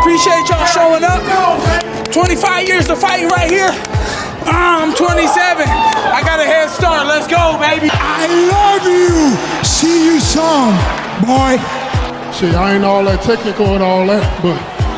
[0.00, 1.20] appreciate y'all showing up.
[2.10, 3.68] 25 years to fight right here.
[4.48, 5.68] Uh, I'm 27.
[5.68, 7.06] I got a head start.
[7.06, 7.88] Let's go, baby.
[7.92, 9.36] I love you.
[9.62, 10.72] See you some,
[11.20, 11.60] boy.
[12.32, 14.56] Shit, I ain't all that technical and all that, but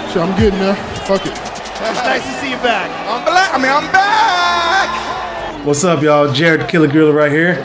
[0.09, 0.77] shit, I'm getting there.
[1.05, 1.33] Fuck it.
[1.33, 2.89] It's nice to see you back.
[3.11, 3.53] I'm black.
[3.53, 5.67] I mean, I'm back.
[5.67, 6.33] What's up, y'all?
[6.33, 7.57] Jared Killer Gorilla right here.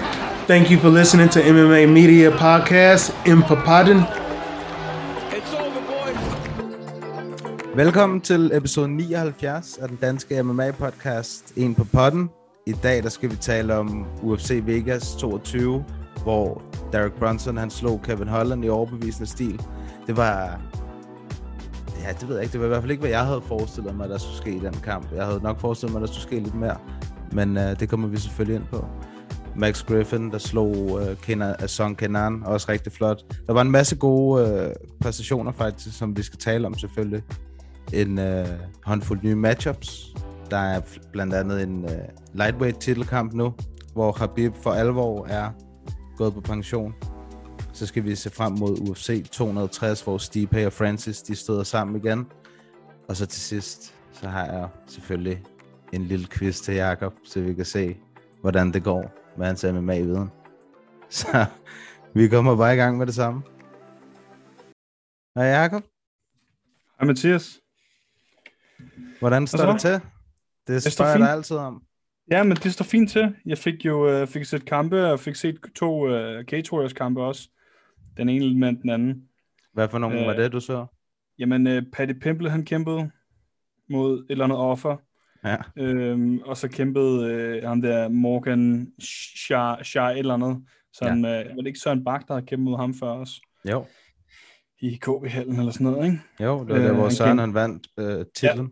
[0.48, 4.27] Thank you for listening to MMA Media Podcast in Papadden.
[7.78, 12.30] Velkommen til episode 79 af den danske MMA-podcast En på potten.
[12.66, 15.86] I dag der skal vi tale om UFC Vegas 22,
[16.24, 19.62] hvor Derek Brunson han slog Kevin Holland i overbevisende stil.
[20.08, 20.62] Det var...
[22.04, 22.54] Ja, det ved jeg ikke.
[22.54, 24.60] Det var i hvert fald ikke, hvad jeg havde forestillet mig, der skulle ske i
[24.60, 25.12] den kamp.
[25.16, 26.78] Jeg havde nok forestillet mig, der skulle ske lidt mere.
[27.32, 28.86] Men uh, det kommer vi selvfølgelig ind på.
[29.56, 33.24] Max Griffin, der slog uh, Kenan, øh, Son Kenan, også rigtig flot.
[33.48, 34.72] Der var en masse gode uh,
[35.02, 37.24] præstationer faktisk, som vi skal tale om selvfølgelig
[37.94, 38.48] en øh,
[38.84, 40.16] håndfuld nye matchups.
[40.52, 43.54] Der er blandt andet en øh, lightweight titelkamp nu,
[43.94, 45.52] hvor Khabib for alvor er
[46.18, 46.94] gået på pension.
[47.74, 51.96] Så skal vi se frem mod UFC 260, hvor Stipe og Francis de støder sammen
[51.96, 52.28] igen.
[53.08, 55.44] Og så til sidst, så har jeg selvfølgelig
[55.94, 57.98] en lille quiz til Jakob, så vi kan se,
[58.42, 60.30] hvordan det går med hans MMA-viden.
[61.10, 61.46] Så
[62.14, 63.42] vi kommer bare i gang med det samme.
[65.36, 65.84] Hej Jakob,
[67.00, 67.60] Hej Mathias
[69.20, 69.72] hvordan står så?
[69.72, 70.02] det til?
[70.68, 71.82] Det, spørger jeg dig altid om.
[72.32, 73.36] Ja, men det står fint til.
[73.46, 77.22] Jeg fik jo øh, fik set kampe, og fik set to øh, Cage Warriors kampe
[77.24, 77.50] også.
[78.18, 79.24] Den ene med den anden.
[79.74, 80.86] Hvad for nogen øh, var det, du så?
[81.40, 83.12] Jamen, øh, Paddy Pimble, han kæmpede
[83.90, 84.98] mod et eller andet offer.
[85.46, 85.58] Ja.
[85.78, 88.88] Øhm, og så kæmpede øh, ham der Morgan
[89.46, 90.64] Shah, Shah et eller andet.
[90.94, 91.44] Som, ja.
[91.44, 93.42] øh, var det ikke Søren Bak, der havde kæmpet mod ham før også?
[93.72, 93.86] Jo,
[94.80, 96.20] I KB-hallen eller sådan noget, ikke?
[96.40, 98.72] jo det var der, Øh, hvor han Søren han vandt øh, titlen.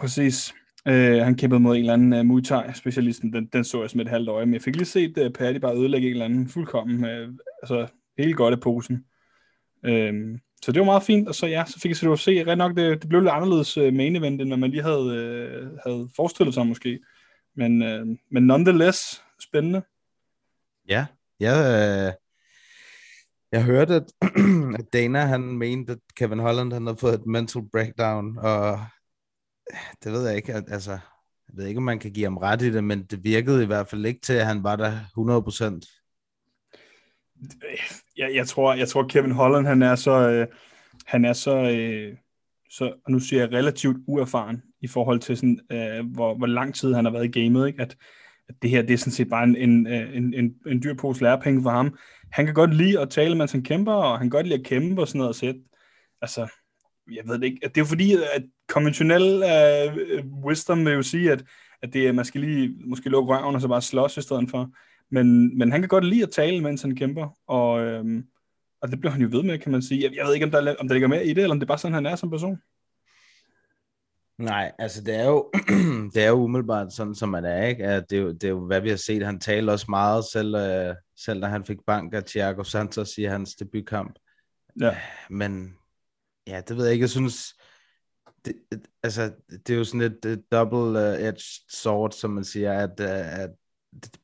[0.00, 0.54] Præcis.
[0.88, 3.32] Øh, han kæmpede mod en eller anden uh, Muay Thai-specialisten.
[3.32, 5.32] Den, den så jeg som et halvt øje, men jeg fik lige set øh, uh,
[5.32, 7.04] Paddy bare ødelægge en eller anden fuldkommen.
[7.04, 7.86] Uh, altså,
[8.18, 9.04] helt godt af posen.
[9.84, 12.44] Øh, så det var meget fint, og så ja, så fik jeg set UFC.
[12.46, 15.04] Ret nok, det, det blev lidt anderledes uh, main event, end hvad man lige havde,
[15.04, 16.98] uh, havde forestillet sig måske.
[17.56, 19.82] Men, uh, men nonetheless, spændende.
[20.88, 21.06] Ja,
[21.40, 22.12] jeg, øh,
[23.52, 24.12] jeg hørte, at,
[24.78, 28.78] at Dana han mente, at Kevin Holland han havde fået et mental breakdown, og
[30.04, 30.90] det ved jeg ikke, altså,
[31.48, 33.66] jeg ved ikke, om man kan give ham ret i det, men det virkede i
[33.66, 34.92] hvert fald ikke til, at han var der
[35.80, 36.02] 100%.
[38.16, 40.46] jeg, jeg, tror, jeg tror, Kevin Holland, han er så, øh,
[41.06, 42.16] han er så, øh,
[42.70, 46.74] så, og nu siger jeg relativt uerfaren i forhold til sådan, øh, hvor, hvor lang
[46.74, 47.82] tid han har været i gamet, ikke?
[47.82, 47.96] At,
[48.48, 50.94] at det her, det er sådan set bare en, en, øh, en, en, en dyr
[50.94, 51.98] pose lærepenge for ham.
[52.32, 54.66] Han kan godt lide at tale, mens han kæmper, og han kan godt lide at
[54.66, 55.54] kæmpe og sådan noget, så jeg,
[56.22, 56.48] altså,
[57.12, 61.32] jeg ved det ikke, det er jo fordi, at konventionel øh, wisdom vil jo sige,
[61.32, 61.44] at,
[61.82, 64.50] at det er, man skal lige måske lukke røven og så bare slås i stedet
[64.50, 64.70] for.
[65.10, 68.26] Men, men han kan godt lide at tale, mens han kæmper, og, øhm,
[68.82, 70.02] og det bliver han jo ved med, kan man sige.
[70.02, 71.64] Jeg, jeg ved ikke, om der, om der ligger mere i det, eller om det
[71.64, 72.58] er bare sådan, han er som person.
[74.38, 75.50] Nej, altså det er jo,
[76.14, 77.84] det er jo umiddelbart sådan, som man er, ikke?
[77.84, 79.26] At det, er jo, det er jo, hvad vi har set.
[79.26, 83.22] Han taler også meget, selv, øh, selv da han fik bank af Thiago Santos i
[83.22, 84.18] hans debutkamp.
[84.80, 84.96] Ja.
[85.30, 85.76] Men
[86.46, 87.02] ja, det ved jeg ikke.
[87.02, 87.54] Jeg synes,
[88.44, 88.54] det,
[89.02, 93.50] altså, det er jo sådan et, et double-edged sword, som man siger, at, øh, at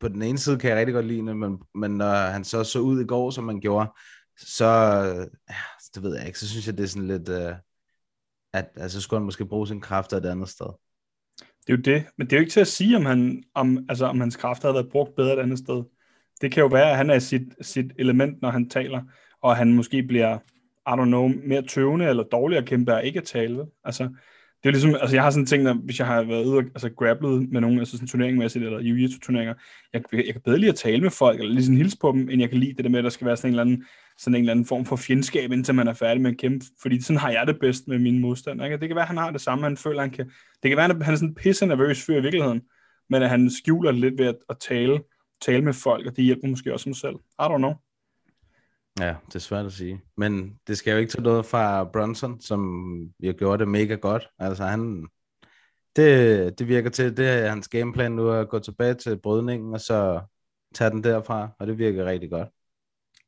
[0.01, 2.65] på den ene side kan jeg rigtig godt lide det, men, men når han så
[2.65, 3.91] så ud i går, som han gjorde,
[4.39, 4.67] så,
[5.49, 5.55] ja,
[5.95, 7.55] det ved jeg ikke, så synes jeg, det er sådan lidt, øh,
[8.53, 10.67] at altså, skulle han måske bruge sin kræfter et andet sted.
[11.67, 12.07] Det er jo det.
[12.19, 14.69] Men det er jo ikke til at sige, om, han, om, altså, om hans kræfter
[14.69, 15.85] havde været brugt bedre et andet sted.
[16.41, 19.03] Det kan jo være, at han er sit, sit element, når han taler,
[19.43, 20.39] og han måske bliver,
[20.89, 23.57] i don't know, mere tøvende eller dårligere kæmpe er ikke at tale.
[23.59, 23.67] vel?
[23.85, 24.09] Altså,
[24.63, 26.65] det er ligesom, altså jeg har sådan ting, der, hvis jeg har været ude og
[26.65, 29.55] altså, grapplet med nogen, altså sådan turneringmæssigt, eller jiu turneringer,
[29.93, 32.29] jeg, jeg kan bedre lide at tale med folk, eller lige sådan hilse på dem,
[32.31, 33.85] end jeg kan lide det der med, at der skal være sådan en eller anden,
[34.19, 37.01] sådan en eller anden form for fjendskab, indtil man er færdig med at kæmpe, fordi
[37.01, 38.67] sådan har jeg det bedst med mine modstandere.
[38.67, 38.81] Ikke?
[38.81, 40.31] Det kan være, at han har det samme, han føler, han kan,
[40.63, 42.63] det kan være, at han er sådan pisse nervøs fyr i virkeligheden,
[43.11, 45.01] men at han skjuler det lidt ved at, at tale,
[45.41, 47.15] tale med folk, og det hjælper måske også ham selv.
[47.15, 47.73] I don't know.
[49.01, 50.01] Ja, det er svært at sige.
[50.17, 52.61] Men det skal jo ikke tage noget fra Bronson, som
[53.21, 54.29] jo gjorde det mega godt.
[54.39, 55.07] Altså han,
[55.97, 59.81] det, det virker til, det er hans gameplan nu at gå tilbage til brydningen, og
[59.81, 60.21] så
[60.75, 62.49] tage den derfra, og det virker rigtig godt.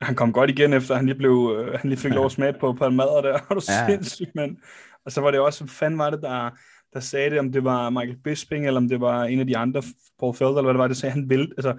[0.00, 2.54] Han kom godt igen, efter han lige, blev, øh, han lige fik lov at smage
[2.60, 3.32] på, på en mad der.
[3.48, 3.86] Var du Ja.
[3.86, 4.56] sindssygt, mand.
[5.04, 6.50] Og så var det også, hvad fanden var det, der,
[6.92, 9.56] der sagde det, om det var Michael Bisping, eller om det var en af de
[9.56, 9.82] andre,
[10.20, 11.74] Paul Felder, eller hvad det var, det sagde, han vælte, altså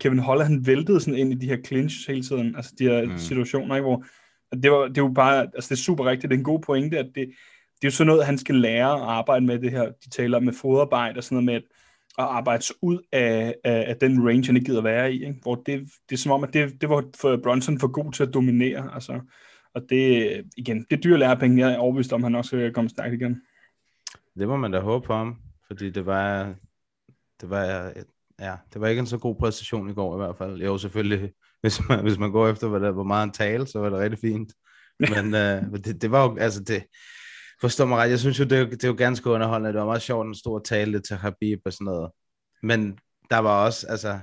[0.00, 3.06] Kevin Holland, han væltede sådan ind i de her clinch hele tiden, altså de her
[3.06, 3.18] Mm.
[3.18, 4.04] situationer, ikke, hvor
[4.62, 6.98] det, var, det var bare, altså det er super rigtigt, det er en god pointe,
[6.98, 7.14] at det,
[7.76, 10.40] det er jo sådan noget, han skal lære at arbejde med det her, de taler
[10.40, 11.62] med fodarbejde og sådan noget med, at
[12.18, 15.24] at arbejde sig ud af, af, af den range, han ikke gider være i.
[15.26, 15.38] Ikke?
[15.42, 18.22] Hvor det, det er som om, at det, det var for Bronson for god til
[18.22, 18.94] at dominere.
[18.94, 19.20] Altså.
[19.74, 21.66] Og det, igen, det er dyre lærepenge.
[21.66, 23.42] Jeg er overbevist om, han også skal komme stærkt igen.
[24.38, 25.36] Det må man da håbe på ham,
[25.66, 26.54] fordi det var,
[27.40, 27.92] det var,
[28.40, 30.62] ja, det var ikke en så god præstation i går i hvert fald.
[30.62, 31.32] Jo, selvfølgelig,
[31.62, 33.98] hvis man, hvis man går efter, hvor, der, hvor meget han taler, så var det
[33.98, 34.52] rigtig fint.
[34.98, 36.82] Men uh, det, det var jo, altså det,
[37.62, 39.72] forstår mig ret, jeg synes jo, det det er jo ganske underholdende.
[39.72, 42.10] Det var meget sjovt, en stor tale til Habib og sådan noget.
[42.62, 42.98] Men
[43.30, 44.18] der var også, altså,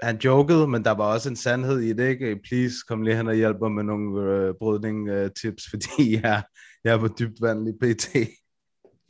[0.00, 2.40] han jokede, men der var også en sandhed i det, ikke?
[2.44, 6.42] Please, kom lige hen og hjælp mig med nogle øh, brydning øh, tips, fordi jeg,
[6.84, 8.08] jeg er på dybt vand i PT.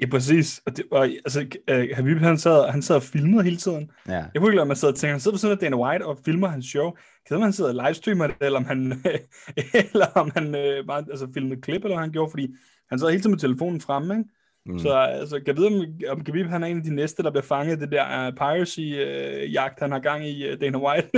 [0.01, 0.63] Ja, præcis.
[0.67, 3.91] Og det var, altså, uh, Habib, han sad, han sad og filmede hele tiden.
[4.09, 4.13] Ja.
[4.13, 6.07] Jeg kunne ikke lade mig sidde og tænke, han sidder på sådan af Dana White
[6.07, 6.91] og filmer hans show.
[7.29, 9.03] Kan man sidder og livestreamer det, eller om han,
[9.93, 12.49] eller om han uh, bare altså, filmede klip, eller hvad han gjorde, fordi
[12.89, 14.31] han sad hele tiden med telefonen fremme, ikke?
[14.67, 14.79] Mm.
[14.79, 17.31] Så altså, kan jeg vide, om, om Khabib han er en af de næste, der
[17.31, 21.09] bliver fanget det der uh, piracy-jagt, uh, han har gang i uh, Dana White.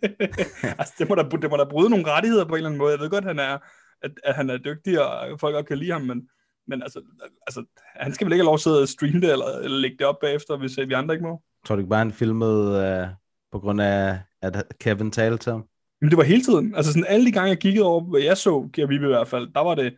[0.78, 2.92] altså, det må, da, det må da bryde nogle rettigheder på en eller anden måde.
[2.92, 3.58] Jeg ved godt, han er,
[4.02, 6.22] at, at han er dygtig, og folk godt kan lide ham, men,
[6.68, 7.02] men altså,
[7.46, 7.64] altså,
[7.96, 10.06] han skal vel ikke have lov at sidde og streame det, eller, eller lægge det
[10.06, 11.42] op bagefter, hvis vi andre ikke må?
[11.66, 13.08] Tror du ikke bare, han filmede uh,
[13.52, 15.64] på grund af, at Kevin talte til ham?
[16.00, 16.74] Men det var hele tiden.
[16.74, 19.52] Altså sådan alle de gange, jeg kiggede over, hvad jeg så Khabib i hvert fald,
[19.54, 19.94] der var det,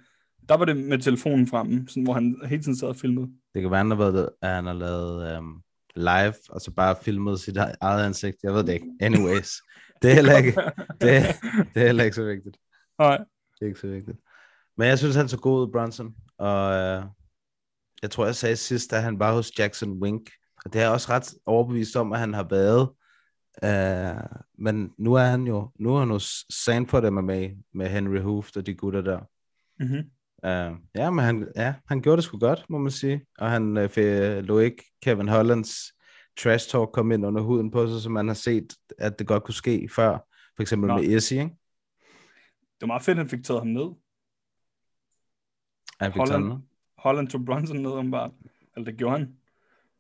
[0.49, 3.27] der var det med telefonen fremme, sådan, hvor han hele tiden sad og filmede.
[3.55, 5.63] Det kan være, han har, været, at han har lavet um,
[5.97, 8.37] live, og så bare filmet sit eget ansigt.
[8.43, 8.87] Jeg ved det ikke.
[9.01, 9.51] Anyways.
[10.03, 10.51] det, er heller ikke,
[11.01, 11.23] det,
[11.75, 12.57] det er heller ikke så vigtigt.
[12.99, 13.19] Nej.
[13.19, 14.19] Det er ikke så vigtigt.
[14.77, 16.15] Men jeg synes, han så god ud, Bronson.
[16.39, 17.05] Og uh,
[18.03, 20.31] jeg tror, jeg sagde sidst, at han var hos Jackson Wink.
[20.65, 22.89] Og det er jeg også ret overbevist om, at han har været.
[23.63, 28.57] Uh, men nu er han jo nu er han hos Sanford MMA med Henry Hooft
[28.57, 29.21] og de gutter der.
[29.81, 30.11] Mm-hmm.
[30.47, 33.27] Uh, ja, men han, ja, han gjorde det sgu godt, må man sige.
[33.39, 35.93] Og han uh, lå ikke Kevin Hollands
[36.39, 39.45] trash talk komme ind under huden på sig, som man har set, at det godt
[39.45, 40.19] kunne ske før.
[40.57, 40.97] For eksempel Nå.
[40.97, 41.45] med Izzy, ikke?
[41.45, 43.91] Det var meget fedt, at han fik taget ham ned.
[46.11, 46.61] Fik Holland, taget
[46.99, 48.31] Holland tog Bronson ned, om bare.
[48.77, 49.29] Eller det gjorde han.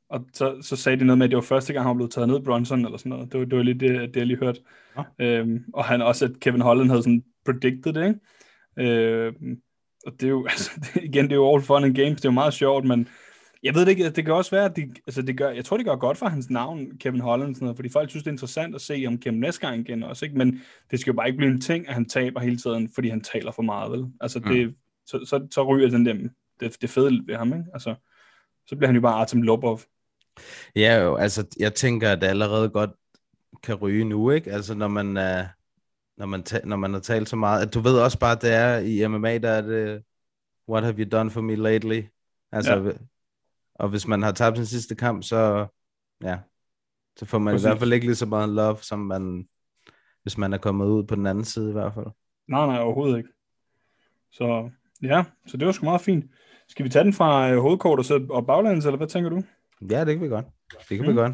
[0.09, 2.29] Og så, så sagde de noget med, at det var første gang, han blev taget
[2.29, 3.33] ned, Bronson, eller sådan noget.
[3.33, 4.61] Det var, det var lige det, det jeg lige hørte.
[4.97, 5.03] Ja.
[5.27, 8.21] Øhm, og han også, at Kevin Holland havde sådan predicted det, ikke?
[8.79, 9.61] Øhm,
[10.07, 12.25] og det er jo, altså, det, igen, det er jo all fun and games, det
[12.25, 13.09] er jo meget sjovt, men
[13.63, 15.77] jeg ved det ikke, det kan også være, at de, altså det gør, jeg tror,
[15.77, 18.33] det gør godt for hans navn, Kevin Holland, sådan noget, fordi folk synes, det er
[18.33, 20.39] interessant at se om Kevin næste gang igen også, ikke?
[20.39, 20.61] men
[20.91, 23.21] det skal jo bare ikke blive en ting, at han taber hele tiden, fordi han
[23.21, 24.07] taler for meget, vel?
[24.21, 24.75] Altså det, mm.
[25.07, 26.29] Så, så, så ryger den der,
[26.61, 27.65] det, det fede ved ham, ikke?
[27.73, 27.95] Altså,
[28.67, 29.81] så bliver han jo bare Artem Lobov.
[30.77, 32.91] Ja, jo, altså jeg tænker, at det allerede godt
[33.63, 34.53] kan ryge nu, ikke?
[34.53, 35.47] Altså når man, uh,
[36.17, 38.43] når man, ta- når man har talt så meget, at du ved også bare, at
[38.43, 40.03] det er i MMA, der er det,
[40.69, 42.03] what have you done for me lately?
[42.53, 42.93] Altså, ja.
[43.75, 45.67] og hvis man har tabt sin sidste kamp, så,
[46.23, 46.39] ja,
[47.17, 47.65] så får man Præcis.
[47.65, 49.49] i hvert fald ikke lige så meget love, som man,
[50.23, 52.07] hvis man er kommet ud på den anden side i hvert fald.
[52.49, 53.31] Nej, nej, overhovedet ikke.
[54.31, 54.71] Så
[55.03, 56.25] ja, så det var sgu meget fint.
[56.69, 59.43] Skal vi tage den fra øh, hovedkort og, så, og baglands, eller hvad tænker du?
[59.91, 60.47] Ja, det kan vi godt.
[60.89, 61.09] Det kan mm.
[61.09, 61.33] vi godt.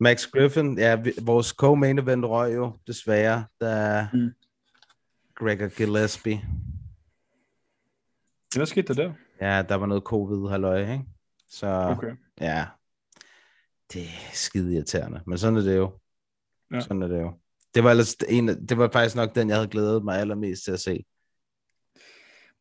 [0.00, 4.30] Max Griffin, ja, vi, vores co-main event røg jo desværre, da mm.
[5.34, 6.40] Gregor Gillespie.
[8.56, 9.12] Hvad skete der der?
[9.40, 11.04] Ja, der var noget covid halløj, ikke?
[11.48, 12.12] Så Okay.
[12.40, 12.66] ja,
[13.92, 15.98] det er skide irriterende, men sådan er det jo.
[16.72, 16.80] Ja.
[16.80, 17.38] Sådan er det jo.
[17.74, 20.72] Det var, ellers en, det var faktisk nok den, jeg havde glædet mig allermest til
[20.72, 21.04] at se.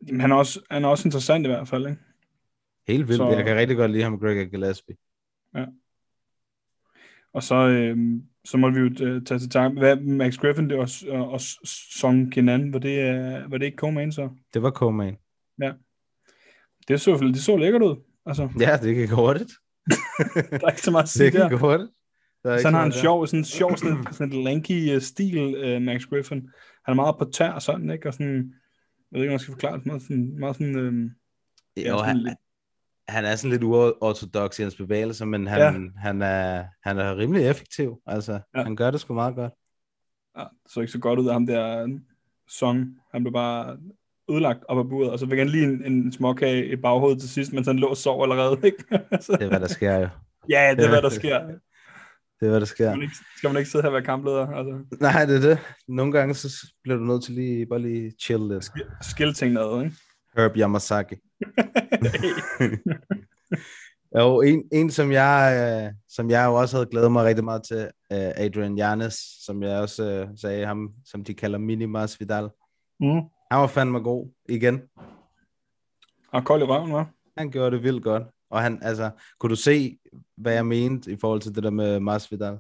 [0.08, 2.02] Jamen, han, er også, han er også interessant i hvert fald, ikke?
[2.88, 3.18] Helt vildt.
[3.18, 4.96] Så- Jeg kan rigtig godt lide ham, Gregor Gillespie.
[7.34, 10.78] Og så, øhm, så må vi jo øh, tage til tanke, hvad Max Griffin det
[10.78, 11.42] og, og, og
[12.00, 14.30] Song Kenan, var det, øh, var det ikke co-main så?
[14.54, 15.16] Det var co-main.
[16.88, 17.96] Det så, det så lækkert ud.
[18.26, 19.52] Altså, Ja, det gik hurtigt.
[20.52, 21.50] der er ikke så meget at sige Det der.
[21.50, 21.90] gik hurtigt.
[22.44, 23.02] Der er Så ikke han har der.
[23.02, 26.38] sjov, sådan sjov, sådan, sådan en lanky uh, stil, uh, Max Griffin.
[26.86, 28.08] Han er meget på tær og sådan, ikke?
[28.08, 28.54] Og sådan,
[29.12, 31.12] jeg ved ikke, om jeg skal forklare det, meget sådan, meget sådan, øhm,
[31.78, 32.38] Jo, sådan han, lidt-
[33.08, 36.00] han er sådan lidt uortodox i hans bevægelser, men han, ja.
[36.02, 38.02] han, er, han er rimelig effektiv.
[38.06, 38.64] Altså, Ja.
[38.64, 39.54] han gør det sgu meget godt.
[40.38, 41.90] ja, det så ikke så godt ud af ham der øh,
[42.48, 42.98] Song.
[43.12, 43.78] Han blev bare
[44.32, 47.30] ødelagt op af buret, og så fik han lige en, en småkage i baghovedet til
[47.30, 48.84] sidst, mens han lå og sov allerede, ikke?
[49.26, 50.08] så, Det er, hvad der sker jo.
[50.50, 51.50] ja, det er, hvad der sker.
[52.42, 52.86] Det er, hvad der sker.
[52.90, 54.48] Skal man ikke, skal man ikke sidde her og være kampleder?
[54.48, 55.60] Altså, Nej, det er det.
[55.88, 58.72] Nogle gange så bliver du nødt til lige, bare lige chill lidt.
[59.02, 59.96] skille ting ad, ikke?
[60.38, 61.16] Herb Yamazaki.
[64.16, 65.54] Jo, en, en som, jeg,
[65.88, 67.78] øh, som jeg jo også havde glædet mig rigtig meget til,
[68.12, 69.14] øh, Adrian Janes,
[69.46, 72.50] som jeg også øh, sagde ham, som de kalder Minimas Vidal.
[73.00, 73.22] Mm.
[73.52, 74.82] Han var fandme god igen.
[76.32, 77.34] Og kold i røven, hva'?
[77.38, 78.24] Han gjorde det vildt godt.
[78.52, 79.98] Og han, altså, kunne du se,
[80.38, 82.58] hvad jeg mente i forhold til det der med Masvidal?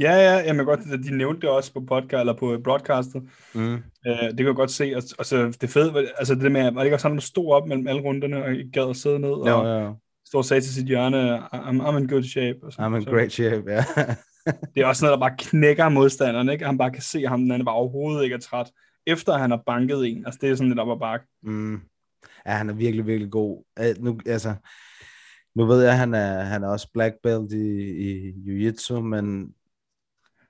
[0.00, 3.22] Ja, ja, jamen godt, at de nævnte det også på podcast eller på broadcastet.
[3.54, 3.74] Mm.
[3.74, 4.92] Uh, det kan jeg godt se.
[4.96, 7.68] Og, altså, det fede, altså det med, var det ikke også han, der stod op
[7.68, 9.96] mellem alle runderne og gad at sidde ned og Jo, jo.
[10.26, 12.58] stå og sagde til sit hjørne, I'm, I'm in good shape.
[12.62, 12.92] Og sådan.
[12.92, 13.84] I'm in Så great shape, ja.
[14.74, 16.66] Det er også noget, der bare knækker modstanderen, ikke?
[16.66, 18.70] Han bare kan se ham, den anden bare overhovedet ikke er træt,
[19.06, 20.26] efter han har banket en.
[20.26, 21.26] Altså det er sådan lidt op ad bakke.
[21.42, 21.80] Mm.
[22.46, 23.64] Ja, han er virkelig, virkelig god.
[23.80, 24.54] Uh, nu, altså,
[25.54, 29.54] nu ved jeg, at han er, han er også black belt i, i jiu-jitsu, men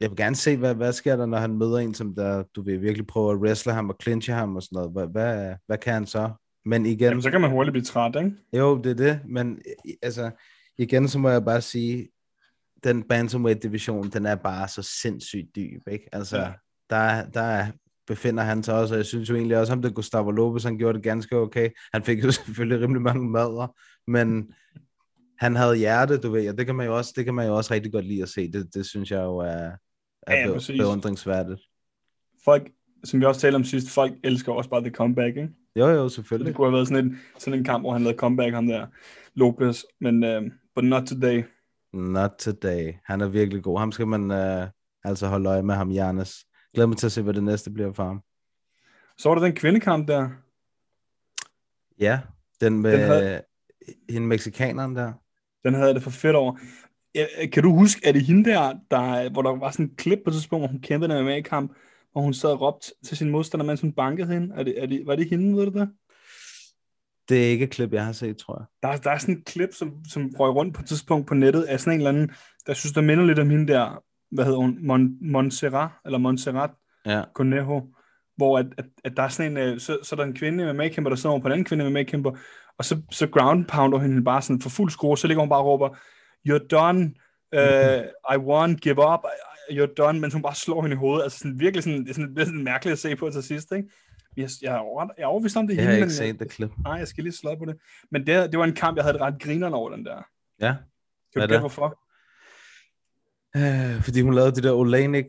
[0.00, 2.62] jeg vil gerne se, hvad, hvad sker der, når han møder en, som der, du
[2.62, 4.90] vil virkelig prøve at wrestle ham og clinche ham og sådan noget.
[4.92, 6.30] Hvad, hvad, hvad kan han så?
[6.64, 8.36] Men igen, Jamen, så kan man hurtigt blive træt, ikke?
[8.52, 9.62] jo, det er det, men
[10.02, 10.30] altså,
[10.78, 12.08] igen, så må jeg bare sige,
[12.84, 16.08] den bantamweight division, den er bare så sindssygt dyb, ikke?
[16.12, 16.52] Altså, ja.
[16.90, 17.66] der, der
[18.06, 20.78] befinder han sig også, og jeg synes jo egentlig også, om det Gustavo Lopez, han
[20.78, 21.70] gjorde det ganske okay.
[21.92, 23.76] Han fik jo selvfølgelig rimelig mange madder,
[24.10, 24.54] men
[25.42, 27.56] han havde hjerte, du ved, og det kan man jo også, det kan man jo
[27.56, 28.52] også rigtig godt lide at se.
[28.52, 29.70] Det, det synes jeg jo er,
[30.26, 31.60] er Ja, be- beundringsværdigt.
[32.44, 32.70] Folk,
[33.04, 35.48] som vi også talte om sidst, folk elsker også bare the comeback, ikke?
[35.76, 36.54] Jo, jo, Det selvfølgelig.
[36.54, 38.86] kunne have været sådan en, sådan en kamp, hvor han lavede comeback, ham der
[39.34, 41.42] Lopez, men uh, but not today.
[41.92, 42.92] Not today.
[43.04, 43.78] Han er virkelig god.
[43.78, 44.68] Ham skal man uh,
[45.04, 46.44] altså holde øje med ham, Jannes.
[46.74, 48.22] Glæder mig til at se, hvad det næste bliver for ham.
[49.18, 50.28] Så var der den kvindekamp der.
[51.98, 52.20] Ja,
[52.60, 53.42] den med Den havde...
[54.10, 55.12] hende mexikaneren der.
[55.64, 56.56] Den havde jeg det for fedt over.
[57.52, 60.30] Kan du huske, at det hende der, der, hvor der var sådan et klip på
[60.30, 61.72] et tidspunkt, hvor hun kæmpede en MMA-kamp,
[62.12, 64.54] hvor hun sad og råbte til sin modstander, mens hun bankede hende?
[64.56, 65.88] Er det, er det, var det hende, ved du det?
[67.28, 68.64] Det er ikke et klip, jeg har set, tror jeg.
[68.82, 71.34] Der, er- der er sådan et klip, som, som røg rundt på et tidspunkt på
[71.34, 72.30] nettet, af sådan en eller anden,
[72.66, 74.02] der synes, der minder lidt om hende der,
[74.34, 76.70] hvad hedder hun, Mon, Montserrat, eller Montserrat
[77.06, 77.22] Ja.
[77.34, 77.86] Conejo,
[78.36, 80.74] hvor at, at, at der er sådan en, øh, så, så er der en kvinde
[80.74, 82.30] med kæmper der sidder over på en anden kvinde med kæmper
[82.78, 85.58] og så, så ground pounder hende bare sådan for fuld skrue, så ligger hun bare
[85.60, 85.88] og råber,
[86.48, 87.14] you're done,
[87.56, 89.20] uh, I won, give up,
[89.70, 92.14] you're done, mens hun bare slår hende i hovedet, altså sådan virkelig sådan, det er
[92.14, 93.88] sådan, det er sådan mærkeligt at se på til sidst, ikke?
[94.36, 96.50] Jeg, jeg, er jeg er overbevist om det er Jeg har ikke men, set det
[96.50, 96.70] klip.
[96.84, 97.76] nej, jeg skal lige slå på det.
[98.10, 100.22] Men det, det var en kamp, jeg havde det ret grineren over den der.
[100.60, 100.74] Ja.
[100.74, 100.76] Kan
[101.34, 101.60] du gætte, det?
[101.62, 101.98] hvorfor?
[103.56, 105.26] Øh, fordi hun lavede de der Olenik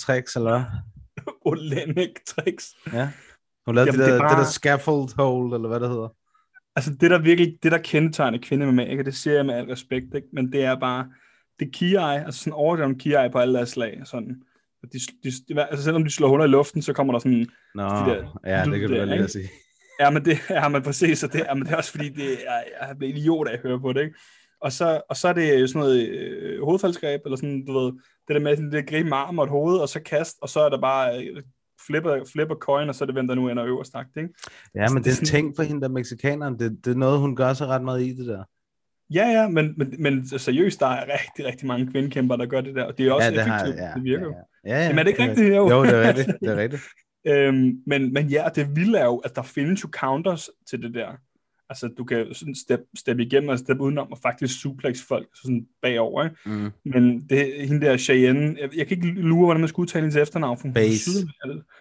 [0.00, 0.64] tricks, eller hvad?
[1.50, 2.74] Olenek tricks.
[2.92, 3.10] Ja.
[3.66, 5.88] Hun lavede Jamen, de det der, er bare- det der scaffold hold, eller hvad det
[5.88, 6.08] hedder.
[6.76, 9.04] Altså det der virkelig, det der kendetegner kvinde med ikke?
[9.04, 10.28] det siger jeg med al respekt, ikke?
[10.32, 11.06] men det er bare,
[11.60, 14.42] det eye, altså sådan overdreven eye på alle deres slag, sådan.
[14.82, 17.46] Og De, de, de, altså selvom de slår huller i luften, så kommer der sådan,
[17.74, 19.48] Nå, De der ja, det kan du vel lige at sige.
[20.00, 22.32] ja, men det er man præcis, og det, ja, men det er også fordi, det
[22.32, 24.14] er, jeg bliver idiot af at høre på det, ikke?
[24.60, 27.92] Og så, og så er det jo sådan noget øh, hovedfaldsgreb, eller sådan, du ved,
[28.28, 30.36] det der med sådan, det at gribe med arm og et hoved, og så kast,
[30.42, 31.42] og så er der bare øh,
[31.86, 34.28] flipper, flipper coin, og så er det hvem, der nu ender øverst, ikke?
[34.74, 36.58] Ja, men det er en ting for hende, der mexikaneren.
[36.58, 38.44] Det, det er noget, hun gør sig ret meget i det der.
[39.14, 42.74] Ja, ja, men, men, men seriøst, der er rigtig, rigtig mange kvindekæmper, der gør det
[42.74, 44.34] der, og det er også ja, det har, effektivt, ja, det virker jo.
[44.64, 45.54] ja, ja, ja, Jamen, er det ikke rigtigt?
[45.54, 45.70] Jo.
[45.70, 46.28] Jo, det er rigtigt.
[46.40, 46.82] Det er rigtigt.
[47.26, 50.94] Øhm, men, men ja, det vilde er jo, at der findes jo counters til det
[50.94, 51.08] der.
[51.68, 55.66] Altså, du kan sådan step, step igennem og step udenom og faktisk suplex folk sådan
[55.82, 56.36] bagover, ikke?
[56.46, 56.70] Mm.
[56.84, 60.16] Men det, hende der Cheyenne, jeg, jeg kan ikke lure, hvordan man skal udtale hendes
[60.16, 60.58] efternavn.
[60.58, 61.10] For Base.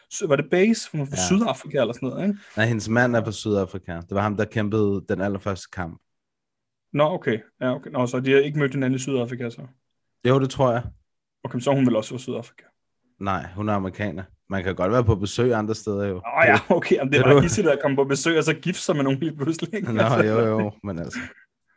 [0.10, 0.90] Syd, var det Base?
[0.92, 1.28] Hun er fra Ja.
[1.28, 2.40] Sydafrika eller sådan noget, ikke?
[2.58, 3.96] Nej, hendes mand er fra Sydafrika.
[3.96, 6.02] Det var ham, der kæmpede den allerførste kamp.
[6.94, 7.40] Nå, okay.
[7.62, 7.90] Ja, okay.
[7.92, 9.62] Nå, så de har ikke mødt hinanden i Sydafrika, så.
[10.28, 10.84] Jo, det tror jeg.
[11.44, 12.64] Okay, så hun vel også fra Sydafrika.
[13.20, 14.24] Nej, hun er amerikaner.
[14.50, 16.16] Man kan godt være på besøg andre steder jo.
[16.16, 16.96] Åh oh, ja, okay.
[16.96, 19.20] Jamen, det er du- hissigt at komme på besøg, og så gifte sig med nogen
[19.20, 19.74] lige pludselig.
[19.74, 19.94] ikke?
[19.94, 20.24] Nå, Altså.
[20.30, 21.20] jo, jo, men altså.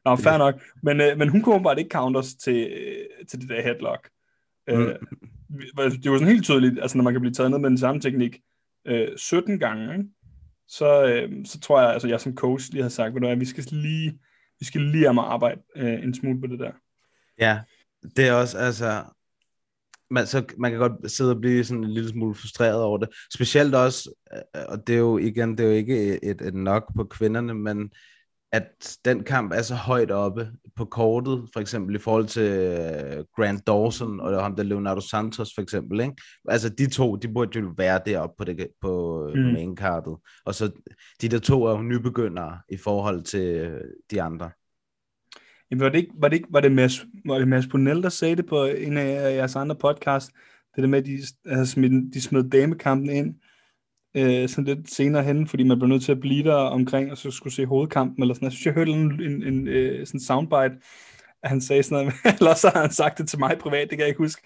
[0.05, 0.55] Nå, fair nok.
[0.83, 4.09] Men, øh, men hun kunne bare ikke counters til, øh, til det der headlock.
[4.69, 4.75] Mm.
[4.75, 4.95] Øh,
[6.03, 8.01] det var sådan helt tydeligt, altså når man kan blive taget ned med den samme
[8.01, 8.39] teknik
[8.87, 10.05] øh, 17 gange, ikke?
[10.69, 13.37] Så, øh, så tror jeg, altså jeg som coach lige har sagt, ved du hvad,
[13.37, 14.19] vi skal lige,
[14.61, 16.71] vi skal lige mig arbejde øh, en smule på det der.
[17.39, 17.61] Ja,
[18.17, 19.03] det er også, altså,
[20.11, 23.09] man, så, man kan godt sidde og blive sådan en lille smule frustreret over det.
[23.35, 26.95] Specielt også, øh, og det er jo igen, det er jo ikke et, et nok
[26.97, 27.91] på kvinderne, men
[28.53, 33.25] at den kamp er så højt oppe på kortet, for eksempel i forhold til øh,
[33.37, 36.15] Grant Dawson og ham der Leonardo Santos for eksempel, ikke?
[36.49, 39.41] Altså de to, de burde jo være deroppe på, det, på Mm.
[39.41, 39.53] mm.
[39.53, 40.17] mainkartet.
[40.45, 40.71] Og så
[41.23, 44.51] de der to er jo nybegyndere i forhold til øh, de andre.
[45.71, 48.09] Jamen, var det ikke, var det ikke, var det Mads, var det Mads Brunel, der
[48.09, 50.31] sagde det på en af jeres andre podcast,
[50.77, 53.35] det der med, at de, altså, smidt, de smed damekampen ind,
[54.17, 57.19] øh, sådan lidt senere hen, fordi man blev nødt til at blive der omkring, og
[57.19, 60.21] så skulle se hovedkampen, eller sådan Jeg synes, jeg hørte en, en, en øh, sådan
[60.21, 60.81] soundbite,
[61.43, 63.99] at han sagde sådan noget, eller så har han sagt det til mig privat, det
[63.99, 64.43] kan jeg ikke huske.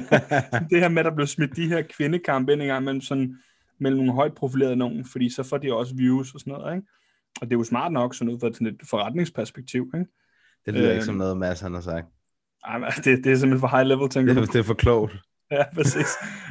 [0.70, 3.38] det her med, at der blev smidt de her kvindekampe ind en gang mellem, sådan,
[3.78, 6.88] mellem nogle højt profilerede nogen, fordi så får de også views og sådan noget, ikke?
[7.40, 10.06] og det er jo smart nok, sådan ud fra et forretningsperspektiv, ikke?
[10.66, 11.04] Det lyder øh, ikke Øhm.
[11.06, 12.06] som noget, Mads han har sagt.
[12.64, 14.74] Ej, men det, det er simpelthen for high level, tænker Det, er- det er for
[14.74, 15.16] klogt.
[15.50, 16.06] Ja, præcis.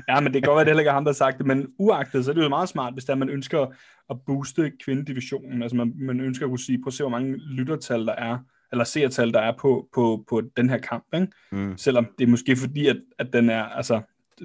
[0.10, 1.46] Ja, men det kan godt være, det heller ikke er ham, der har sagt det,
[1.46, 3.66] men uagtet, så er det jo meget smart, hvis der man ønsker
[4.10, 5.62] at booste kvindedivisionen.
[5.64, 8.38] Altså man, man ønsker at kunne sige, prøv at se, hvor mange lyttertal der er,
[8.72, 11.28] eller seertal der er på, på, på den her kamp, ikke?
[11.52, 11.78] Mm.
[11.78, 14.02] Selvom det er måske fordi, at, at den er, altså,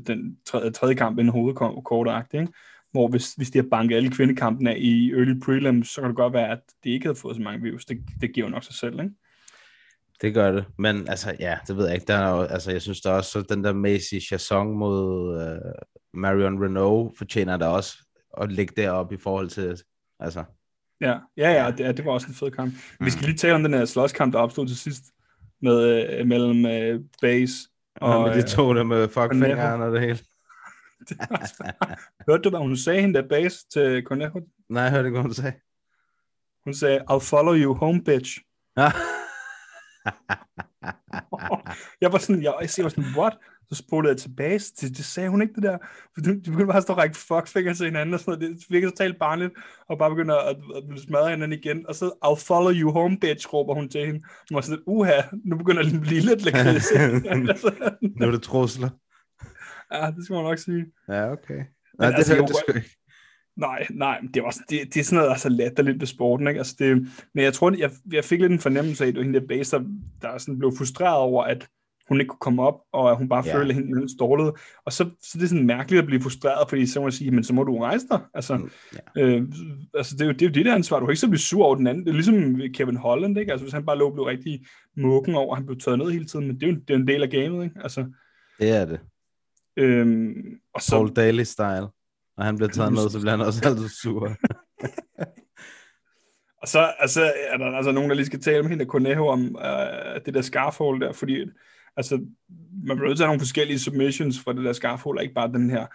[0.06, 2.52] den tredje, tredje kamp en hovedkortagtig, ikke?
[2.92, 6.16] Hvor hvis, hvis de har banket alle kvindekampene af i early prelims, så kan det
[6.16, 7.84] godt være, at de ikke havde fået så mange views.
[7.84, 9.14] Det, det giver jo nok sig selv, ikke?
[10.20, 10.64] Det gør det.
[10.78, 12.06] Men altså, ja, det ved jeg ikke.
[12.06, 16.20] Der er jo, altså, jeg synes der også, så den der Macy Chasson mod uh,
[16.20, 17.98] Marion Renault fortjener der også
[18.40, 19.82] at ligge deroppe i forhold til,
[20.20, 20.44] altså,
[21.00, 22.74] Ja, ja, ja, det, det var også en fed kamp.
[23.00, 25.02] Vi skal lige tale om den her slåskamp, der opstod til sidst
[25.62, 27.52] med, øh, mellem øh, Base
[28.00, 28.28] og, og...
[28.28, 29.86] med de to der med fuckfingeren Conejo.
[29.86, 30.18] og det hele.
[31.10, 31.72] øh,
[32.28, 34.40] hørte du, hvad hun sagde, hende der Base til Conejo?
[34.68, 35.52] Nej, jeg hørte ikke, hvad hun sagde.
[36.64, 38.38] Hun sagde, I'll follow you home, bitch.
[42.00, 43.36] Jeg var sådan, jeg, jeg var sådan, what?
[43.68, 45.78] Så spolede jeg tilbage, det, det sagde hun ikke det der.
[46.14, 48.56] For de, de begyndte bare at stå og række fuckfinger til hinanden, og sådan noget.
[48.56, 49.52] Det virkede totalt barnligt,
[49.88, 51.86] og bare begynder at, at, smadre hinanden igen.
[51.88, 54.20] Og så, I'll follow you home, bitch, råber hun til hende.
[54.48, 56.92] Hun var sådan, uha, nu begynder det at blive lidt lakrids.
[56.92, 58.90] Altså, nu er det trusler.
[59.94, 60.86] ja, det skal man nok sige.
[61.08, 61.60] Ja, okay.
[61.98, 62.97] Nej, det altså, hørte jeg sgu ikke.
[63.58, 66.58] Nej, nej, det er, også, det, det er sådan noget, altså latterligt ved sporten, ikke?
[66.58, 66.96] Altså det,
[67.34, 69.46] men jeg tror, jeg, jeg fik lidt en fornemmelse af, at det var hende der
[69.46, 69.84] base, der,
[70.22, 71.68] der sådan blev frustreret over, at
[72.08, 73.56] hun ikke kunne komme op, og at hun bare Ja.
[73.58, 74.54] følte, at hende stålede.
[74.86, 77.30] Og så, så det er sådan mærkeligt at blive frustreret, fordi så må jeg sige,
[77.30, 78.20] men så må du rejse dig.
[78.34, 78.70] Altså, Mm,
[79.16, 79.22] ja.
[79.22, 79.42] øh,
[79.94, 80.98] altså det, er jo, det er jo der ansvar.
[81.00, 82.04] Du kan ikke så blive sur over den anden.
[82.04, 83.52] Det er ligesom Kevin Holland, ikke?
[83.52, 84.64] Altså hvis han bare lå og blev rigtig
[84.96, 87.08] mukken over, han blev taget ned hele tiden, men det er jo det er en
[87.08, 87.76] del af gamet, ikke?
[87.82, 88.06] Altså,
[88.60, 89.00] Det er det.
[89.76, 90.34] øhm,
[90.74, 91.42] og så, Paul Daly
[92.38, 94.28] Når han bliver taget ned, så bliver han også altid sur.
[96.62, 99.58] Og så altså, er der altså nogen, der lige skal tale med hende, Conejo, om
[99.64, 101.44] øh, det der scarfhold der, fordi
[101.96, 102.20] altså,
[102.86, 105.34] man bliver nødt til at have nogle forskellige submissions for det der scarfhold, og ikke
[105.34, 105.86] bare den her,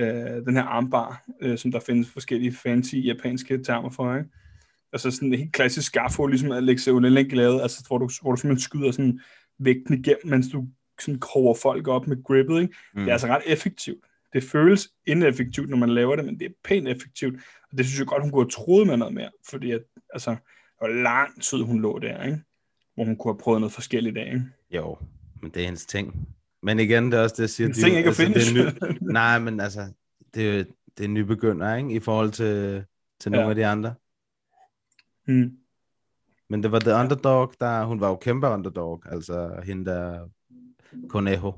[0.00, 4.28] øh, den her armbar, øh, som der findes forskellige fancy japanske termer for, ikke?
[4.92, 8.36] Altså sådan en helt klassisk scarfhold, ligesom Alexei Olenek lavede, altså hvor du, hvor du
[8.36, 9.20] simpelthen skyder sådan
[9.58, 10.66] vægten igennem, mens du
[11.00, 12.74] sådan kroger folk op med grippet, ikke?
[12.94, 13.00] Mm.
[13.00, 14.04] Det er altså ret effektivt.
[14.32, 17.40] Det føles ineffektivt, når man laver det, men det er pænt effektivt.
[17.72, 20.36] Og det synes jeg godt, hun kunne have troet med noget mere, fordi at, altså,
[20.80, 22.40] var lang tid, hun lå der, ikke?
[22.94, 24.44] Hvor hun kunne have prøvet noget forskelligt af, ikke?
[24.70, 24.98] Jo,
[25.42, 26.28] men det er hendes ting.
[26.62, 27.66] Men igen, det er også det, jeg siger.
[27.66, 29.92] Hendes de- ting ikke at altså, det er ny, Nej, men altså,
[30.34, 30.64] det er,
[30.98, 31.90] det er nybegynder, ikke?
[31.94, 32.84] I forhold til,
[33.20, 33.50] til nogle Ja.
[33.50, 33.94] af de andre.
[35.28, 35.56] Mm.
[36.48, 40.28] Men det var The Underdog, der, hun var jo kæmpe underdog, altså hende der
[41.08, 41.52] Conejo.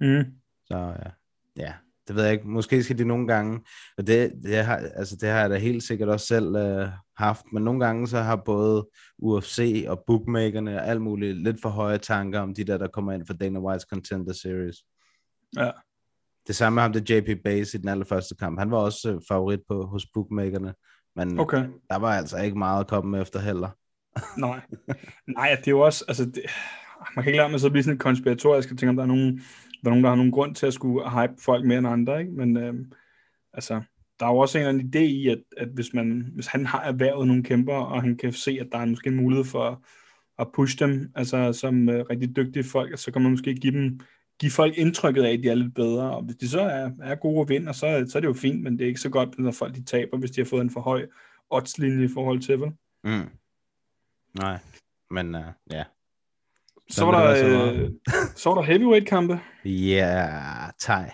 [0.00, 0.24] Mm.
[0.64, 1.10] Så ja,
[1.56, 1.72] ja,
[2.08, 2.48] det ved jeg ikke.
[2.48, 3.60] Måske skal de nogle gange,
[3.98, 7.44] og det, det, har, altså, det har jeg da helt sikkert også selv øh, haft,
[7.52, 8.88] men nogle gange så har både
[9.18, 13.12] UFC og bookmakerne og alt muligt lidt for høje tanker om de der, der kommer
[13.12, 14.76] ind for Dana White's Contender Series.
[15.56, 15.70] Ja.
[16.46, 18.58] Det samme med ham, det JP Base i den allerførste kamp.
[18.58, 20.74] Han var også øh, favorit på, hos bookmakerne,
[21.16, 21.68] men Okay.
[21.90, 23.68] der var altså ikke meget at komme efter heller.
[24.46, 24.60] Nej.
[25.26, 26.42] Nej, det er jo også, altså, det,
[27.16, 29.06] man kan ikke lade med så at blive sådan konspiratorisk og tænke, om der er
[29.06, 29.40] nogen,
[29.86, 32.20] der er nogen, der har nogen grund til at skulle hype folk mere end andre,
[32.20, 32.32] ikke?
[32.32, 32.74] Men øh,
[33.52, 33.82] altså,
[34.20, 36.66] der er jo også en eller anden idé i, at, at hvis, man, hvis han
[36.66, 39.82] har erhvervet nogle kæmper, og han kan se, at der er måske en mulighed for
[40.38, 44.00] at pushe dem, altså som øh, rigtig dygtige folk, så kan man måske give dem
[44.38, 47.14] give folk indtrykket af, at de er lidt bedre, og hvis de så er, er
[47.14, 49.38] gode og vinder, så, så er det jo fint, men det er ikke så godt,
[49.38, 51.06] når folk de taber, hvis de har fået en for høj
[51.50, 52.70] oddslinje i forhold til, vel?
[53.04, 53.30] Mm.
[54.34, 54.58] Nej,
[55.10, 55.84] men uh, ja.
[56.90, 57.90] Så var, der, så øh,
[58.36, 59.40] så var der heavyweight-kampe.
[59.64, 61.04] Ja, yeah, Thai.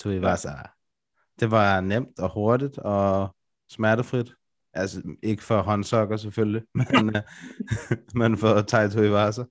[0.00, 0.50] Tuivasa.
[1.40, 3.36] Det var nemt og hurtigt og
[3.70, 4.34] smertefrit.
[4.72, 7.22] Altså, ikke for håndsokker selvfølgelig, men, øh,
[8.14, 9.44] men for Tai Tuivasa.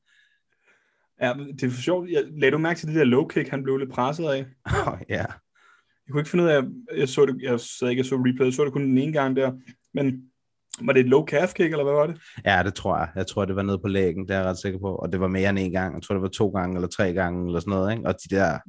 [1.21, 2.09] Ja, men det er for sjovt.
[2.09, 4.45] Jeg, lagde du mærke til det der low kick, han blev lidt presset af?
[4.87, 5.25] Oh, ja.
[6.07, 6.63] Jeg kunne ikke finde ud af,
[6.97, 9.13] jeg så det, jeg sad ikke og så replay, jeg så det kun den ene
[9.13, 9.51] gang der,
[9.93, 10.28] men
[10.81, 12.21] var det et low calf kick, eller hvad var det?
[12.45, 13.09] ja, det tror jeg.
[13.15, 14.95] Jeg tror, det var nede på lægen, det er jeg ret sikker på.
[14.95, 15.95] Og det var mere end en gang.
[15.95, 17.91] Jeg tror, det var to gange eller tre gange eller sådan noget.
[17.91, 18.07] Ikke?
[18.07, 18.59] Og de der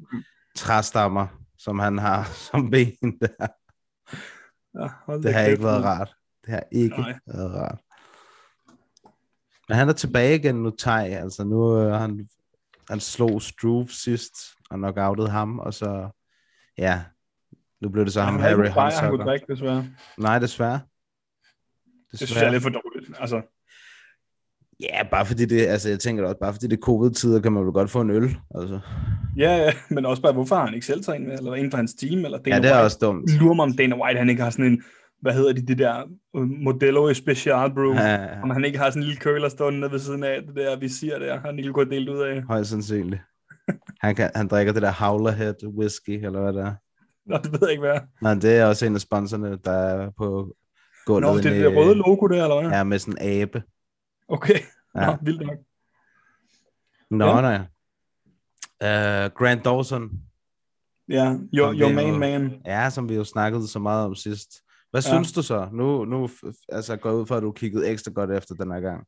[0.57, 1.27] træstammer,
[1.59, 3.47] som han har som ben der,
[4.75, 6.15] Ja, det har ikke været rart.
[6.47, 7.19] Det har ikke Nej.
[7.27, 7.79] været rart.
[9.69, 11.09] Men han er tilbage igen nu, Tai.
[11.11, 12.29] Altså nu øh, han,
[12.91, 14.33] han slog Struve sidst
[14.71, 16.09] og knockoutede ham, og så
[16.79, 17.03] ja,
[17.81, 19.25] nu blev det så ham Han ikke Harry Hunsucker.
[19.25, 19.47] drikke,
[20.41, 20.81] desværre.
[22.13, 22.21] Nej, desværre.
[22.21, 23.11] Det synes jeg er lidt for dårligt.
[23.21, 23.43] Altså,
[24.83, 27.65] Ja, bare fordi det, altså jeg tænker også, bare fordi det er covid-tider, kan man
[27.65, 28.37] vel godt få en øl.
[28.55, 28.81] Altså.
[29.37, 31.77] ja, ja, men også bare, hvorfor har han ikke selv trænet med, eller en fra
[31.77, 32.85] hans team, eller Dana Ja, det er White.
[32.85, 33.31] også dumt.
[33.41, 34.83] Lurer mig om Dana White, han ikke har sådan en
[35.23, 36.03] hvad hedder de, de der
[36.37, 39.49] øh, Modelo Special Brew, Ja, ja, ja, om han ikke har sådan en lille køler
[39.49, 42.43] stående ved siden af det der visir der, han ikke kunne have delt ud af.
[42.43, 43.23] Højst sandsynligt.
[44.01, 46.75] Han, kan, han drikker det der Howlerhead whisky, eller hvad det er.
[47.27, 48.01] Nå, det ved jeg ikke, hvad.
[48.23, 50.55] Men det er også en af sponsorerne, der er på
[51.07, 51.23] gulvet.
[51.31, 52.71] Nå, det er det røde logo der, eller hvad?
[52.71, 53.63] Ja, med sådan en abe.
[54.29, 54.59] Okay,
[54.97, 55.07] Ja.
[55.07, 55.59] Nå, vildt nok.
[57.11, 57.41] Nå, Ja.
[57.41, 57.59] nej.
[58.85, 60.11] Uh, Grant Dawson,
[61.09, 62.63] Ja, your, your main jo- man.
[62.67, 64.49] ja, som vi jo snakkede så meget om sidst.
[64.91, 65.09] Hvad Ja.
[65.09, 65.69] synes du så?
[65.73, 66.29] Nu, nu
[66.69, 69.07] altså, går ud for, at du kiggede ekstra godt efter den her gang.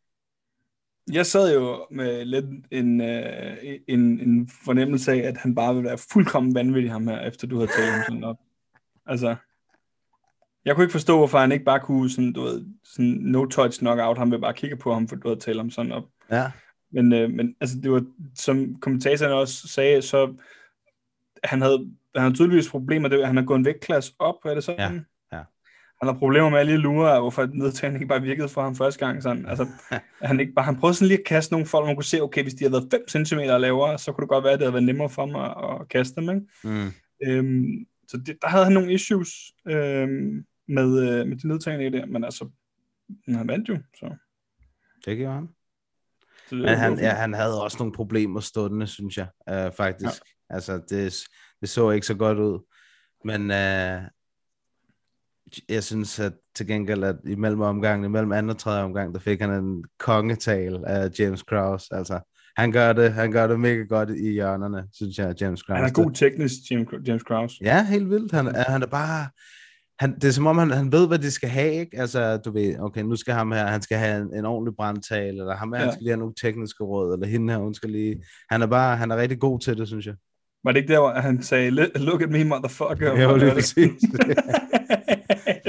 [1.12, 3.57] Jeg sad jo med lidt en, øh,
[3.88, 7.57] en, en fornemmelse af, at han bare ville være fuldkommen vanvittig ham her, efter du
[7.57, 8.37] havde talt ham sådan op.
[9.07, 9.37] Altså,
[10.64, 13.79] jeg kunne ikke forstå, hvorfor han ikke bare kunne sådan, du ved, sådan no touch
[13.79, 16.05] knock out ham, ved bare kigge på ham, for du havde talt ham sådan op.
[16.31, 16.51] Ja.
[16.92, 20.35] Men, øh, men altså, det var, som kommentatoren også sagde, så
[21.44, 21.79] han havde,
[22.14, 24.81] han havde tydeligvis problemer, det, at han har gået en vægtklasse op, er det sådan?
[24.81, 25.01] Ja.
[26.03, 29.07] Han har problemer med alle de lurer, hvorfor nedtagningen ikke bare virkede for ham første
[29.07, 29.22] gang.
[29.22, 29.46] Sådan.
[29.46, 32.05] Altså, at han, ikke bare, han prøvede sådan lige at kaste nogle folk, man kunne
[32.05, 34.59] se, okay, hvis de havde været 5 cm lavere, så kunne det godt være, at
[34.59, 36.31] det havde været nemmere for ham at, at kaste dem.
[36.31, 36.46] Ikke?
[36.64, 36.92] Mm.
[37.27, 39.31] Øhm, så det, der havde han nogle issues
[39.68, 40.44] øhm,
[40.75, 42.49] med, øh, med de nedtagninger der, men altså,
[43.29, 44.17] han vandt jo, så.
[45.05, 45.49] Det gjorde han.
[46.49, 50.23] så det, Men han, ja, han havde også nogle problemer stående, synes jeg, uh, faktisk.
[50.51, 50.55] Ja.
[50.55, 51.15] Altså, det,
[51.61, 52.67] det så ikke så godt ud.
[53.25, 54.03] Men uh,
[55.69, 59.41] jeg synes at til gengæld, at imellem omgangen, imellem anden og tredje omgang, der fik
[59.41, 61.87] han en kongetal af James Krause.
[61.95, 62.21] Altså,
[62.57, 65.77] han gør det, han gør det mega godt i hjørnerne, synes jeg, James Krause.
[65.77, 66.55] Han er god teknisk,
[67.07, 67.57] James, Krause.
[67.61, 68.33] Ja, helt vildt.
[68.33, 69.27] Han, er- han er bare...
[70.03, 72.01] Han, det er som om, han, han ved, hvad de skal have, ikke?
[72.01, 75.38] Altså, du ved, okay, nu skal ham her, han skal have en, en ordentlig brandtal,
[75.38, 75.85] eller ham her, ja.
[75.85, 75.87] Ja.
[75.87, 78.25] han skal lige have nogle tekniske råd, eller hende her, hun skal lige...
[78.51, 80.15] Han er bare, han er rigtig god til det, synes jeg.
[80.65, 83.23] Var det ikke der, hvor han sagde, look at me, motherfucker?
[83.23, 84.03] Jo, lige præcis.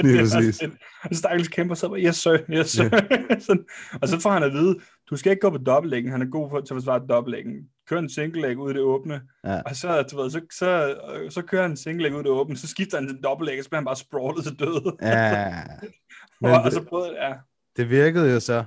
[0.04, 0.62] Lige præcis.
[1.04, 2.88] Og stakkels kæmper så yes sir, yes sir.
[3.46, 3.64] Sådan.
[4.02, 4.76] Og så får han at vide,
[5.10, 7.54] du skal ikke gå på dobbeltlæggen, han er god for, til at forsvare dobbeltlæggen.
[7.88, 9.60] Kør en single leg ud i det åbne, Ja.
[9.62, 10.96] og så, du ved, så, så,
[11.30, 13.58] så kører han en single leg ud i det åbne, så skifter han til dobbeltlæg,
[13.58, 14.96] og så bliver han bare sprawlet til døde.
[15.02, 15.62] Ja,
[16.40, 17.34] men og, og det, så prøvede, ja,
[17.76, 18.64] det virkede jo så.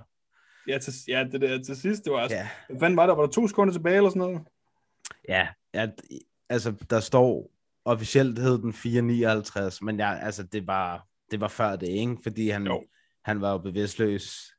[0.67, 3.15] ja, til, ja, det der til sidst, det var altså, Ja, hvad fanden var der,
[3.15, 4.41] var der to sekunder tilbage eller sådan noget?
[5.29, 5.87] ja, ja
[6.49, 7.51] altså, der står
[7.85, 12.17] officielt hed den 459, men ja, altså, det var, det var før det, ikke?
[12.23, 12.83] Fordi han, Jo.
[13.25, 14.53] han var jo bevidstløs.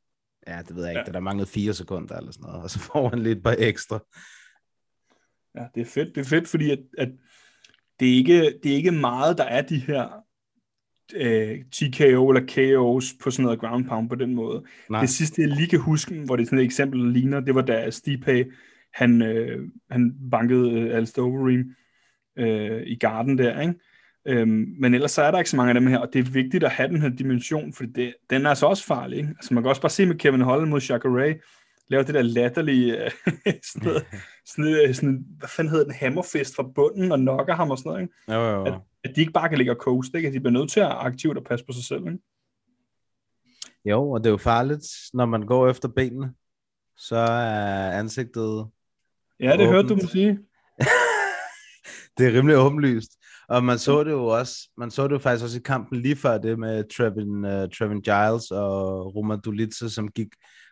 [0.46, 1.12] Ja, det ved jeg ikke, Ja.
[1.12, 3.98] der manglede fire sekunder eller sådan noget, og så får han lidt par ekstra.
[5.58, 6.14] Ja, det er fedt.
[6.14, 7.08] Det er fedt, fordi at, at
[8.00, 10.24] det, er ikke, det er ikke meget, der er de her
[11.14, 14.64] øh, TKO eller KO's på sådan noget ground pound på den måde.
[14.90, 15.00] Nej.
[15.00, 17.54] Det sidste, jeg lige kan huske, hvor det er sådan et eksempel, der ligner, det
[17.54, 18.46] var da Stipe,
[18.94, 21.74] han, øh, han bankede øh, Alistair Overeem
[22.38, 23.74] øh, i garden der, ikke?
[24.26, 26.30] Øhm, men ellers så er der ikke så mange af dem her, og det er
[26.30, 29.18] vigtigt at have den her dimension, for det, den er altså også farlig.
[29.18, 29.28] Ikke?
[29.28, 31.34] Altså man kan også bare se med Kevin Holland mod Jacare,
[31.90, 33.10] lave det der latterlige, øh,
[33.72, 34.06] sådan, noget,
[34.50, 37.90] sådan, noget, sådan, hvad fanden hedder den, hammerfest fra bunden, og knocker ham og sådan
[37.90, 38.02] noget.
[38.02, 38.14] Ikke?
[38.28, 38.80] Jo, jo, At, jo.
[39.04, 40.28] at de ikke bare kan ligge og coast, ikke?
[40.28, 42.06] at de bliver nødt til at aktivt at passe på sig selv.
[42.06, 42.18] Ikke?
[43.84, 46.32] Jo, og det er jo farligt, når man går efter benene,
[46.96, 48.66] så er ansigtet,
[49.40, 50.02] Ja, det hørte du Åbent.
[50.02, 50.38] mig sige.
[52.18, 53.10] det er rimelig åbenlyst.
[53.48, 56.16] Og man så det jo også, man så det jo faktisk også i kampen lige
[56.16, 60.28] før det med Trevin, uh, Trevin Giles og Roman Dulitze, som gik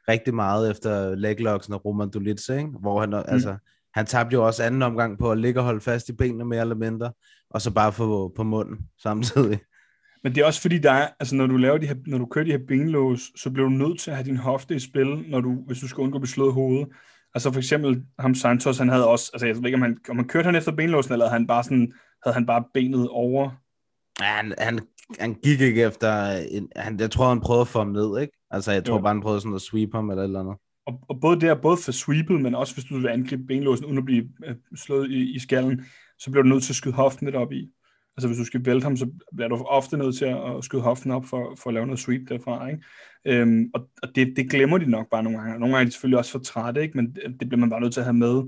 [0.08, 2.68] rigtig meget efter leglocksen af Roman ikke?
[2.80, 3.16] hvor han, mm.
[3.28, 3.56] altså,
[3.94, 6.60] han tabte jo også anden omgang på at ligge og holde fast i benene mere
[6.60, 7.12] eller mindre,
[7.50, 9.60] og så bare få på munden samtidig.
[10.22, 12.26] Men det er også fordi, der er, altså når du laver de her, når du
[12.26, 15.24] kører de her benlås, så bliver du nødt til at have din hofte i spil,
[15.28, 16.88] når du, hvis du skal undgå at blive slået hovedet.
[17.34, 20.16] Altså for eksempel ham Santos, han havde også, altså jeg ved ikke, om han, om
[20.16, 21.92] han kørte han efter benlåsen, eller havde han bare sådan,
[22.24, 23.50] havde han bare benet over.
[24.20, 24.80] Ja, han, han,
[25.20, 28.35] han gik ikke efter, en, han, jeg tror, han prøvede at få ham ned, ikke?
[28.50, 29.00] Altså, jeg tror Jo.
[29.02, 30.56] bare, han prøvede sådan at sweep ham eller et eller andet.
[30.86, 33.98] Og, og både der, både for sweepet, men også hvis du vil angribe benlåsen, uden
[33.98, 35.84] at blive øh, slået i, i skallen,
[36.18, 37.70] så bliver du nødt til at skyde hoften lidt op i.
[38.16, 41.10] Altså hvis du skal vælte ham, så bliver du ofte nødt til at, skyde hoften
[41.10, 42.68] op for, for at lave noget sweep derfra.
[42.68, 42.82] Ikke?
[43.26, 45.58] Øhm, og og det, det glemmer de nok bare nogle gange.
[45.58, 46.96] Nogle gange er de selvfølgelig også for trætte, ikke?
[46.96, 48.42] men det, det bliver man bare nødt til at have med.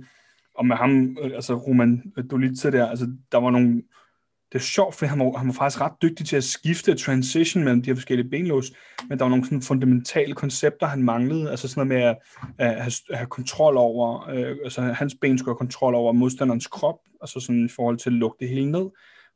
[0.54, 3.82] Og med ham, øh, altså Roman Dolitze der, altså der var nogle,
[4.52, 7.64] det er sjovt, for han var, han var faktisk ret dygtig til at skifte transition
[7.64, 8.72] mellem de her forskellige benlås,
[9.08, 12.16] men der var nogle sådan fundamentale koncepter, han manglede, altså sådan noget med at,
[12.58, 16.66] at, have, at have kontrol over, øh, altså hans ben skulle have kontrol over modstanderens
[16.66, 18.86] krop, altså sådan i forhold til at lukke det hele ned,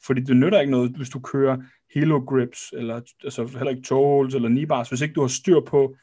[0.04, 1.56] fordi det nytter ikke noget, hvis du kører
[1.94, 5.28] helo grips, eller altså heller ikke toe holds, eller knee bars, hvis ikke du har
[5.28, 5.94] styr på,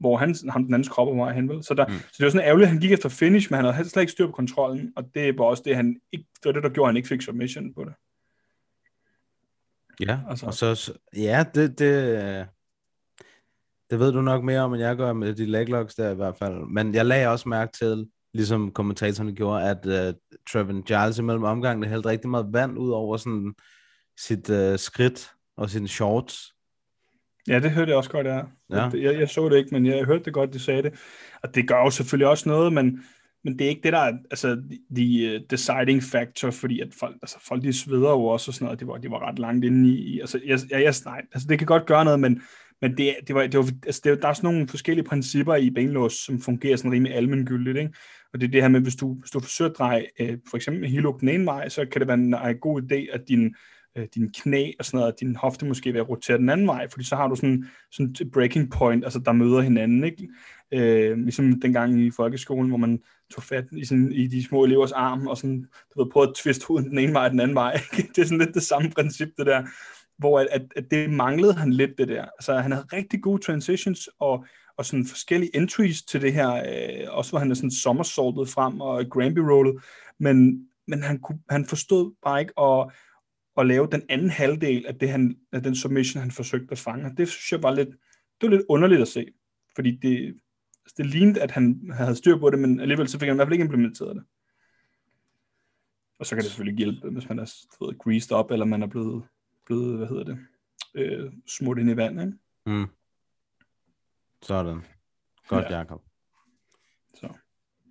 [0.00, 1.64] hvor han, ham den andens krop er hen, vel?
[1.64, 1.92] Så, der, mm.
[1.92, 4.12] så det var sådan ærgerligt, at han gik efter finish, men han havde slet ikke
[4.12, 6.88] styr på kontrollen, og det var også det, han ikke, det var det, der gjorde,
[6.88, 7.92] at han ikke fik submission på det.
[10.00, 10.46] Ja, Altså.
[10.46, 12.46] og så, ja, det, det,
[13.90, 16.36] det ved du nok mere om, end jeg gør med de leglocks der i hvert
[16.36, 16.70] fald.
[16.70, 20.14] Men jeg lagde også mærke til, ligesom kommentatorerne gjorde, at uh,
[20.52, 23.54] Trevin Giles imellem omgangene hældte rigtig meget vand ud over sådan
[24.20, 26.52] sit uh, skridt og sine shorts.
[27.48, 28.42] Ja, det hørte jeg også godt, ja.
[28.70, 28.90] Ja.
[28.94, 30.94] Jeg, jeg så det ikke, men jeg hørte det godt, de sagde det.
[31.42, 33.04] Og det gør jo selvfølgelig også noget, men,
[33.44, 34.62] men det er ikke det, der er altså,
[34.96, 38.64] the øh, deciding factor, fordi at folk, altså, folk de sveder jo også og sådan
[38.64, 41.48] noget, de var, de var ret langt inde i, altså, jeg, jeg, jeg, nej, altså,
[41.48, 42.42] det kan godt gøre noget, men,
[42.82, 45.54] men det, det var, det var, altså, det, er- der er sådan nogle forskellige principper
[45.54, 47.92] i benlås, som fungerer sådan rimelig almengyldigt, ikke?
[48.32, 50.56] Og det er det her med, hvis du, hvis du forsøger at dreje øh, for
[50.56, 53.20] eksempel en hilo den ene vej, så kan det være en, en god idé, at
[53.28, 53.54] din,
[53.98, 57.04] øh, din knæ og sådan noget, din hofte måske vil rotere den anden vej, fordi
[57.04, 60.28] så har du sådan, sådan et breaking point, altså der møder hinanden, ikke?
[60.72, 62.98] Øh, ligesom dengang i folkeskolen, hvor man
[63.30, 66.36] tog fat i, sådan, i de små elevers arm, og sådan, du ved, prøvede at
[66.36, 67.80] tviste huden den ene vej og den anden vej.
[67.98, 68.08] Ikke?
[68.08, 69.62] Det er sådan lidt det samme princip, det der,
[70.18, 72.22] hvor at, at, at det manglede han lidt, det der.
[72.22, 74.44] Altså, han havde rigtig gode transitions, og,
[74.76, 78.80] og sådan forskellige entries til det her, øh, også hvor han er sådan somersaultet frem
[78.80, 79.82] og Granby rollet,
[80.20, 82.90] men, men han, kunne, han forstod bare ikke at,
[83.56, 87.06] at lave den anden halvdel af, det, han, af den submission, han forsøgte at fange.
[87.06, 87.88] Og det synes jeg var lidt,
[88.40, 89.26] det var lidt underligt at se,
[89.74, 90.34] fordi det,
[90.88, 93.38] altså det lignede, at han havde styr på det, men alligevel så fik han i
[93.38, 94.24] hvert fald ikke implementeret det.
[96.18, 98.86] Og så kan det selvfølgelig hjælpe, hvis man er ved, greased op, eller man er
[98.86, 99.24] blevet,
[99.66, 100.38] blevet hvad hedder det,
[100.94, 102.32] øh, smurt ind i vand, ikke?
[102.66, 102.86] Mm.
[104.42, 104.80] Sådan.
[105.48, 105.72] Godt, Ja.
[105.72, 105.78] ja.
[105.78, 106.02] Jacob.
[107.14, 107.28] Så.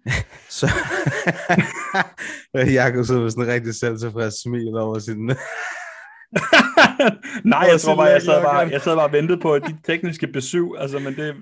[0.59, 0.67] Så
[2.79, 5.31] Jacob sidder med sådan en rigtig selvtilfreds smil over sin...
[7.53, 10.27] Nej, jeg tror bare, jeg sad bare, jeg sad bare og ventede på de tekniske
[10.27, 11.35] besøg, altså, men det,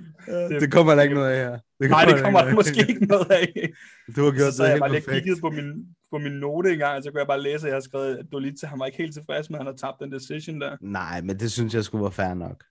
[0.50, 1.60] det, det kommer der ikke noget af her.
[1.80, 3.70] Det nej, det kommer der måske ikke noget af.
[4.16, 5.24] Du har gjort Så det jeg helt bare lige perfekt.
[5.24, 5.74] kigget på min,
[6.12, 8.26] på min note engang, og så kunne jeg bare læse, at jeg har skrevet, at
[8.32, 10.78] Dolitze, han var ikke helt tilfreds med, at han havde tabt den decision der.
[10.82, 12.64] Nej, men det synes jeg skulle være fair nok.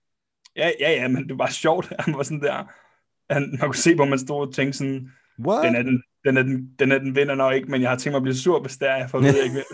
[0.55, 1.93] Ja, ja, ja, men det var sjovt.
[1.99, 2.71] Han var sådan der,
[3.33, 5.65] han, man kunne se, hvor man stod og tænkte sådan, What?
[5.65, 7.97] den er den, den, er den, den, er den vinder nok ikke, men jeg har
[7.97, 9.65] tænkt mig at blive sur, hvis det er, for at vide, jeg ikke vil.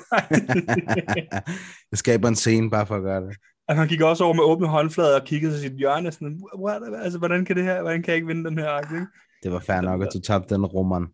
[1.91, 3.35] jeg skaber en scene bare for at gøre det.
[3.67, 6.81] Og han gik også over med åbne håndflader og kiggede til sit hjørne, sådan, What?
[7.03, 9.05] altså, hvordan kan det her, hvordan kan jeg ikke vinde den her akt, ikke?
[9.43, 11.07] Det var fair nok, at du tabte den rummeren.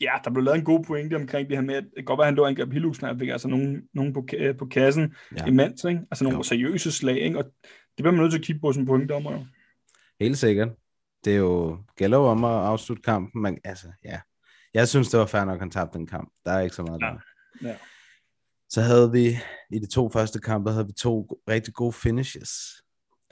[0.00, 2.24] Ja, der blev lavet en god pointe omkring det her med, at det godt være,
[2.24, 4.26] at han lå og angreb Hilux, men han fik altså nogen, nogen på,
[4.58, 5.46] på kassen Ja.
[5.46, 6.00] imens, ikke?
[6.10, 6.42] Altså nogle jo.
[6.42, 7.38] seriøse slag, ikke?
[7.38, 9.44] Og det bliver man nødt til at kigge på som pointdommer, jo.
[10.20, 10.68] Helt sikkert.
[11.24, 14.20] Det er jo gælder jo om at afslutte kampen, men altså, ja.
[14.74, 16.32] Jeg synes, det var fair nok, at han tabte den kamp.
[16.44, 17.06] Der er ikke så meget Ja.
[17.06, 17.18] der.
[17.68, 17.76] Ja.
[18.68, 19.38] Så havde vi,
[19.70, 22.50] i de to første kampe, havde vi to rigtig gode finishes.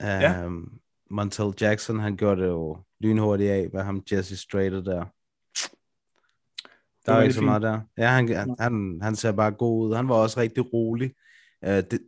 [0.00, 0.46] Ja.
[0.46, 5.04] Um, Montel Jackson, han gjorde det jo lynhurtigt af, med ham Jesse Strader der.
[7.06, 7.80] Der er ikke så meget der.
[7.98, 9.94] Ja, han, han, han ser bare god ud.
[9.94, 11.14] Han var også rigtig rolig.
[11.66, 12.00] Uh, det, det,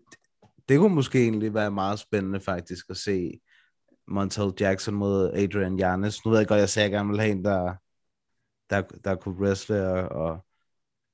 [0.68, 3.40] det kunne måske egentlig være meget spændende faktisk at se
[4.08, 6.24] Montel Jackson mod Adrian Giannis.
[6.24, 7.74] Nu ved jeg godt, jeg sagde, at jeg gerne ville have en, der,
[8.70, 10.46] der, der kunne wrestle, og, og,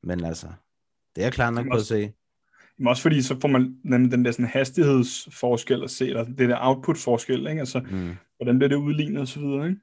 [0.03, 0.47] men altså,
[1.17, 2.13] det er jeg klar nok på at se.
[2.79, 6.49] Men også fordi, så får man nemlig den der sådan hastighedsforskel at se, eller det
[6.49, 7.61] der output-forskel, ikke?
[7.61, 8.15] Altså, Mm.
[8.37, 9.81] hvordan bliver det udlignet og så videre, ikke?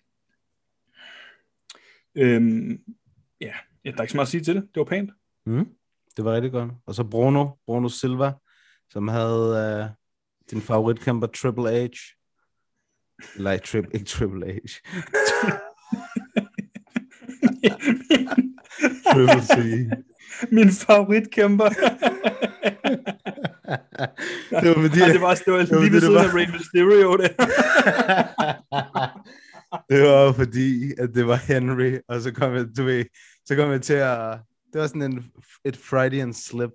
[2.15, 2.79] Øhm,
[3.41, 3.53] ja.
[3.85, 4.63] ja, der er ikke så meget at sige til det.
[4.63, 5.11] Det var pænt.
[5.45, 5.65] Mm.
[6.17, 6.71] Det var rigtig godt.
[6.85, 8.31] Og så Bruno, Bruno Silva,
[8.89, 9.89] som havde uh,
[10.51, 11.91] din favoritkæmper Triple H.
[13.35, 14.57] Eller tri- ikke Triple H.
[19.13, 19.55] Triple C.
[20.51, 21.69] Min favoritkæmper.
[24.61, 26.21] det var fordi, Ja, det var, også, det var det var lige ved siden var.
[26.21, 27.17] af Rey Mysterio.
[27.17, 27.31] Det.
[29.89, 33.05] det var fordi, at det var Henry, og så kom jeg, du ved,
[33.45, 34.37] så kom jeg til at,
[34.73, 35.25] det var sådan en,
[35.65, 36.69] et Freudian slip.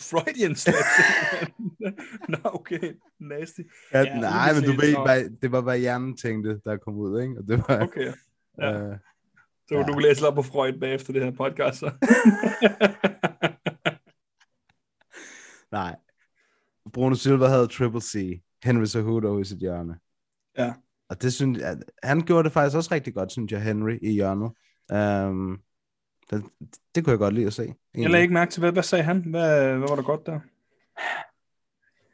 [0.00, 0.74] Freudian slip.
[2.28, 2.94] Nå, okay.
[3.20, 3.60] Nasty.
[3.92, 7.22] Ja, Ja, nej, men du ved, hvad, det var, hvad hjernen tænkte, der kom ud,
[7.22, 7.34] ikke?
[7.38, 8.12] Og det var, Okay.
[8.58, 8.72] Ja.
[8.90, 8.96] øh,
[9.68, 9.82] Så ja.
[9.82, 11.78] du kan læse op på Freud bagefter det her podcast.
[11.78, 11.90] Så.
[15.78, 15.96] nej.
[16.92, 19.98] Bruno Silva havde Triple C, Henry Cejudo i sit hjørne.
[20.58, 20.74] Ja.
[21.08, 24.12] Og det synes jeg, han gjorde det faktisk også rigtig godt, synes jeg, Henry i
[24.12, 24.50] hjørnet.
[25.28, 25.60] Um,
[26.30, 26.44] det,
[26.94, 27.62] det kunne jeg godt lide at se.
[27.62, 28.10] Jeg egentlig.
[28.10, 29.24] lagde ikke mærke til, hvad, hvad sagde han?
[29.30, 30.40] Hvad, hvad var der godt der?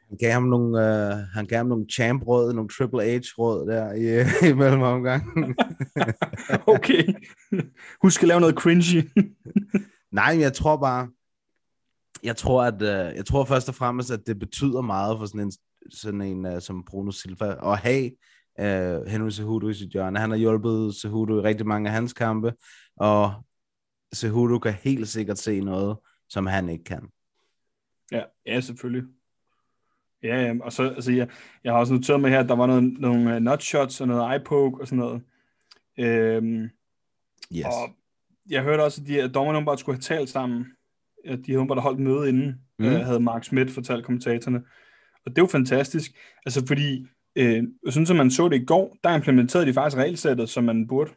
[0.09, 4.21] Han gav ham nogle, uh, han gav ham nogle champ-råd, nogle Triple H-råd der i,
[4.49, 5.55] i mellem omgangen.
[6.67, 7.03] Okay.
[8.01, 9.09] Husk at lave noget cringy.
[10.11, 11.07] Nej, men jeg tror bare,
[12.23, 15.41] jeg tror, at, uh, jeg tror først og fremmest, at det betyder meget for sådan
[15.41, 15.51] en,
[15.91, 18.11] sådan en uh, som Bruno Silva, at have
[18.59, 20.19] uh, Henry Cejudo i sit hjørne.
[20.19, 22.53] Han har hjulpet Cejudo i rigtig mange af hans kampe,
[22.97, 23.33] og
[24.15, 25.97] Cejudo kan helt sikkert se noget,
[26.29, 27.09] som han ikke kan.
[28.11, 29.03] ja, ja, selvfølgelig.
[30.23, 31.29] Ja, ja, og så, altså, jeg,
[31.63, 34.33] jeg har også noteret mig her, at der var noget, nogle uh, nutshots og noget
[34.33, 35.21] eye poke og sådan noget.
[35.99, 36.69] Øhm,
[37.53, 37.65] Yes.
[37.65, 37.95] Og
[38.49, 40.65] jeg hørte også, at, de, at dommerne bare skulle have talt sammen.
[41.25, 42.85] At de havde bare holdt møde inden, mm.
[42.85, 44.63] øh, havde Mark Schmidt fortalt kommentatorerne.
[45.25, 46.11] Og det er jo fantastisk.
[46.45, 50.49] Altså fordi, øh, sådan som man så det i går, der implementerede de faktisk regelsættet,
[50.49, 51.11] som man burde.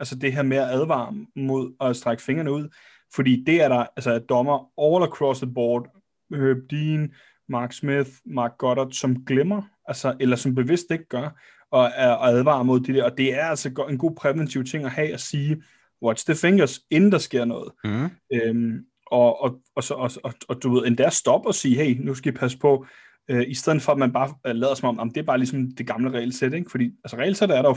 [0.00, 2.68] Altså det her med at advare mod at strække fingrene ud.
[3.14, 5.86] Fordi det er der, altså dommer all across the board,
[6.30, 7.12] Herb Dean,
[7.48, 12.62] Mark Smith, Mark Goddard, som glemmer, altså, eller som bevidst ikke gør, og, og advarer
[12.62, 13.04] mod det der.
[13.04, 15.62] Og det er altså en god præventiv ting at have at sige,
[16.02, 17.72] watch the fingers, inden der sker noget.
[17.84, 18.10] Mm.
[18.32, 22.00] Øhm, og, og, og, så, og, og, og du ved, endda stoppe og sige, hey,
[22.00, 22.86] nu skal I passe på,
[23.28, 25.70] øh, i stedet for at man bare lader som om, jamen, det er bare ligesom
[25.70, 26.70] det gamle regelsæt, ikke?
[26.70, 27.76] Fordi altså, regelsæt er der jo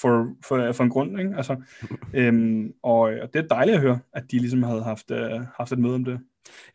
[0.00, 1.36] for, for, for en grund, ikke?
[1.36, 1.56] Altså,
[2.14, 5.72] øhm, og, og det er dejligt at høre, at de ligesom havde haft, øh, haft
[5.72, 6.20] et møde om det.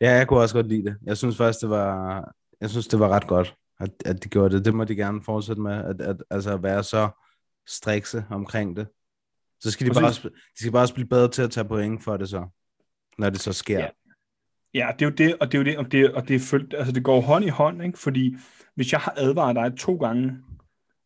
[0.00, 0.96] Ja, jeg kunne også godt lide det.
[1.02, 4.56] Jeg synes faktisk, det var, jeg synes, det var ret godt, at, at de gjorde
[4.56, 4.64] det.
[4.64, 7.08] Det må de gerne fortsætte med, at, at, altså at være så
[7.66, 8.86] strikse omkring det.
[9.60, 10.24] Så skal de, bare, Præcis.
[10.24, 12.46] også- de skal bare også blive bedre til at tage point for det så,
[13.18, 13.78] når det så sker.
[13.78, 13.86] Ja.
[14.74, 16.40] Ja, det er jo det, og det er jo det, og det, og det er
[16.40, 17.98] følt, altså det går hånd i hånd, ikke?
[17.98, 18.36] Fordi
[18.74, 20.36] hvis jeg har advaret dig to gange,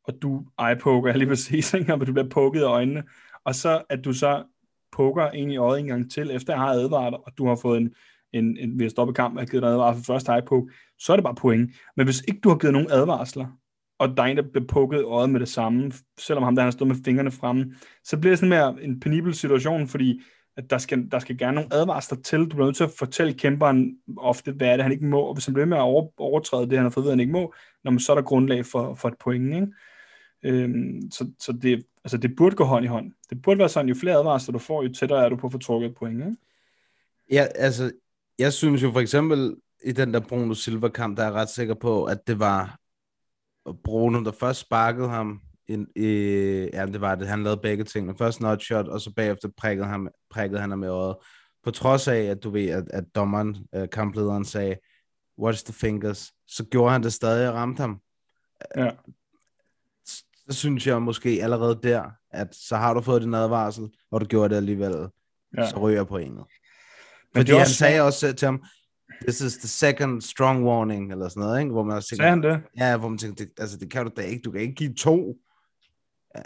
[0.09, 1.95] og du eyepoker lige præcis, ikke?
[1.95, 3.03] og du bliver poket i øjnene,
[3.45, 4.45] og så at du så
[4.93, 7.57] poker en i øjet en gang til, efter jeg har advaret dig, og du har
[7.57, 7.95] fået en,
[8.33, 11.13] en, en ved at stoppe kamp, og givet dig en advarsel for første eyepoke, så
[11.13, 11.71] er det bare point.
[11.97, 13.47] Men hvis ikke du har givet nogen advarsler,
[13.99, 16.63] og der er en, der bliver pukket i øjet med det samme, selvom ham der
[16.63, 20.23] han har stået med fingrene fremme, så bliver det sådan mere en penibel situation, fordi
[20.57, 22.39] at der skal, der skal gerne nogle advarsler til.
[22.39, 25.35] Du bliver nødt til at fortælle kæmperen ofte, hvad er det, han ikke må, og
[25.35, 27.55] hvis han bliver med at over, overtræde det, han har fået at han ikke må,
[27.85, 29.55] når man så er der grundlag for, for et point.
[29.55, 29.67] Ikke?
[30.43, 33.13] Øhm, så så det, altså det burde gå hånd i hånd.
[33.31, 35.53] Det burde være sådan, jo flere advarsler du får, jo tættere er du på at
[35.53, 36.21] få trukket et point.
[36.21, 36.37] Ikke?
[37.33, 37.93] Ja, altså,
[38.39, 41.75] jeg synes jo for eksempel, i den der Bruno Silva-kamp, der er jeg ret sikker
[41.75, 42.79] på, at det var
[43.85, 46.07] Bruno, der først sparkede ham, ind i,
[46.73, 48.17] ja, det var det, han lavede begge tingene.
[48.19, 51.17] Først nutshot, og så bagefter prikkede, ham, prikkede han ham med øjet.
[51.65, 54.77] På trods af, at du ved, at, at dommeren, øh, kamplederen sagde,
[55.39, 58.01] watch the fingers, så gjorde han det stadig og ramte ham.
[58.77, 58.91] Ja.
[60.51, 64.27] Så synes jeg måske allerede der, at så har du fået din advarsel, og du
[64.27, 65.07] gjorde det alligevel,
[65.59, 65.71] Ja.
[65.71, 66.37] så ryger pointet.
[66.37, 66.47] Men
[67.35, 68.63] Fordi det er han også sagde også til ham,
[69.23, 71.73] this is the second strong warning, eller sådan noget, ikke?
[71.73, 72.61] Hvor man også tænker, Sagde han det?
[72.79, 74.43] Ja, hvor man tænker, det, altså det kan du da ikke.
[74.45, 75.37] Du kan ikke give to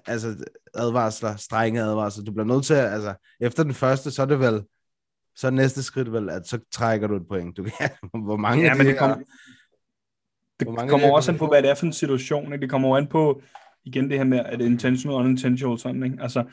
[0.07, 2.25] altså advarsler, strenge advarsler.
[2.25, 4.65] Du bliver nødt til at, altså, efter den første, så er det vel,
[5.37, 7.57] så er næste skridt vel, at så trækker du et point.
[7.57, 7.91] Du kan,
[8.27, 9.25] hvor mange Ja, men de det, kom, her-
[10.61, 12.53] det mange kommer også an på, hvad det er for en situation.
[12.53, 12.63] Ikke?
[12.63, 13.43] Det kommer an på,
[13.85, 16.17] igen det her med, at det intentional og unintentional sådan, ikke?
[16.21, 16.45] Altså,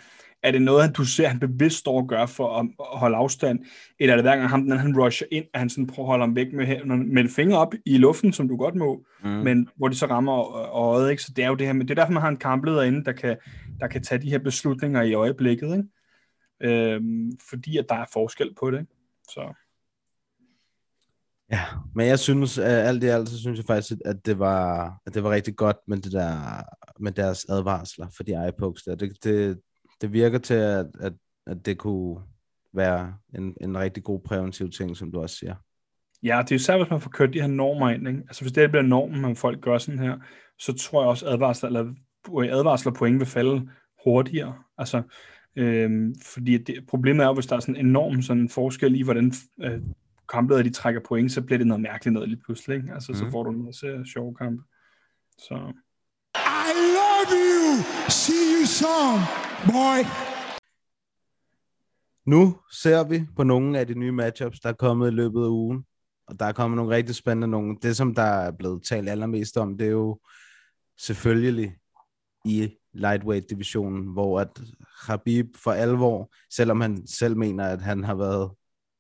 [0.44, 2.68] er det noget, du ser, han bevidst står og gør for at,
[3.00, 3.60] holde afstand,
[4.00, 6.12] eller er det hver gang ham, anden, han rusher ind, at han sådan prøver at
[6.12, 9.30] holde ham væk med, med en finger op i luften, som du godt må, Mm.
[9.30, 11.24] men hvor det så rammer ø- øjet, ikke?
[11.24, 13.06] Så det er jo det her med, det er derfor, man har en kampleder inde,
[13.06, 13.38] der kan,
[13.80, 16.94] der kan tage de her beslutninger i øjeblikket, ikke?
[16.94, 18.92] Øhm, fordi at der er forskel på det, ikke?
[19.30, 19.54] Så.
[21.52, 21.62] Ja,
[21.96, 25.14] men jeg synes, uh, alt i alt, så synes jeg faktisk, at det var, at
[25.14, 26.64] det var rigtig godt med, det der,
[27.00, 28.36] med deres advarsler for de
[28.86, 28.96] der.
[28.96, 29.60] Det, det,
[30.02, 31.14] det virker til, at, at,
[31.48, 32.22] at det kunne
[32.74, 35.56] være en, en rigtig god præventiv ting, som du også siger.
[36.24, 38.08] Ja, det er jo særligt, hvis man får kørt de her normer ind.
[38.08, 38.20] Ikke?
[38.28, 40.18] Altså hvis det bliver normen, at folk gør sådan her,
[40.60, 41.94] så tror jeg også, at advarsler, eller
[42.58, 43.70] advarsler point vil falde
[44.04, 44.56] hurtigere.
[44.78, 45.02] Altså,
[45.56, 49.02] øhm, fordi det, problemet er jo, hvis der er sådan en enorm sådan forskel i,
[49.04, 49.34] hvordan
[49.64, 49.82] øh,
[50.30, 52.78] kampledere de trækker point, så bliver det noget mærkeligt noget lige pludselig.
[52.78, 52.94] Ikke?
[52.94, 53.16] Altså, mm.
[53.16, 53.32] så Mhm.
[53.32, 54.64] får du en masse sjove kampe.
[55.38, 55.74] Så.
[58.10, 59.20] See you soon,
[59.66, 60.00] boy.
[62.26, 65.48] Nu ser vi på nogle af de nye matchups, der er kommet i løbet af
[65.48, 65.86] ugen.
[66.28, 67.78] Og der er kommet nogle rigtig spændende nogle.
[67.82, 70.20] Det, som der er blevet talt allermest om, det er jo
[71.00, 71.76] selvfølgelig
[72.46, 74.62] i lightweight-divisionen, hvor at
[75.06, 78.52] Khabib for alvor, selvom han selv mener, at han har været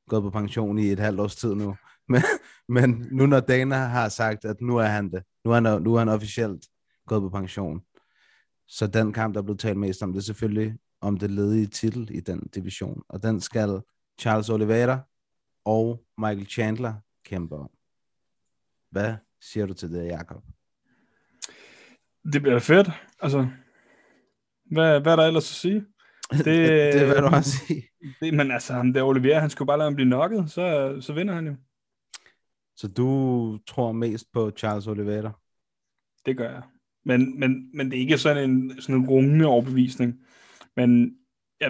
[0.10, 1.76] gået på pension i et halvt års tid nu,
[2.10, 2.22] men,
[2.69, 5.94] men nu når Dana har sagt, at nu er han det, nu er han, nu
[5.94, 6.65] er han officielt
[7.08, 7.82] gået på pension,
[8.68, 11.68] så den kamp, der er blevet talt mest om, det er selvfølgelig om det ledige
[11.68, 13.04] titel i den division.
[13.10, 13.82] Og den skal
[14.20, 15.00] Charles Oliveira
[15.65, 16.94] og Michael Chandler
[17.26, 17.70] kæmpe om.
[18.92, 20.44] Hvad siger du til det, Jakob?
[22.34, 22.90] det bliver fedt.
[23.20, 23.48] Altså,
[24.72, 25.86] hvad, hvad er der ellers at sige?
[26.32, 27.84] Det, det, er, hvad du har at sige.
[28.22, 31.13] Det, men altså, ham der Olivier, han skulle bare lade ham blive knocket, så, så
[31.13, 31.56] vinder han jo.
[32.76, 35.32] Så du tror mest på Charles Oliveira?
[36.26, 36.63] Det gør jeg.
[37.08, 40.19] Men, men, men det er ikke sådan en, sådan en rungende overbevisning.
[40.75, 41.15] Men
[41.62, 41.69] ja,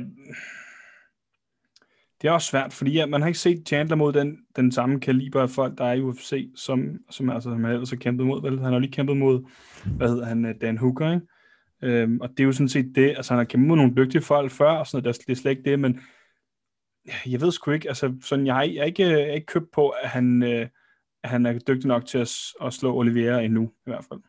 [2.21, 4.99] det er også svært, fordi ja, man har ikke set Chandler mod den, den samme
[4.99, 8.41] kaliber af folk, der er i UFC, som, som altså, man ellers har kæmpet mod.
[8.41, 8.59] Vel?
[8.59, 9.49] Han har lige kæmpet mod,
[9.85, 11.27] hvad hedder han, øh, Dan Hooker, ikke?
[11.83, 14.21] Øhm, og det er jo sådan set det, altså han har kæmpet mod nogle dygtige
[14.21, 15.99] folk før, og sådan noget, det er slet ikke det, men
[17.25, 19.71] jeg ved sgu ikke, altså sådan, jeg, har, jeg, er ikke, jeg er ikke købt
[19.71, 20.67] på, at han, øh,
[21.23, 22.31] han er dygtig nok til at,
[22.61, 24.19] at slå Oliveira endnu, i hvert fald.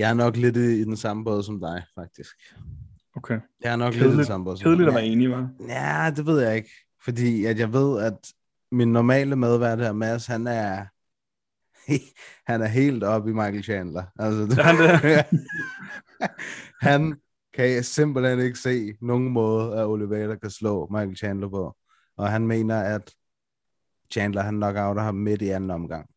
[0.00, 2.36] Jeg er nok lidt i, i den samme båd som dig, faktisk.
[3.16, 3.40] Okay.
[3.62, 5.50] Jeg er nok Kedeligt, lidt i den samme båd som kedeligt at være enig, var.
[5.68, 6.70] Ja, det ved jeg ikke.
[7.04, 8.32] Fordi at jeg ved, at
[8.72, 10.86] min normale medvært her, Mads, han er,
[12.50, 14.04] han er helt oppe i Michael Chandler.
[14.18, 15.24] Altså, han det?
[16.88, 17.20] han
[17.54, 21.76] kan jeg simpelthen ikke se nogen måde, at Oliveira kan slå Michael Chandler på.
[22.16, 23.14] Og han mener, at
[24.12, 26.10] Chandler han nok outer ham midt i anden omgang.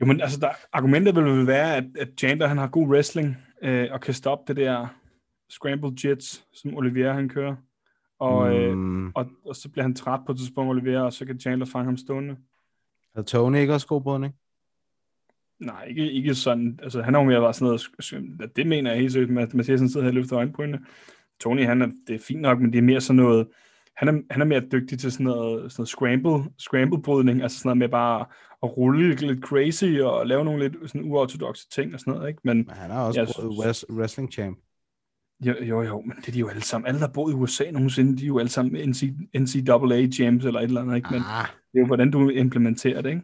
[0.00, 3.36] Jo, men altså, der, argumentet vil vel være, at, at Chandler han har god wrestling,
[3.62, 4.86] øh, og kan stoppe det der
[5.50, 7.56] scramble jets, som Oliveira han kører.
[8.18, 9.12] Og, øh, mm.
[9.14, 11.84] og, og så bliver han træt på et tidspunkt, Oliveira, og så kan Chandler fange
[11.84, 12.36] ham stående.
[13.14, 14.36] Er Tony ikke også god ikke?
[15.58, 16.78] Nej, ikke, ikke sådan.
[16.82, 19.80] Altså, han har jo mere været sådan noget, det mener jeg helt seriøst, at Mathias
[19.80, 20.80] han sidder her og løfter øjenbrynene.
[21.40, 23.48] Tony, han er, det er fint nok, men det er mere sådan noget,
[23.96, 27.68] han er, han er mere dygtig til sådan noget, sådan noget scramble, scramble-brydning, altså sådan
[27.68, 28.20] noget med bare
[28.62, 32.40] at rulle lidt crazy og lave nogle lidt sådan uortodoxe ting og sådan noget, ikke?
[32.44, 33.84] Men Men han er også Jeg synes- synes...
[33.90, 34.58] wrestling champ.
[35.46, 36.86] jo, jo, jo, men det er de jo alle sammen.
[36.88, 39.02] Alle, der bor i USA nogensinde, de er jo alle sammen NC,
[39.34, 41.08] NCAA champs eller et eller andet, ikke?
[41.10, 43.22] Men Ah, det er jo, hvordan du implementerer det, ikke?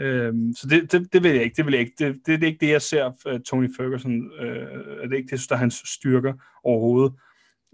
[0.00, 1.92] Øhm, så det, det, det vil jeg ikke, det vil jeg ikke.
[1.98, 4.46] Det, det, det er ikke det, jeg ser uh, Tony Ferguson, øh,
[5.02, 6.32] det er ikke det, der er hans styrker
[6.64, 7.12] overhovedet.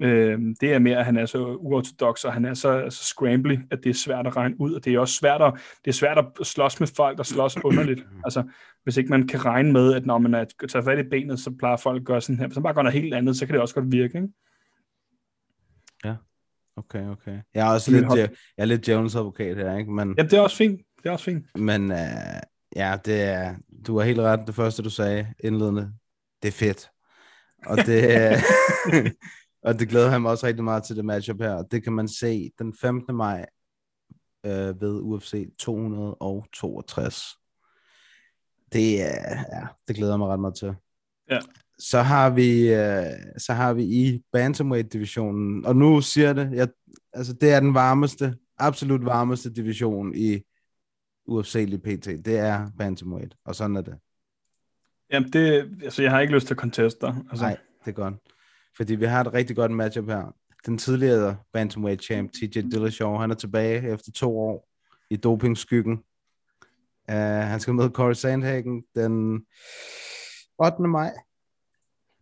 [0.03, 3.59] Øhm, det er mere, at han er så uortodox, og han er så, så scrambly,
[3.71, 5.53] at det er svært at regne ud, og det er også svært at,
[5.85, 8.07] det er svært at slås med folk, der slås underligt.
[8.25, 8.43] Altså,
[8.85, 11.51] hvis ikke man kan regne med, at når man er, tager fat i benet, så
[11.59, 12.47] plejer folk at gøre sådan her.
[12.47, 14.29] Hvis man bare gør noget helt andet, så kan det også godt virke, ikke?
[16.77, 17.39] okay, okay.
[17.55, 18.29] Jeg er også lidt, hold- jeg
[18.59, 19.93] er lidt djævelens advokat her, ikke?
[19.93, 20.81] Men, Ja, det er også fint.
[21.03, 21.47] Det er også fint.
[21.59, 21.97] men uh,
[22.77, 23.55] ja, det er,
[23.87, 24.41] du har helt ret.
[24.47, 25.93] Det første, du sagde indledende,
[26.43, 26.91] det er fedt.
[27.67, 28.03] Og det,
[29.63, 31.63] og det glæder han mig også rigtig meget til det matchup her.
[31.63, 33.17] Det kan man se den 15.
[33.17, 33.47] maj
[34.47, 37.25] øh, ved UFC 262.
[38.73, 40.75] Det er, ja, det glæder jeg mig ret meget til.
[41.31, 41.41] Ja.
[41.79, 46.69] Så har vi, øh, så har vi i bantamweight divisionen, og nu siger det, jeg,
[47.13, 50.43] altså det er den varmeste, absolut varmeste division i
[51.27, 52.07] UFC lige pt.
[52.07, 53.95] Det er bantamweight, og sådan er det.
[55.11, 57.17] Jamen, det, altså, jeg har ikke lyst til at conteste dig.
[57.31, 58.15] Altså, Nej, det er godt.
[58.77, 60.35] Fordi vi har et rigtig godt matchup her.
[60.67, 64.69] Den tidligere bantamweight champ, TJ Dillashaw, han er tilbage efter to år
[65.11, 65.93] i dopingskyggen.
[67.09, 69.45] Uh, han skal møde Corey Sandhagen den
[70.59, 70.83] 8.
[70.83, 71.13] maj.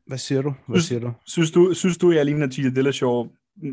[0.07, 0.55] Hvad siger du?
[0.67, 1.13] Hvad Synes- siger du?
[1.27, 3.29] Synes du, synes du jeg ligner Tita Dillashaw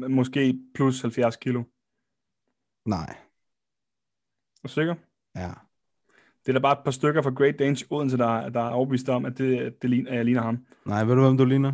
[0.10, 1.64] måske plus 70 kilo?
[2.86, 3.16] Nej.
[4.64, 4.96] Er du sikker?
[5.36, 5.52] Ja.
[6.46, 9.10] Det er da bare et par stykker fra Great Danes Odense, der, der er overbevist
[9.10, 10.58] om, at, det, det ligner, at jeg ligner ham.
[10.86, 11.74] Nej, ved du, hvem du ligner?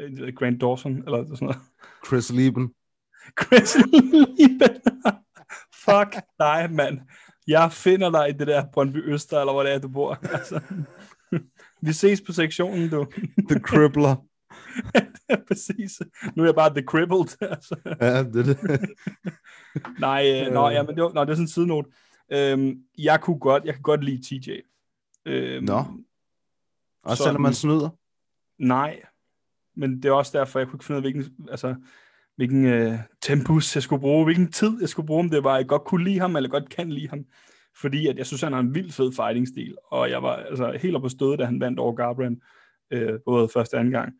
[0.00, 1.58] Øh, Grant Dawson, eller sådan noget.
[2.06, 2.74] Chris Lieben.
[3.42, 4.80] Chris Lieben.
[5.84, 7.00] Fuck dig, mand.
[7.46, 10.18] Jeg finder dig i det der Brøndby Øster, eller hvor det er, du bor.
[10.36, 10.60] Altså,
[11.82, 13.06] vi ses på sektionen, du.
[13.50, 14.16] The Crippler.
[15.30, 16.02] ja, præcis.
[16.36, 17.42] Nu er jeg bare The Crippled.
[17.50, 17.76] Altså.
[18.00, 18.90] ja, det er det.
[19.98, 21.88] Nej, øh, nå, ja, men det var, nå, det er sådan en sidenote.
[22.32, 24.50] Øhm, jeg kunne godt, jeg kan godt lide TJ.
[25.26, 25.84] Øhm, Nå.
[27.02, 27.90] Også Så- selvom man snyder.
[28.58, 29.02] Nej,
[29.76, 31.74] men det er også derfor, jeg kunne ikke finde ud af, hvilken, altså,
[32.36, 35.58] hvilken øh, tempus jeg skulle bruge, hvilken tid jeg skulle bruge, om det var, at
[35.58, 37.24] jeg godt kunne lide ham, eller godt kan lide ham.
[37.80, 40.96] Fordi at jeg synes, han har en vild fed fighting-stil, og jeg var altså, helt
[40.96, 42.42] oppe på stødet, da han vandt over Garbrandt,
[42.92, 44.12] øh, både første og anden gang.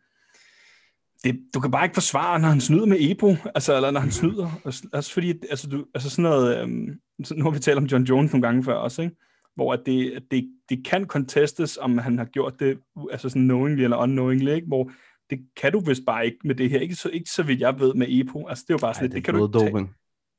[1.23, 4.11] Det, du kan bare ikke forsvare, når han snyder med Epo, altså, eller når han
[4.11, 4.61] snyder.
[4.65, 6.99] Altså, altså fordi, altså, du, altså sådan noget, øhm,
[7.35, 9.15] nu har vi talt om John Jones nogle gange før også, ikke?
[9.55, 12.79] hvor at det, det, det kan contestes, om han har gjort det
[13.11, 14.67] altså sådan knowingly eller unknowingly, ikke?
[14.67, 14.91] hvor
[15.29, 16.79] det kan du vist bare ikke med det her.
[16.79, 18.47] Ikke så, ikke så vidt jeg ved med EPO.
[18.47, 19.89] Altså det er jo bare sådan, Ej, det, det, kan du ikke tage,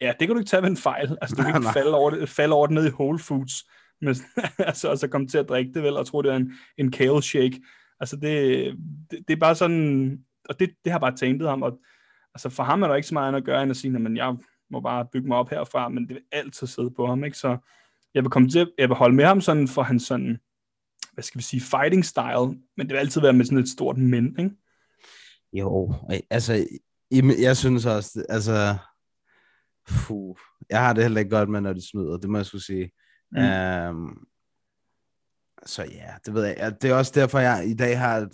[0.00, 1.18] ja, det kan du ikke tage ved en fejl.
[1.20, 3.52] Altså du kan ikke falde over, det, falde over det ned i Whole Foods,
[4.00, 4.14] men,
[4.58, 6.90] altså, og så komme til at drikke det vel, og tro, det er en, en
[6.90, 7.60] kale shake.
[8.00, 8.64] Altså det,
[9.10, 10.18] det, det er bare sådan,
[10.48, 11.78] og det, det har bare tænket ham, og
[12.34, 14.16] altså for ham er der ikke så meget andet at gøre, end at sige, men
[14.16, 14.36] jeg
[14.70, 17.38] må bare bygge mig op herfra, men det vil altid sidde på ham, ikke?
[17.38, 17.56] Så
[18.14, 20.38] jeg vil komme til, jeg vil holde med ham sådan for hans sådan,
[21.12, 23.98] hvad skal vi sige, fighting style, men det vil altid være med sådan et stort
[23.98, 24.50] men, ikke?
[25.52, 25.94] Jo,
[26.30, 26.66] altså,
[27.38, 28.76] jeg synes også, altså,
[29.88, 30.36] puh,
[30.70, 32.90] jeg har det heller ikke godt med, når de snyder, det må jeg skulle sige.
[33.32, 33.38] Mm.
[33.38, 34.26] Um,
[35.66, 36.82] så ja, det ved jeg.
[36.82, 38.32] Det er også derfor, jeg i dag har et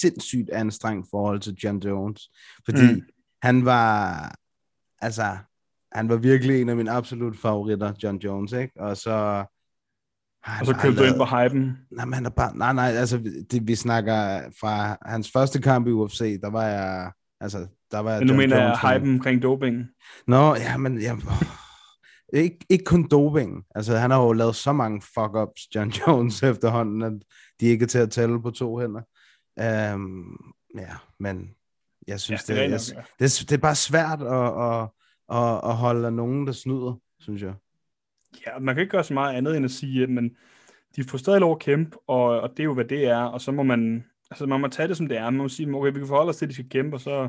[0.00, 2.30] sindssygt anstrengt forhold til John Jones.
[2.64, 3.02] Fordi mm.
[3.42, 4.34] han var,
[4.98, 5.36] altså,
[5.92, 8.80] han var virkelig en af mine absolut favoritter, John Jones, ikke?
[8.80, 9.46] Og så...
[10.46, 11.78] Og så købte du ind på hypen.
[11.90, 13.18] Nej, men han er bare, nej, nej, altså,
[13.50, 18.10] det, vi snakker fra hans første kamp i UFC, der var jeg, altså, der var
[18.10, 19.86] jeg Men nu mener jeg Jones, hypen omkring doping.
[20.26, 21.16] Nå, ja, men ja,
[22.32, 23.64] ikke, ikke kun doping.
[23.74, 27.12] Altså, han har jo lavet så mange fuck-ups, John Jones, efterhånden, at
[27.60, 29.02] de ikke er til at tælle på to hænder.
[29.94, 31.50] Um, ja, men
[32.06, 34.46] jeg synes, Ja, det er det, rigtigt jeg, det, er, det er bare svært at,
[34.62, 34.88] at,
[35.38, 37.54] at, at holde nogen, der snyder, synes jeg.
[38.46, 40.36] Ja, man kan ikke gøre så meget andet end at sige, men
[40.96, 43.40] de får stadig lov at kæmpe, og, og det er jo, hvad det er, og
[43.40, 45.24] så må man, altså man må tage det, som det er.
[45.30, 47.28] Man må sige, okay, vi kan forholde os til, at de skal kæmpe, og så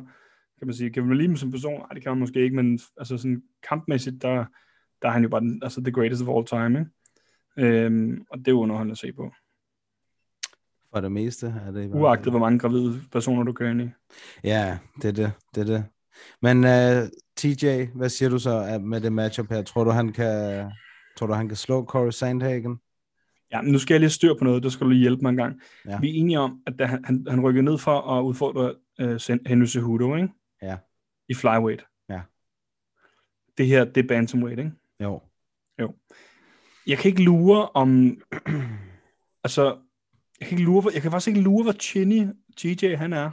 [0.59, 1.79] kan man sige, kan man lide dem som person?
[1.79, 4.45] Nej, det kan man måske ikke, men altså sådan kampmæssigt, der,
[5.01, 6.91] der er han jo bare den, altså the greatest of all time, ikke?
[7.57, 9.31] Øhm, og det er jo underholdende at se på.
[10.93, 13.89] For det meste er det hvert Uagtet, hvor mange gravide personer du kører ind i.
[14.43, 15.31] Ja, det er det.
[15.55, 15.85] det, er det.
[16.41, 19.61] Men uh, TJ, hvad siger du så uh, med det matchup her?
[19.61, 20.65] Tror du, han kan,
[21.21, 22.79] tror du, han kan slå Corey Sandhagen?
[23.51, 25.29] Ja, men nu skal jeg lige styr på noget, der skal du lige hjælpe mig
[25.29, 25.61] en gang.
[25.85, 25.99] Ja.
[25.99, 29.39] Vi er enige om, at da han, han, han rykker ned for at udfordre uh,
[29.47, 30.29] Henry Cejudo, ikke?
[30.61, 30.77] Ja.
[31.29, 31.85] I flyweight.
[32.09, 32.21] Ja.
[33.57, 34.71] Det her, det er bantamweight, ikke?
[34.99, 35.21] Jo.
[36.87, 38.21] Jeg kan ikke lure om...
[39.45, 39.77] altså,
[40.39, 43.31] jeg kan, ikke lure, jeg kan faktisk ikke lure, hvor chinny TJ han er.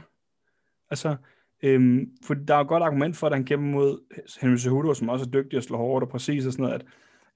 [0.89, 1.15] Altså,
[1.63, 3.99] øhm, for der er et godt argument for, at han kæmper mod
[4.41, 6.85] Henry Cejudo, som også er dygtig at slå hårdt og præcis og sådan noget, at,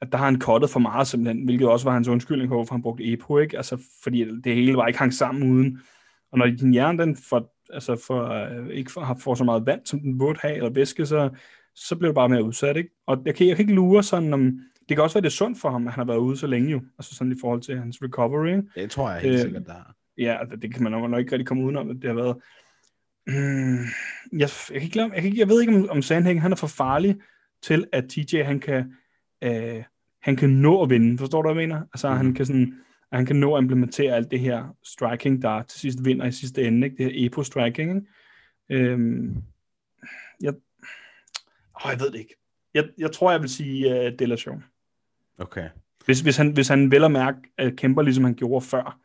[0.03, 2.73] at der har han kottet for meget simpelthen, hvilket også var hans undskyldning for, hvorfor
[2.73, 3.57] han brugte EPO, ikke?
[3.57, 5.79] Altså, fordi det hele var ikke hang sammen uden.
[6.31, 9.65] Og når din hjerne, den får, altså for, øh, ikke for, har, får så meget
[9.65, 11.29] vand, som den burde have, eller væske, så,
[11.75, 12.89] så bliver det bare mere udsat, ikke?
[13.07, 15.31] Og jeg kan, jeg kan ikke lure sådan, om, det kan også være, det er
[15.31, 17.61] sundt for ham, at han har været ude så længe jo, altså sådan i forhold
[17.61, 18.63] til hans recovery, ikke?
[18.75, 19.95] Det tror jeg helt Øh, sikkert, der har.
[20.17, 22.35] Ja, altså, det kan man nok ikke rigtig komme udenom, at det har været...
[23.27, 23.83] Mm,
[24.39, 26.55] jeg, jeg, kan ikke, jeg, kan ikke, jeg ved ikke, om, om Sandhagen han er
[26.55, 27.15] for farlig
[27.61, 28.93] til, at TJ han kan,
[29.43, 29.83] øh,
[30.23, 31.17] han kan nå at vinde.
[31.17, 31.81] Forstår du, hvad jeg mener?
[31.81, 32.17] Altså, mm.
[32.17, 32.73] han kan sådan,
[33.11, 36.31] at han kan nå at implementere alt det her striking, der til sidst vinder i
[36.31, 37.03] sidste ende, ikke?
[37.03, 37.95] det her epo-striking.
[37.95, 38.07] Ikke?
[38.69, 39.43] Øhm,
[40.41, 40.53] jeg,
[41.85, 42.35] åh, jeg ved det ikke.
[42.73, 44.63] Jeg, jeg tror, jeg vil sige uh, Delation.
[45.37, 45.69] Okay.
[46.05, 48.99] Hvis, hvis, han, hvis han vel at mærke at kæmper, ligesom han gjorde før,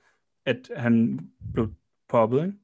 [0.46, 1.20] at han
[1.54, 1.72] blev
[2.08, 2.58] poppet, ikke?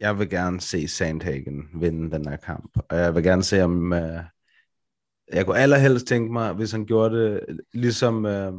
[0.00, 2.78] Jeg vil gerne se Sandhagen vinde den her kamp.
[2.88, 3.92] Og jeg vil gerne se, om...
[3.92, 3.98] Uh,
[5.32, 8.54] jeg kunne allerhelst tænke mig, hvis han gjorde det ligesom, uh,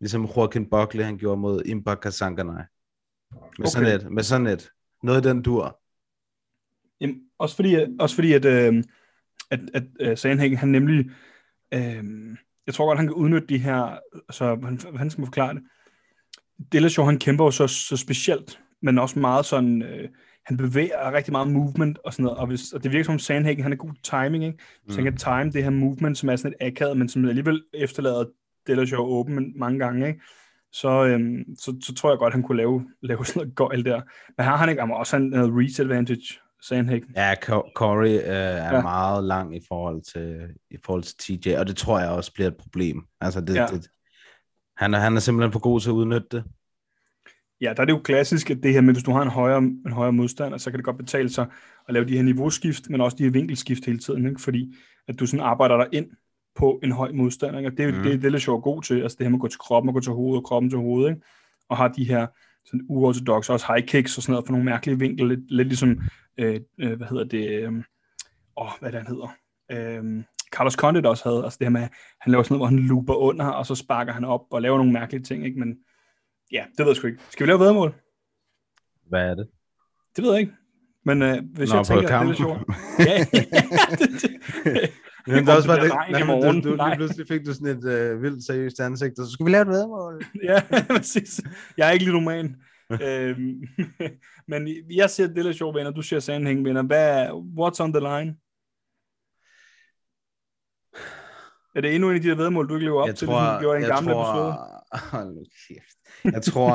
[0.00, 2.52] ligesom Joaquin Buckley, han gjorde mod Imba Kasanganay.
[2.52, 3.64] Med, okay.
[3.66, 4.70] sådan et, med sådan et.
[5.02, 5.80] Noget i den dur.
[7.00, 8.84] Jamen, også fordi, også fordi at, øh,
[9.50, 11.10] at, at uh, Sandhagen, han nemlig,
[11.74, 12.04] øh,
[12.66, 13.98] jeg tror godt, han kan udnytte de her,
[14.28, 15.62] altså, hvordan, hvordan skal forklare det?
[16.72, 20.08] Dillashaw, han kæmper jo så, så specielt, men også meget sådan, øh,
[20.46, 23.18] han bevæger rigtig meget movement og sådan noget, og, hvis, og det virker som om
[23.18, 24.58] Sandhagen, han er god timing, ikke?
[24.88, 27.62] Så han kan time det her movement, som er sådan et akavet, men som alligevel
[27.74, 28.24] efterlader
[28.66, 30.20] Dillashaw åben mange gange, ikke?
[30.72, 34.00] Så, øhm, så, så tror jeg godt, han kunne lave, lave sådan noget gøjl der.
[34.36, 37.04] Men her har han ikke, han også have noget reach advantage, Sandhagen.
[37.16, 38.82] Ja, Co- Corey øh, er ja.
[38.82, 42.48] Meget lang i forhold, til, i forhold til TJ, og det tror jeg også bliver
[42.48, 43.02] et problem.
[43.20, 43.54] Altså, det.
[43.54, 43.66] Ja.
[43.66, 43.88] det,
[44.76, 46.44] han, er, han er simpelthen for god til at udnytte det.
[47.62, 49.58] Ja, der er det jo klassisk, at det her med, hvis du har en højere,
[49.58, 51.46] en højere modstander, så kan det godt betale sig
[51.88, 54.40] at lave de her niveauskift, men også de her vinkelskift hele tiden, ikke?
[54.40, 54.74] fordi
[55.08, 56.06] at du sådan arbejder dig ind
[56.54, 57.58] på en høj modstander.
[57.58, 57.70] Ikke?
[57.70, 58.02] Og det er mm.
[58.02, 59.88] det, det er lidt sjovt god til, altså det her med at gå til kroppen
[59.88, 61.22] og gå til hovedet og kroppen til hovedet, ikke?
[61.68, 62.26] og har de her
[62.64, 66.00] sådan uortodoxe, også high kicks og sådan noget, for nogle mærkelige vinkler, lidt, lidt ligesom,
[66.38, 67.72] øh, øh, hvad hedder det, øh,
[68.56, 69.34] åh, hvad er det, han hedder?
[69.72, 71.88] Øh, Carlos Condit også havde, altså det her med,
[72.20, 74.76] han laver sådan noget, hvor han looper under, og så sparker han op og laver
[74.76, 75.58] nogle mærkelige ting, ikke?
[75.58, 75.76] men
[76.52, 77.22] ja, det ved jeg sgu ikke.
[77.30, 77.94] Skal vi lave vedmål?
[79.08, 79.48] Hvad er det?
[80.16, 80.52] Det ved jeg ikke.
[81.04, 82.28] Men øh, hvis Nå, jeg tænker, at det er kampen.
[82.28, 82.62] lidt sjovt.
[83.08, 83.24] ja,
[83.98, 84.90] det, det,
[85.26, 88.46] Men der også var det, nej, du, lige pludselig fik du sådan et øh, vildt
[88.46, 90.24] seriøst ansigt, og så skal vi lave et vedmål.
[90.50, 91.40] ja, præcis.
[91.76, 92.56] Jeg er ikke ludoman.
[93.02, 93.62] øhm,
[94.48, 96.82] men jeg siger Dillashaw vinder, du siger Sandhæng vinder.
[96.82, 97.26] Hvad,
[97.58, 98.36] what's on the line?
[101.76, 103.40] Er det endnu en af de der vedmål, du ikke lever op Jeg til, tror,
[103.40, 104.81] ligesom du gjorde i en gammel tror, episode?
[105.10, 105.98] Hold nu kæft.
[106.24, 106.72] Jeg tror,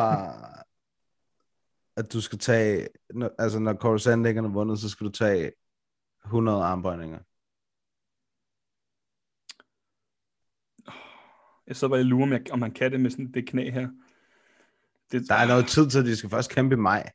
[1.97, 2.87] at du skal tage,
[3.39, 5.51] altså når Corey Sandhagen har vundet, så skal du tage
[6.25, 7.19] 100 armbøjninger.
[11.67, 13.89] Jeg så bare lurer, om, jeg, om man kan det med sådan det knæ her.
[15.11, 17.11] Det, Der er noget tid til, at de skal først kæmpe i maj.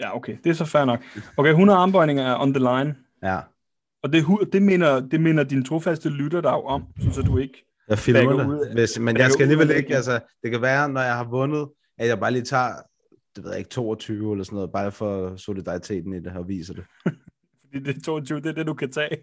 [0.00, 0.38] Ja, okay.
[0.44, 1.04] Det er så fair nok.
[1.36, 2.96] Okay, 100 armbøjninger er on the line.
[3.22, 3.40] Ja.
[4.02, 7.69] Og det, det, minder, det minder din trofaste lytter dig om, så du ikke...
[7.90, 8.72] Jeg filmer det.
[8.72, 11.68] Hvis, men jeg skal alligevel det, ikke, altså, det kan være, når jeg har vundet,
[11.98, 12.72] at jeg bare lige tager
[13.36, 16.74] det ved jeg ikke, 22 eller sådan noget, bare for solidariteten i det, og viser
[16.74, 16.84] det.
[17.60, 19.16] Fordi det er 22, det er det, du kan tage.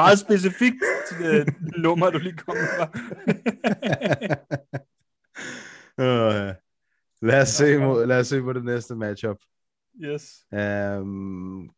[0.00, 0.76] Meget specifikt
[1.24, 2.86] øh, nummer, du lige kom med.
[5.98, 6.54] uh,
[7.28, 9.36] lad, os se, lad os se på det næste matchup.
[10.04, 10.44] yes.
[10.52, 11.70] Um,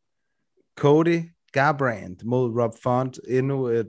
[0.77, 1.23] Cody
[1.55, 3.21] Garbrandt mod Rob Font.
[3.29, 3.89] Endnu et,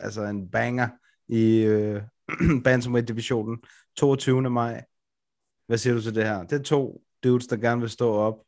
[0.00, 0.88] altså en banger
[1.28, 2.02] i øh,
[2.64, 3.62] Bantamweight-divisionen.
[3.96, 4.50] 22.
[4.50, 4.84] maj.
[5.66, 6.42] Hvad siger du til det her?
[6.42, 8.44] Det er to dudes, der gerne vil stå op.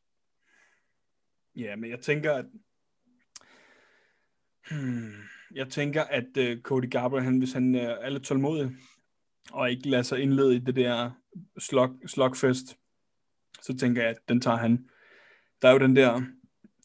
[1.57, 2.47] Ja, men jeg tænker, at
[4.71, 5.13] hmm,
[5.55, 8.71] jeg tænker, at uh, Cody Garber, han, hvis han uh, er lidt tålmodig,
[9.53, 11.11] og ikke lader sig indlede i det der
[11.59, 12.79] slug, slugfest,
[13.63, 14.89] så tænker jeg, at den tager han.
[15.63, 16.23] Der er jo den der,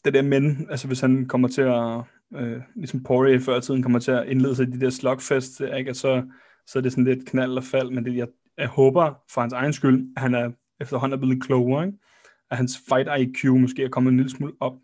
[0.04, 2.00] det der men, altså hvis han kommer til at,
[2.34, 5.60] øh, ligesom Poirier før i tiden, kommer til at indlede sig i de der slugfest,
[5.60, 5.90] ikke?
[5.90, 6.22] Og så,
[6.66, 8.28] så er det sådan lidt knald og fald, men det, jeg,
[8.58, 11.98] jeg håber for hans egen skyld, at han er efterhånden er blevet klogere, ikke?
[12.50, 14.76] at hans fight IQ måske er kommet en lille smule op,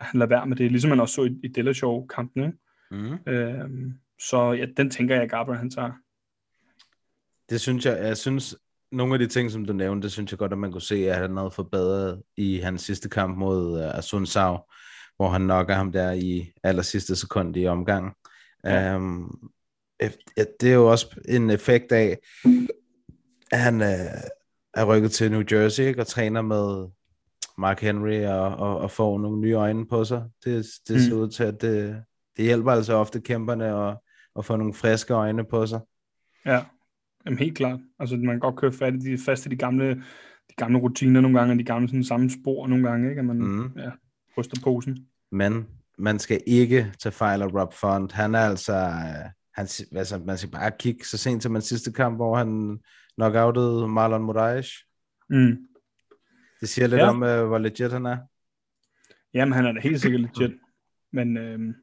[0.00, 2.44] at han lader være med det, ligesom man også så i, i Dillashaw-kampen.
[2.44, 2.58] Ikke?
[2.90, 3.32] Mm.
[3.32, 5.92] Øhm, så ja, den tænker jeg, Gabriel han tager.
[7.50, 8.56] Det synes jeg, jeg synes,
[8.92, 11.10] nogle af de ting, som du nævnte, det synes jeg godt, at man kunne se,
[11.10, 14.58] at han havde forbedret i hans sidste kamp mod uh, Asun Sao,
[15.16, 18.12] hvor han nokker ham der i aller sidste sekund i omgangen.
[18.64, 18.96] Ja.
[18.96, 19.50] Um,
[20.60, 22.18] det er jo også en effekt af,
[23.52, 23.86] at han uh,
[24.74, 26.88] er rykket til New Jersey ikke, og træner med
[27.58, 30.24] Mark Henry og, og, og får nogle nye øjne på sig.
[30.44, 31.20] Det, det ser mm.
[31.20, 32.02] ud til, at det,
[32.36, 33.96] det hjælper altså ofte kæmperne at,
[34.38, 35.80] at få nogle friske øjne på sig.
[36.46, 36.64] Ja,
[37.26, 37.80] Jamen, helt klart.
[37.98, 39.94] Altså, man kan godt køre fat i de, fast i de gamle,
[40.48, 43.18] de gamle rutiner nogle gange, og de gamle sådan, samme spor nogle gange, ikke?
[43.18, 43.72] At man mm.
[43.76, 43.90] ja,
[44.38, 45.06] ryster posen.
[45.32, 45.66] Men
[45.98, 48.12] man skal ikke tage fejl af Rob Font.
[48.12, 48.74] Han er altså...
[49.54, 52.78] Han, altså, man skal bare kigge så sent til man sidste kamp, hvor han
[53.14, 54.68] knockoutede Marlon Moraes.
[55.30, 55.58] Mm.
[56.60, 57.08] Det siger lidt ja.
[57.08, 58.18] om, uh, hvor legit han er.
[59.34, 60.52] Jamen, han er da helt sikkert legit.
[61.12, 61.74] Men øhm,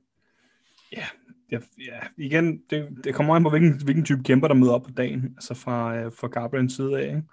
[0.92, 1.06] ja,
[1.52, 4.84] jeg, ja, igen, det, det kommer an på, hvilken, hvilken type kæmper, der møder op
[4.84, 7.08] på dagen, altså fra, øh, fra Garbrians side af.
[7.08, 7.24] Ikke?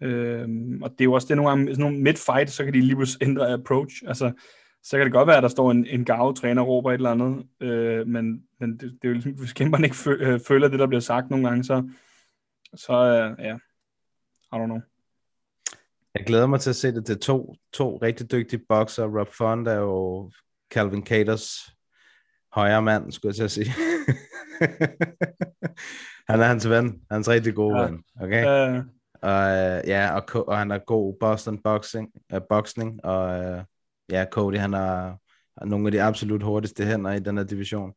[0.00, 2.80] Øhm, og det er jo også det, nogle gange, sådan nogle midt-fight, så kan de
[2.80, 4.02] lige pludselig ændre approach.
[4.06, 4.32] Altså,
[4.82, 7.10] så kan det godt være, at der står en, en gav-træner og råber et eller
[7.10, 10.78] andet, øh, men, men det, det er jo ligesom, hvis kæmperne ikke øh, føler det,
[10.78, 11.88] der bliver sagt nogle gange, så,
[12.74, 13.56] så øh, ja,
[14.52, 14.80] I don't know.
[16.14, 19.18] Jeg glæder mig til at se det til to, to rigtig dygtige bokser.
[19.18, 20.30] Rob Font er jo
[20.70, 21.73] Calvin Caters
[22.54, 23.70] højre mand, skulle jeg til at sige.
[26.30, 27.84] han er hans ven, hans rigtig gode ja.
[27.84, 28.04] ven.
[28.20, 28.78] Okay?
[28.78, 28.84] Uh...
[29.22, 29.46] Og,
[29.86, 33.62] ja, og, og han er god Boston boxing, uh, boxing og uh,
[34.10, 35.18] ja, Cody, han har
[35.66, 37.92] nogle af de absolut hurtigste hænder i den her division.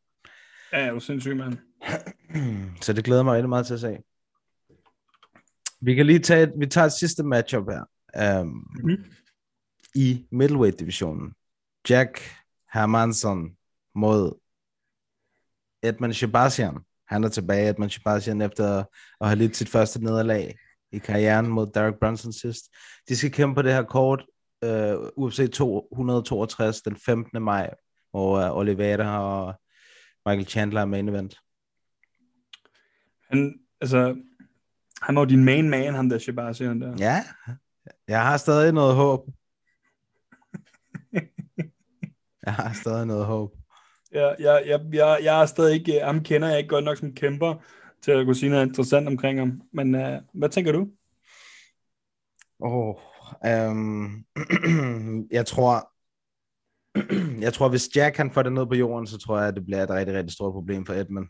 [0.72, 1.56] Ja, det er sindssygt, mand.
[2.82, 3.98] Så det glæder mig rigtig meget til at se.
[5.80, 7.84] Vi kan lige tage, vi tager et sidste matchup her.
[8.40, 9.04] Um, mm.
[9.94, 11.34] I middleweight-divisionen.
[11.90, 12.20] Jack
[12.72, 13.56] Hermansson
[13.94, 14.38] mod
[15.82, 16.78] Edmund Shabazian.
[17.08, 18.84] Han er tilbage, Edmund Shabazian, efter
[19.20, 20.58] at have lidt sit første nederlag
[20.92, 22.64] i karrieren mod Derek Brunson sidst.
[23.08, 24.26] De skal kæmpe på det her kort,
[24.64, 27.42] øh, UFC 262 den 15.
[27.42, 27.74] maj,
[28.10, 29.54] hvor uh, Oliveira og
[30.26, 31.36] Michael Chandler er main event.
[33.30, 34.16] Han, altså,
[35.02, 36.96] han var jo din main man, ham der Shabazian der.
[36.98, 37.24] Ja,
[38.08, 39.28] jeg har stadig noget håb.
[42.46, 43.57] jeg har stadig noget håb.
[44.18, 47.14] Ja, jeg, jeg, jeg, jeg er stadig ikke, ham kender jeg ikke godt nok som
[47.14, 47.54] kæmper,
[48.02, 49.62] til at kunne sige noget interessant omkring ham.
[49.72, 50.88] Men uh, hvad tænker du?
[52.60, 52.94] Oh,
[53.70, 54.24] um,
[55.38, 55.92] jeg tror,
[57.46, 59.64] jeg tror, hvis Jack kan få det ned på jorden, så tror jeg, at det
[59.64, 61.26] bliver et rigtig, rigtig stort problem for Edmund.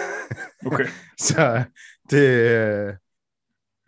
[0.72, 0.86] okay.
[1.18, 1.64] så
[2.10, 2.94] det, øh,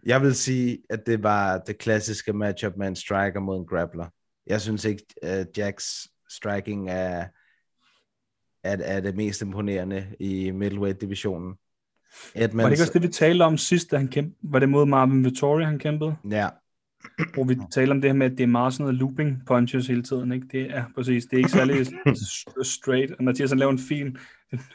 [0.07, 4.07] jeg vil sige, at det var det klassiske matchup med en striker mod en grappler.
[4.47, 7.27] Jeg synes ikke, at Jacks striking er,
[8.73, 11.55] er, er det mest imponerende i middleweight-divisionen.
[12.35, 12.63] Edmonds...
[12.63, 14.37] Var det ikke også det, vi talte om sidst, da han kæmpede?
[14.43, 16.17] Var det mod Marvin Vittori, han kæmpede?
[16.31, 16.49] Ja.
[17.35, 19.87] Hvor vi taler om det her med, at det er meget sådan noget looping punches
[19.87, 20.33] hele tiden.
[20.33, 20.47] Ikke?
[20.53, 21.87] Det er præcis, det er ikke særlig
[22.77, 23.13] straight.
[23.19, 24.17] Og Mathias han laver en fin,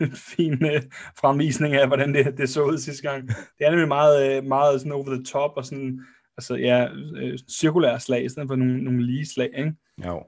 [0.01, 0.81] en fin uh,
[1.19, 3.27] fremvisning af, hvordan det, det så ud sidste gang.
[3.27, 5.99] Det er nemlig meget, uh, meget sådan over the top, og sådan,
[6.37, 9.73] altså ja, uh, cirkulære slag, i stedet for nogle, nogle lige slag, ikke?
[10.05, 10.23] Jo.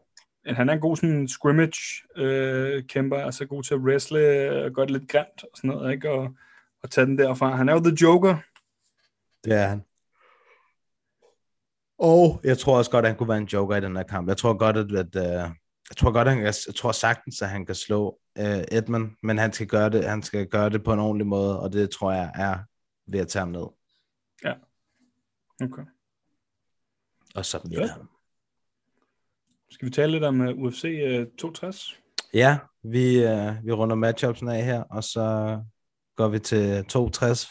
[0.47, 1.81] Han er en god sådan scrimmage
[2.19, 4.19] uh, kæmper, altså god til at wrestle,
[4.65, 6.11] og gøre det lidt grimt og sådan noget, ikke?
[6.11, 6.33] Og,
[6.83, 7.55] og tage den derfra.
[7.55, 8.37] Han er jo the joker.
[9.43, 9.83] Det er han.
[11.97, 14.27] Og jeg tror også godt, at han kunne være en joker i den her kamp.
[14.27, 15.55] Jeg tror godt, at, at uh,
[15.89, 19.37] jeg tror godt, at han jeg tror sagtens, at han kan slå uh, Edmund, men
[19.37, 22.11] han skal, gøre det, han skal gøre det på en ordentlig måde, og det tror
[22.11, 22.57] jeg er
[23.07, 23.67] ved at tage ham ned.
[24.43, 24.53] Ja.
[25.65, 25.83] Okay.
[27.35, 27.89] Og så Ja.
[29.75, 31.99] Skal vi tale lidt om uh, UFC uh, 260?
[32.33, 35.59] Ja, vi, uh, vi runder matchupsen af her, og så
[36.15, 37.47] går vi til 62.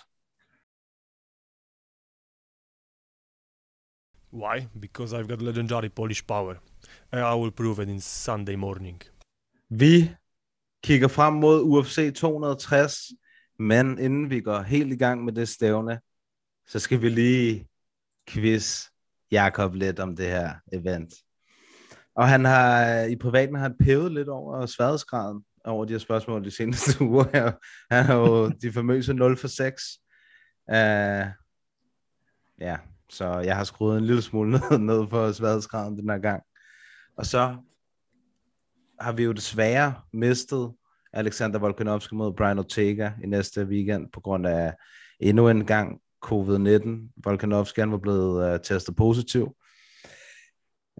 [4.32, 4.60] Why?
[4.80, 6.54] Because I've got legendary Polish power.
[7.12, 9.02] And I will prove it in Sunday morning.
[9.68, 10.10] Vi
[10.82, 12.94] kigger frem mod UFC 260,
[13.58, 16.00] men inden vi går helt i gang med det stævne,
[16.66, 17.68] så skal vi lige
[18.28, 18.88] quiz
[19.30, 21.23] Jakob lidt om det her event.
[22.16, 26.44] Og han har i privaten har han pevet lidt over sværhedsgraden over de her spørgsmål
[26.44, 27.52] de seneste uger her.
[27.90, 29.82] Han har jo de famøse 0 for 6.
[30.68, 30.74] Uh,
[32.60, 32.76] ja,
[33.10, 36.42] så jeg har skruet en lille smule ned, ned for sværhedsgraden den her gang.
[37.16, 37.56] Og så
[39.00, 40.72] har vi jo desværre mistet
[41.12, 44.74] Alexander Volkanovski mod Brian Ortega i næste weekend på grund af
[45.20, 46.88] endnu en gang covid-19.
[47.24, 49.56] Volkanovski han var blevet uh, testet positiv.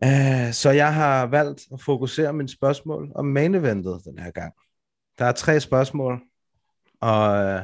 [0.02, 4.54] Uh, så jeg har valgt at fokusere mine spørgsmål om main eventet den her gang.
[5.18, 6.22] Der er tre spørgsmål,
[7.00, 7.60] og uh,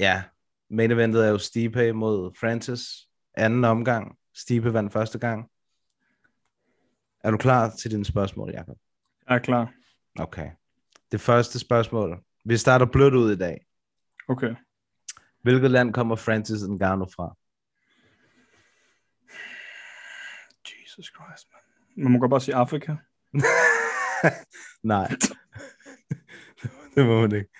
[0.00, 0.22] ja,
[0.70, 3.08] main eventet er jo Stipe mod Francis.
[3.34, 4.18] Anden omgang.
[4.34, 5.50] Stipe vandt første gang.
[7.24, 8.76] Er du klar til dine spørgsmål, Jacob?
[9.28, 9.72] Jeg er klar.
[10.18, 10.50] Okay.
[11.12, 12.24] Det første spørgsmål.
[12.44, 13.66] Vi starter blødt ud i dag.
[14.28, 14.54] Okay.
[15.42, 17.36] Hvilket land kommer Francis Ngannou fra?
[20.70, 21.48] Jesus Christ,
[21.96, 22.04] man.
[22.04, 22.94] Man må godt bare sige Afrika.
[24.82, 25.08] Nej.
[26.94, 27.50] det må man ikke.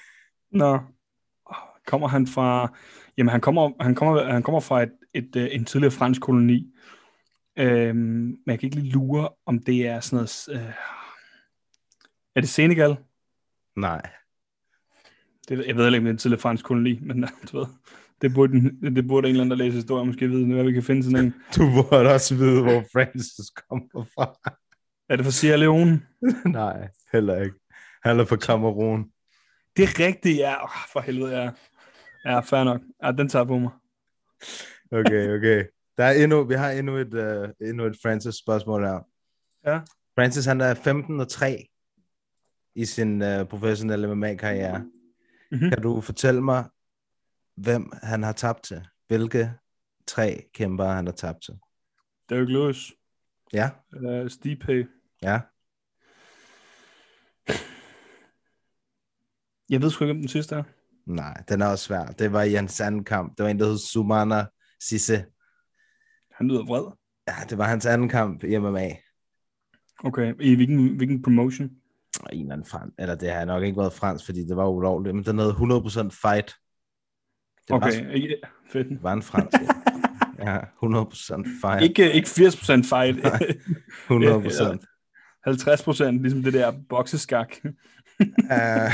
[0.52, 0.78] Nå.
[1.86, 2.76] Kommer han fra...
[3.18, 6.74] Jamen, han kommer, han kommer, han kommer fra et, et, et, en tidligere fransk koloni.
[7.58, 10.48] Øhm, men jeg kan ikke lige lure, om det er sådan noget...
[10.50, 10.74] Øh,
[12.36, 12.96] er det Senegal?
[13.76, 14.02] Nej.
[15.48, 17.66] Det, jeg ved ikke, om det er en tidligere fransk koloni, men du ved,
[18.24, 20.72] det burde, en- det burde en eller anden, der læser historie, måske vide, hvad vi
[20.72, 21.34] kan finde sådan en.
[21.56, 24.50] Du burde også vide, hvor Francis kommer fra.
[25.08, 26.02] Er det fra Sierra Leone?
[26.46, 27.56] Nej, heller ikke.
[28.04, 29.04] Han er fra Cameroon.
[29.76, 30.64] Det er rigtigt, ja.
[30.64, 31.50] Oh, for helvede, ja.
[32.24, 32.80] Ja, fair nok.
[33.04, 33.70] Ja, den tager på mig.
[34.92, 35.64] Okay, okay.
[35.96, 39.00] Der er endnu, vi har endnu et, uh, endnu et Francis spørgsmål her.
[39.66, 39.80] Ja.
[40.18, 41.66] Francis, han er 15 og 3
[42.74, 44.84] i sin uh, professionelle MMA-karriere.
[45.52, 45.60] Mhm.
[45.70, 46.64] Kan du fortælle mig,
[47.56, 48.86] hvem han har tabt til?
[49.08, 49.52] Hvilke
[50.06, 51.54] tre kæmper han har tabt til?
[52.28, 52.92] Derek Lewis.
[53.52, 54.86] Ja, Uh, Stipe.
[55.22, 55.40] ja.
[59.70, 60.62] Jeg ved sgu ikke, om den sidste er.
[61.06, 62.04] Nej, den er også svær.
[62.06, 63.38] Det var i hans anden kamp.
[63.38, 64.46] Det var en, der hed Sumana
[64.80, 65.26] Sisse.
[66.32, 66.92] Han lyder vred.
[67.28, 68.88] Ja, det var hans anden kamp i MMA.
[70.04, 71.70] Okay, i hvilken, hvilken promotion?
[72.32, 72.94] En eller anden frans.
[72.98, 75.14] Eller det har nok ikke været fransk, fordi det var ulovligt.
[75.16, 76.54] Men den hed 100% fight.
[77.68, 78.36] Det var, Okay, ikke,
[78.72, 78.88] fedt.
[78.88, 79.56] det var en fransk.
[80.38, 80.62] ja, 100%
[81.62, 81.82] fight.
[81.82, 83.16] Ikke, ikke 80% fight.
[84.10, 84.90] 100%.
[85.48, 87.56] 50% ligesom det der bokseskak.
[88.20, 88.92] Uh,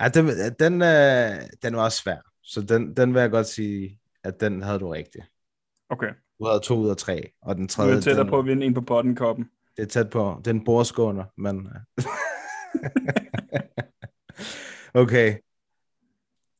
[0.00, 0.26] ja, den,
[0.58, 2.16] den, uh, den var også svær.
[2.42, 5.24] Så den, den vil jeg godt sige, at den havde du rigtigt.
[5.90, 8.38] Okay, Du havde to ud af tre, og den du tredje, er tættere den, på
[8.38, 9.50] at vinde en på pottenkoppen.
[9.76, 10.36] det er tæt på.
[10.38, 11.68] Det er en bordskåner, men...
[15.02, 15.36] okay.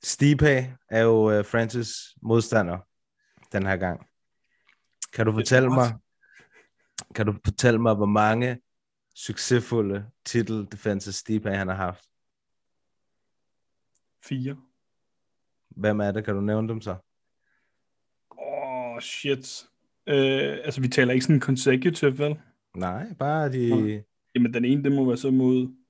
[0.02, 1.88] Stipe er jo uh, Francis
[2.22, 2.78] modstander
[3.52, 4.06] den her gang.
[5.12, 5.94] Kan du fortælle mig,
[7.14, 8.60] kan du fortælle mig, hvor mange
[9.14, 12.04] succesfulde titel defenses Stipe han har haft?
[14.24, 14.56] Fire.
[15.76, 16.24] Hvem er det?
[16.24, 16.96] Kan du nævne dem så?
[18.38, 19.68] Åh, oh, shit.
[20.06, 22.40] Øh, altså, vi taler ikke sådan consecutive, vel?
[22.76, 24.04] Nej, bare de...
[24.34, 25.81] Jamen, den ene, det må være så mod...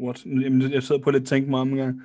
[0.00, 0.26] What?
[0.26, 2.02] Jamen, jeg sidder på lidt tænke mig om en gang.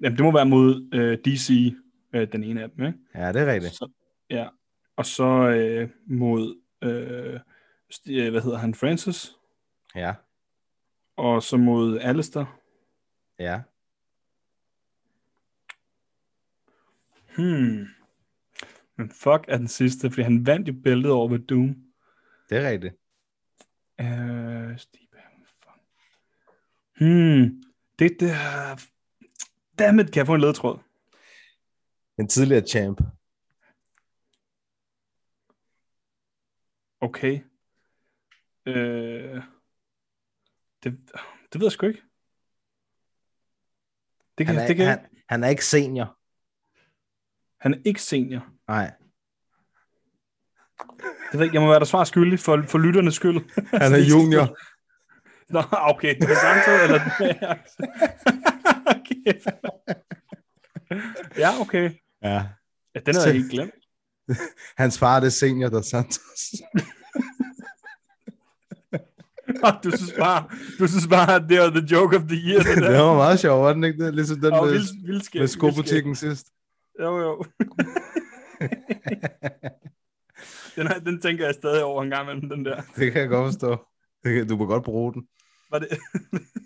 [0.00, 1.74] Jamen, det må være mod øh, DC,
[2.12, 2.98] øh, den ene af dem, ikke?
[3.14, 3.74] Ja, det er rigtigt.
[3.74, 3.90] Så,
[4.30, 4.48] ja.
[4.96, 7.40] Og så øh, mod, øh,
[8.08, 9.36] øh, hvad hedder han, Francis?
[9.94, 10.14] Ja,
[11.16, 12.58] Og så mod Alistair.
[13.38, 13.60] ja.
[17.36, 17.86] Hmm.
[18.96, 21.76] Men fuck er den sidste, fordi han vandt jo bæltet over ved Doom.
[22.50, 22.94] Det er rigtigt.
[24.00, 24.78] Øh.
[26.98, 27.62] Hmm.
[27.98, 28.36] Det der...
[29.78, 30.78] Dammit, kan jeg få en ledtråd?
[32.18, 33.00] En tidligere champ.
[37.00, 37.40] Okay.
[38.66, 39.42] Øh,
[40.84, 40.98] det,
[41.52, 42.02] det ved jeg sgu ikke.
[44.38, 46.18] Det kan, Han er, det kan, han, han er ikke senior.
[47.60, 48.46] han er ikke senior.
[48.68, 48.92] Nej.
[51.32, 53.68] Det ved jeg, jeg må være der svar skyldig for, for lytternes skyld.
[53.78, 54.58] Han er junior.
[55.50, 56.14] Nå, okay.
[56.20, 57.00] Det er samtidig, eller...
[58.86, 59.34] okay.
[61.38, 61.90] Ja, okay.
[62.22, 62.46] Ja.
[62.94, 63.74] Ja, den havde jeg helt glemt.
[64.82, 66.20] Hans far det er Senior Dos Santos.
[69.84, 72.62] du synes bare, du synes bare, at det var the joke of the year.
[72.62, 72.90] Det, der.
[72.90, 74.14] det var meget sjovt, var den ikke det?
[74.14, 76.46] Ligesom den Og med, vild, vildskæg, med skobutikken sidst.
[77.00, 77.44] Jo, jo.
[80.76, 82.82] den, her, den tænker jeg stadig over en gang imellem, den der.
[82.96, 83.78] Det kan jeg godt forstå.
[84.24, 85.26] Du må godt bruge den.
[85.70, 85.88] Var det,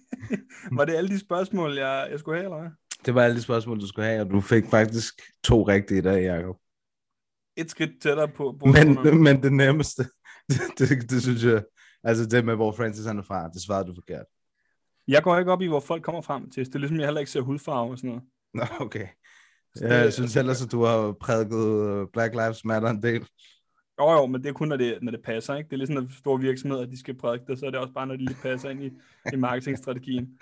[0.79, 2.71] var det alle de spørgsmål, jeg, jeg skulle have, eller hvad?
[3.07, 6.03] Det var alle de spørgsmål, du skulle have, og du fik faktisk to rigtige i
[6.03, 6.57] dag, Jacob.
[7.57, 8.57] Et skridt tættere på...
[8.61, 10.03] på Men, men det nemmeste,
[10.49, 11.63] det, det, det, synes jeg,
[12.05, 14.27] altså det med, hvor Francis han er fra, det svarede du forkert.
[15.09, 16.67] Jeg går ikke op i, hvor folk kommer frem til.
[16.67, 18.23] Det er ligesom, jeg heller ikke ser hudfarve og sådan noget.
[18.55, 19.07] Nå, okay.
[19.75, 23.27] Så det- jeg synes ellers, at du har prædiket øh, Black Lives Matter en del.
[24.01, 25.69] Jo, jo, men det er kun, når det, når det passer, ikke?
[25.69, 28.07] Det er ligesom, når store virksomheder, de skal prædike det, så er det også bare,
[28.07, 28.93] når de lige passer ind i,
[29.33, 30.39] i marketingstrategien.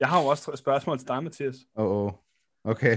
[0.00, 1.56] Jeg har jo også spørgsmål til dig, Mathias.
[1.76, 2.12] Åh, oh, oh.
[2.64, 2.96] okay.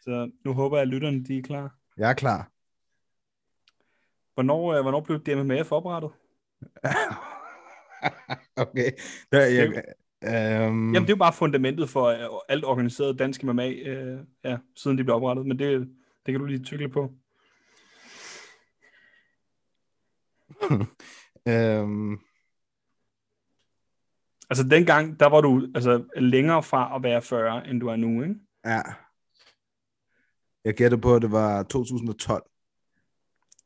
[0.00, 1.76] Så nu håber jeg, at lytterne de er klar.
[1.96, 2.50] Jeg er klar.
[4.34, 6.10] Hvornår, øh, hvornår blev DMMF oprettet?
[8.64, 8.90] okay.
[9.32, 9.66] Der, jeg,
[10.24, 14.58] øhm, Jamen, det er jo bare fundamentet for øh, alt organiseret dansk MMA, øh, ja,
[14.76, 15.80] siden de blev oprettet, men det,
[16.26, 17.12] det kan du lige tykle på.
[21.48, 22.18] øhm,
[24.50, 28.22] Altså, dengang, der var du altså, længere fra at være 40, end du er nu,
[28.22, 28.34] ikke?
[28.64, 28.82] ja.
[30.64, 32.42] Jeg gætter på, at det var 2012.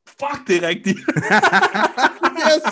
[0.09, 0.99] Fuck, det er rigtigt!
[2.47, 2.65] yes!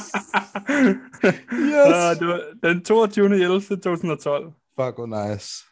[1.52, 2.18] yes!
[2.18, 3.24] det var den 22.
[3.24, 3.61] 11.
[3.61, 4.44] 2012.
[4.46, 5.64] Fuck, hvor nice.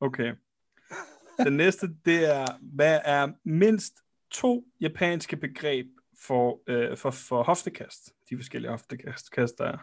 [0.00, 0.32] Okay.
[1.38, 3.94] Den næste, det er, hvad er mindst
[4.30, 5.86] to japanske begreb
[6.26, 8.12] for, øh, for, for hoftekast?
[8.30, 9.76] De forskellige hoftekast, kast, der er.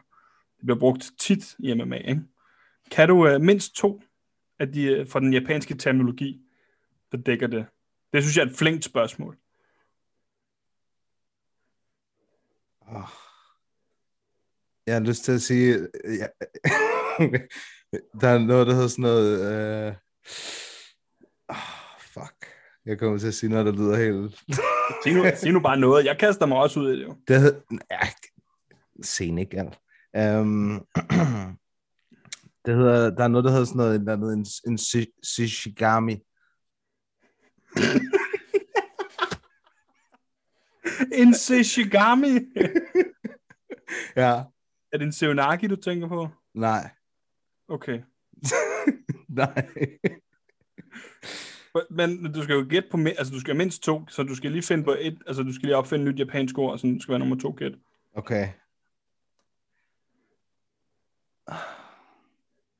[0.57, 2.21] Det bliver brugt tit i MMA, ikke?
[2.91, 4.01] Kan du øh, mindst to
[4.59, 6.41] af de, øh, fra den japanske terminologi,
[7.11, 7.65] der dækker det?
[8.13, 9.37] Det synes jeg er et flinkt spørgsmål.
[12.81, 13.09] Oh.
[14.85, 16.27] Jeg har lyst til at sige, øh, ja.
[18.21, 19.39] der er noget, der hedder sådan noget,
[19.87, 19.95] øh...
[21.49, 21.80] oh.
[22.85, 24.43] Jeg kommer til at sige noget, der lyder helt...
[25.03, 26.05] Sig nu, sig nu bare noget.
[26.05, 27.15] Jeg kaster mig også ud i det jo.
[27.27, 27.61] Det hed...
[27.91, 27.99] Ja,
[30.13, 30.39] ja.
[30.41, 30.85] Um,
[32.65, 36.15] det hedder, der er noget, der hedder sådan noget, der hedder en, en shi- shishigami.
[41.13, 42.27] En Seshigami.
[44.15, 44.43] Ja,
[44.91, 46.29] er det en Seonagi, du tænker på?
[46.53, 46.89] nej,
[47.67, 48.01] Okay.
[49.41, 49.67] nej.
[51.89, 54.51] Men du skal jo gætte på, altså du skal have mindst to, så du skal
[54.51, 57.01] lige finde på et, altså du skal lige opfinde et nyt japansk ord, så det
[57.01, 57.71] skal være nummer to gæt.
[58.15, 58.47] Okay.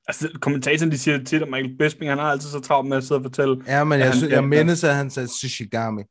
[0.07, 3.03] Altså kommentatoren, de siger tit, at Michael Bisping, han har altid så travlt med at
[3.03, 3.63] sidde og fortælle.
[3.67, 6.03] Ja, men jeg, han- jeg ja, mindes, at han sagde shishigami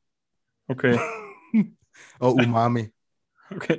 [0.69, 0.99] Okay,
[2.21, 2.81] og umami.
[3.51, 3.77] okay.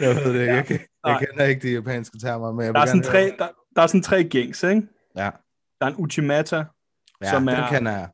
[0.00, 0.52] Jeg ved det ikke.
[0.54, 1.24] Jeg, kan, jeg Nej.
[1.24, 4.02] kender ikke de japanske termer, men jeg Der er sådan tre, der, der er sådan
[4.02, 4.82] tre gængs, ikke?
[5.16, 5.30] Ja.
[5.80, 6.64] Der er en Uchimata,
[7.22, 8.08] Ja, som den er- kender jeg.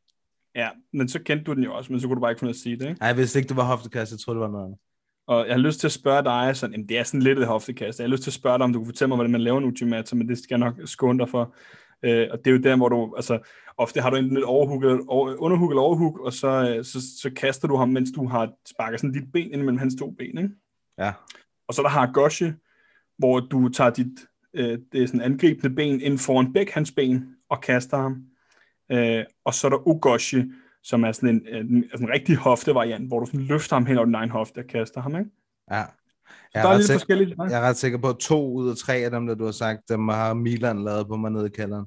[0.55, 2.51] ja, men så kendte du den jo også, men så kunne du bare ikke finde
[2.51, 2.99] at sige det, ikke?
[3.01, 4.13] Ej, jeg vidste ikke, det var hoftekast.
[4.13, 4.79] Jeg troede, det var noget andet.
[5.27, 7.47] Og jeg har lyst til at spørge dig, sådan, jamen, det er sådan lidt et
[7.47, 7.99] hoftekast.
[7.99, 9.59] Jeg har lyst til at spørge dig, om du kunne fortælle mig, hvordan man laver
[9.59, 11.55] en Uchimata, men det skal jeg nok skåne dig for.
[12.03, 13.39] Øh, og det er jo der, hvor du, altså,
[13.79, 16.99] ofte har du enten et overhook, eller, over, underhook eller overhook, og så, øh, så,
[17.23, 20.11] så, kaster du ham, mens du har sparket sådan dit ben ind mellem hans to
[20.11, 20.51] ben, ikke?
[20.99, 21.13] Ja.
[21.69, 22.51] Og så er der Haragoshi,
[23.19, 24.07] hvor du tager dit
[24.55, 28.23] øh, det er sådan angribende ben ind foran begge hans ben og kaster ham.
[28.93, 30.45] Øh, og så er der Ugoshi,
[30.83, 33.97] som er sådan en, en, altså en rigtig hoftevariant, hvor du sådan løfter ham hen
[33.97, 35.31] over din egen hofte og kaster ham, ikke?
[35.71, 35.85] Ja.
[36.55, 37.35] Jeg er, er lidt sikker, forskelligt.
[37.39, 39.53] jeg er ret sikker på, at to ud af tre af dem, der du har
[39.53, 41.87] sagt, dem har Milan lavet på mig nede i kælderen.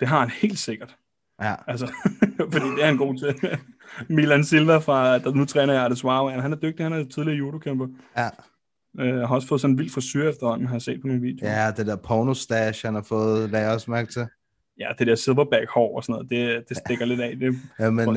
[0.00, 0.96] Det har han helt sikkert.
[1.42, 1.54] Ja.
[1.66, 1.86] Altså,
[2.52, 3.58] fordi det er han god til.
[4.08, 7.86] Milan Silva, fra, der nu træner jeg Adeswaro, han er dygtig, han er tidligere judokæmper.
[8.16, 8.28] Ja.
[9.00, 11.50] Øh, har også fået sådan en vild frisyr efterhånden, har jeg set på nogle videoer.
[11.64, 14.26] Ja, det der porno-stash, han har fået, lagde jeg også mærke til.
[14.78, 17.36] ja det der silverback-hår og sådan noget, det, det stikker lidt af.
[17.36, 18.16] Det, Ja, men uh,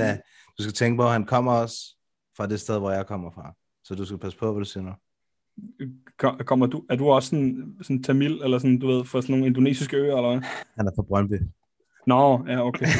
[0.57, 1.77] du skal tænke på, at han kommer også
[2.37, 3.53] fra det sted, hvor jeg kommer fra.
[3.83, 4.91] Så du skal passe på, hvad du siger nu.
[6.17, 9.33] Kom- kommer du, er du også sådan, sådan Tamil, eller sådan, du ved, fra sådan
[9.33, 10.41] nogle indonesiske øer, eller hvad?
[10.77, 11.41] Han er fra Brøndby.
[12.07, 12.85] Nå, ja, okay.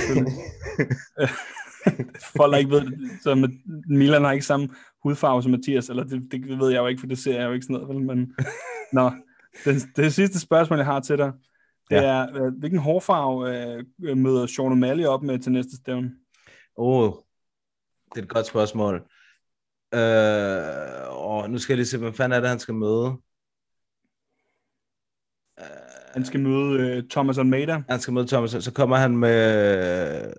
[2.38, 3.50] Folk, der ikke ved det, så med,
[3.88, 4.70] Milan har ikke samme
[5.04, 7.54] hudfarve som Mathias, eller det, det ved jeg jo ikke, for det ser jeg jo
[7.54, 8.36] ikke sådan noget, vel, men
[8.94, 9.12] nå,
[9.66, 11.32] det, det sidste spørgsmål, jeg har til dig,
[11.90, 12.04] det Ja.
[12.04, 13.58] er, øh, hvilken hårfarve
[14.10, 16.12] øh, møder Sean O'Malley op med til næste stævne?
[16.78, 17.14] Åh, oh,
[18.16, 18.96] det er et godt spørgsmål.
[19.94, 23.18] Øh, og nu skal jeg lige se, hvem fanden er det, han skal møde.
[25.60, 25.66] Øh,
[26.14, 27.84] Han skal møde uh, Thomas Almeida.
[27.90, 30.34] Han skal møde Thomas, så kommer han med...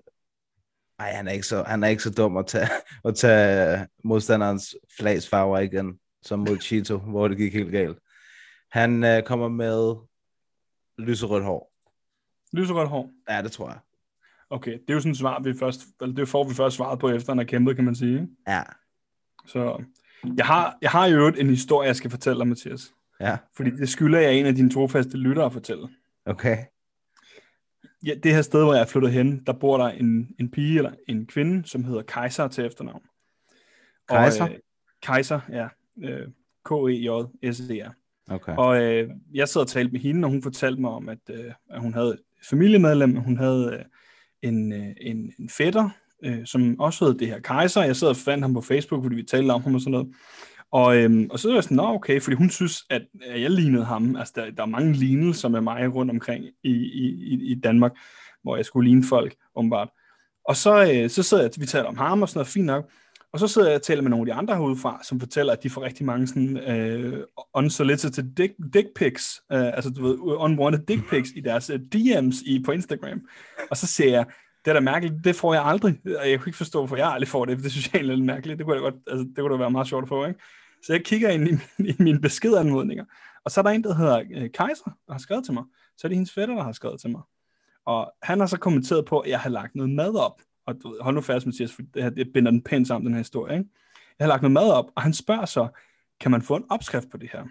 [0.99, 2.67] Nej, han er ikke så, han er ikke så dum at tage,
[3.05, 7.97] at tage modstanderens flags farver igen, som mod Chito, hvor det gik helt galt.
[8.71, 9.95] Han øh, kommer med
[10.97, 11.73] lyserødt hår.
[12.53, 13.11] Lyserødt hår?
[13.29, 13.79] Ja, det tror jeg.
[14.49, 16.99] Okay, det er jo sådan et svar, vi først, eller det får vi først svaret
[16.99, 18.27] på, efter han har kæmpet, kan man sige.
[18.47, 18.61] Ja.
[19.45, 19.83] Så
[20.37, 22.93] jeg har, jeg har jo en historie, jeg skal fortælle dig, Mathias.
[23.19, 23.37] Ja.
[23.55, 25.89] Fordi det skylder jeg en af dine trofaste lyttere at fortælle.
[26.25, 26.57] Okay.
[28.05, 30.77] Ja, det her sted, hvor jeg er flyttet hen, der bor der en, en pige
[30.77, 33.01] eller en kvinde, som hedder Kaiser til efternavn.
[34.09, 34.43] Kaiser?
[34.43, 34.57] Og, øh,
[35.01, 35.67] Kaiser, ja.
[36.03, 36.27] Øh,
[36.65, 37.91] K-E-J-S-E-R.
[38.29, 38.55] Okay.
[38.57, 41.51] Og øh, jeg sad og talte med hende, og hun fortalte mig om, at, øh,
[41.69, 42.19] at hun havde et
[42.49, 43.85] familiemedlem, hun havde øh,
[44.49, 45.89] en, øh, en, en fætter,
[46.23, 47.83] øh, som også hed det her Kaiser.
[47.83, 50.07] Jeg sad og fandt ham på Facebook, fordi vi talte om ham og sådan noget.
[50.71, 53.51] Og, øhm, og så er jeg sådan, nå okay, fordi hun synes, at, at jeg
[53.51, 54.15] lignede ham.
[54.15, 57.91] Altså, der, der er mange lignelser med mig rundt omkring i, i, i Danmark,
[58.43, 59.89] hvor jeg skulle ligne folk, åbenbart.
[60.45, 62.91] Og så, øh, så sidder jeg, vi taler om ham og sådan noget, fint nok.
[63.33, 65.63] Og så sidder jeg og taler med nogle af de andre herudefra, som fortæller, at
[65.63, 70.85] de får rigtig mange sådan øh, unsolicited dick, dick pics, øh, altså du ved, unwanted
[70.85, 73.21] dick pics i deres øh, DM's i, på Instagram.
[73.69, 74.25] Og så siger jeg,
[74.67, 75.99] det er da mærkeligt, det får jeg aldrig.
[76.05, 78.03] Og jeg kunne ikke forstå, hvorfor jeg aldrig får det, for det synes jeg er
[78.03, 78.57] lidt mærkeligt.
[78.57, 80.39] Det kunne, da godt, altså, det kunne da være meget sjovt at få, ikke?
[80.83, 81.51] Så jeg kigger ind i,
[81.89, 83.05] i mine beskedanmodninger,
[83.45, 85.63] og så er der en, der hedder øh, Kaiser, der har skrevet til mig.
[85.97, 87.21] Så er det hendes fætter, der har skrevet til mig.
[87.85, 90.41] Og han har så kommenteret på, at jeg har lagt noget mad op.
[90.65, 93.13] Og du hold nu fast, Mathias, for det her det binder den pænt sammen, den
[93.13, 93.57] her historie.
[93.57, 93.69] Ikke?
[94.19, 95.67] Jeg har lagt noget mad op, og han spørger så,
[96.19, 97.43] kan man få en opskrift på det her?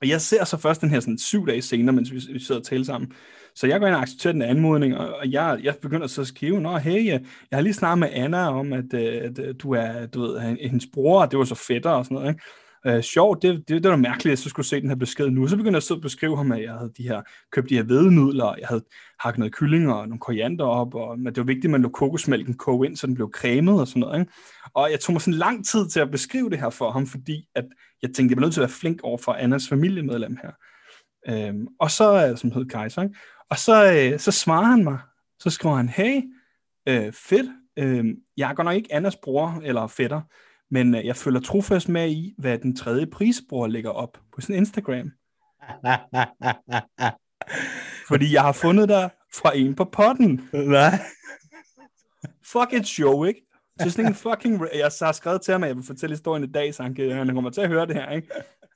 [0.00, 2.60] Og jeg ser så først den her sådan syv dage senere, mens vi, vi sidder
[2.60, 3.12] og taler sammen.
[3.54, 6.60] Så jeg går ind og accepterer den anmodning, og jeg, jeg begynder så at skrive,
[6.60, 7.20] Nå, hey, jeg,
[7.50, 10.40] jeg har lige snakket med Anna om, at, øh, at, at du er, du ved,
[10.40, 12.44] hendes bror, og det var så fætter og sådan noget, ikke?
[12.86, 15.30] Øh, sjovt, det, det, det var mærkeligt, at jeg så skulle se den her besked
[15.30, 15.48] nu.
[15.48, 17.22] Så begyndte jeg så at beskrive ham, at jeg havde de her,
[17.52, 18.84] købt de her hvednudler, og jeg havde
[19.20, 21.88] hakket noget kylling og nogle koriander op, og, men det var vigtigt, at man lå
[21.88, 24.20] kokosmælken koge ind, så den blev cremet og sådan noget.
[24.20, 24.32] Ikke?
[24.74, 27.48] Og jeg tog mig sådan lang tid til at beskrive det her for ham, fordi
[27.54, 27.64] at
[28.02, 30.52] jeg tænkte, jeg var nødt til at være flink over for Annas familiemedlem her.
[31.28, 33.14] Øhm, og så, øh, som hed Kaiser, ikke?
[33.50, 34.98] og så, øh, så svarer han mig,
[35.38, 36.22] så skriver han, hey,
[36.88, 37.46] øh, fedt,
[37.78, 38.04] øh,
[38.36, 40.20] jeg er godt nok ikke Annas bror eller fætter,
[40.70, 44.54] men øh, jeg følger trofast med i, hvad den tredje prisbror lægger op på sin
[44.54, 45.10] Instagram.
[48.08, 50.48] Fordi jeg har fundet dig fra en på potten.
[50.52, 50.98] Nej.
[52.44, 53.46] Fuck et show, ikke?
[53.80, 54.60] Så sådan en fucking...
[54.74, 57.10] Jeg har skrevet til ham, at jeg vil fortælle historien i dag, så han, kan,
[57.10, 58.28] han kommer til at høre det her, ikke?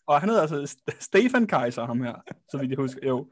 [0.06, 2.14] Og han hedder altså Stefan Kaiser, ham her,
[2.50, 3.08] så vidt jeg husker.
[3.08, 3.26] Jo.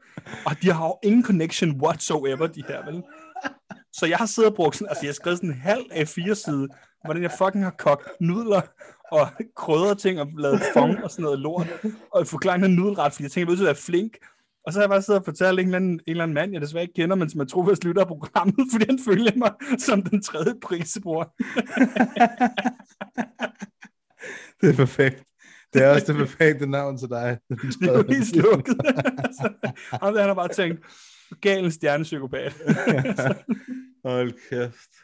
[0.45, 3.03] Og de har jo ingen connection whatsoever, de her, vel?
[3.93, 6.07] Så jeg har siddet og brugt sådan, altså jeg har skrevet sådan en halv af
[6.07, 6.67] fire side,
[7.05, 8.61] hvordan jeg fucking har kogt nudler
[9.11, 11.67] og krydret ting og lavet fong og sådan noget lort,
[12.11, 14.17] og forklaret en nudelret, fordi jeg tænkte, jeg vil være flink.
[14.65, 16.53] Og så har jeg bare siddet og fortalt en eller anden, en eller anden mand,
[16.53, 19.31] jeg desværre ikke kender, men som jeg tror, hvis lytter af programmet, fordi han følger
[19.35, 21.23] mig som den tredje prisbror.
[24.61, 25.23] det er perfekt.
[25.73, 27.37] Det er også det perfekte navn til dig.
[27.79, 28.77] Det er jo helt slukket.
[29.91, 30.85] og han har bare tænkt,
[31.41, 32.53] gal en stjernepsykopat.
[34.05, 35.02] Hold kæft.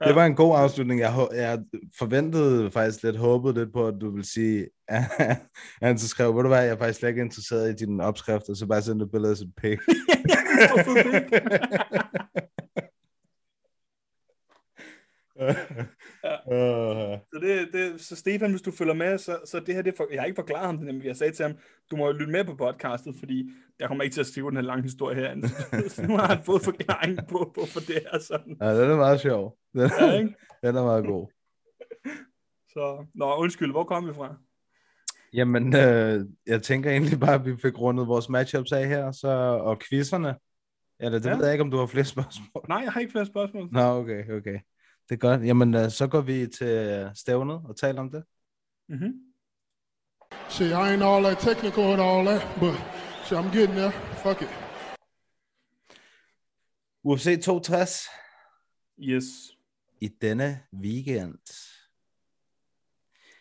[0.00, 0.06] Ja.
[0.06, 1.00] Det var en god afslutning.
[1.00, 1.58] Jeg, jeg
[1.98, 5.38] forventede faktisk lidt, håbede lidt på, at du vil sige, at
[5.82, 8.48] han så skrev, ved du hvad, jeg er faktisk slet ikke interesseret i din opskrift,
[8.48, 9.78] og så bare sendte et billede af sit pik.
[16.24, 16.36] ja.
[17.32, 20.06] så, det, det, så Stefan, hvis du følger med, så, så det her, det for,
[20.12, 21.54] jeg har ikke forklaret ham det, men jeg sagde til ham,
[21.90, 24.56] du må jo lytte med på podcastet, fordi jeg kommer ikke til at skrive den
[24.56, 25.48] her lange historie her.
[25.88, 28.18] så nu har han fået forklaring på, på for det her.
[28.18, 28.56] Sådan.
[28.60, 29.56] Ja, den er meget sjov.
[29.72, 30.34] Den, er, ja, ikke?
[30.62, 31.28] den er meget god.
[32.68, 34.36] Så, nå, undskyld, hvor kom vi fra?
[35.32, 39.28] Jamen, øh, jeg tænker egentlig bare, at vi fik rundet vores matchups af her, så,
[39.62, 40.34] og quizzerne.
[41.00, 41.36] Eller det ja.
[41.36, 42.64] ved jeg ikke, om du har flere spørgsmål.
[42.68, 43.68] Nej, jeg har ikke flere spørgsmål.
[43.72, 44.58] Nå, okay, okay.
[45.08, 45.46] Det er godt.
[45.46, 48.24] Jamen, uh, så går vi til stævnet og taler om det.
[48.88, 49.12] Mm-hmm.
[50.48, 52.74] See, I ain't all that technical and all that, but
[53.24, 53.92] see, I'm getting there.
[54.24, 54.48] Fuck it.
[57.04, 58.08] UFC 260.
[58.98, 59.24] Yes.
[60.00, 61.38] I denne weekend.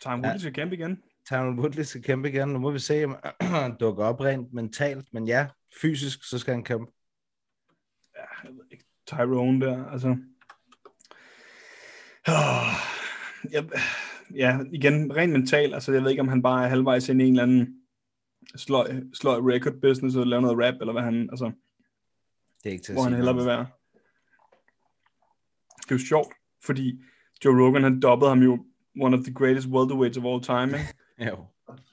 [0.02, 0.38] Time Woodley ja.
[0.38, 1.04] skal kæmpe igen.
[1.26, 2.50] Tyron Woodley skal kæmpe igen.
[2.50, 5.14] Nu må vi se, om han dukker op rent mentalt.
[5.14, 5.48] Men ja,
[5.82, 6.92] fysisk, så skal han kæmpe.
[8.16, 8.86] Ja, jeg ved ikke.
[9.08, 10.18] Tyrone der, altså...
[12.28, 12.74] Oh,
[13.52, 13.64] ja,
[14.36, 17.26] ja, igen, rent mentalt, altså jeg ved ikke, om han bare er halvvejs ind i
[17.26, 17.82] en eller anden
[18.56, 21.52] sløj, sløj record business og lave noget rap, eller hvad han, altså,
[22.64, 23.68] det er ikke til hvor han hellere vil være.
[25.78, 26.34] Det er jo sjovt,
[26.66, 27.02] fordi
[27.46, 28.66] Joe Rogan, han dobbede ham jo
[29.02, 30.96] one of the greatest welterweights of all time, ikke?
[31.32, 31.46] jo.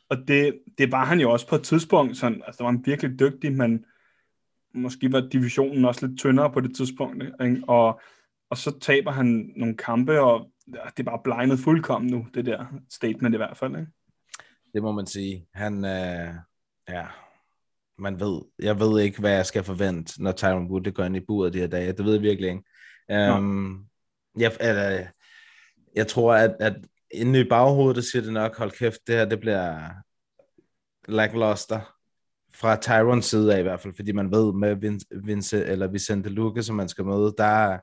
[0.08, 2.86] Og det, det var han jo også på et tidspunkt, sådan, altså der var han
[2.86, 3.84] virkelig dygtig, men
[4.74, 7.62] måske var divisionen også lidt tyndere på det tidspunkt, ikke?
[7.66, 8.00] Og,
[8.50, 12.66] og så taber han nogle kampe, og det er bare blegnet fuldkommen nu, det der
[12.90, 13.92] statement i hvert fald, ikke?
[14.74, 15.46] Det må man sige.
[15.54, 16.34] Han, øh,
[16.88, 17.06] ja,
[17.98, 21.20] man ved, jeg ved ikke, hvad jeg skal forvente, når Tyron Woodley går ind i
[21.20, 21.92] buret de her dage.
[21.92, 22.64] Det ved jeg virkelig ikke.
[23.36, 23.86] Um,
[24.38, 25.06] jeg, eller,
[25.94, 26.76] jeg tror, at, at
[27.10, 29.90] inde i baghovedet, der siger det nok, hold kæft, det her, det bliver
[31.08, 31.80] lackluster
[32.54, 36.28] fra Tyrons side af i hvert fald, fordi man ved med Vince, Vince eller Vicente
[36.28, 37.78] Luque, som man skal møde, der,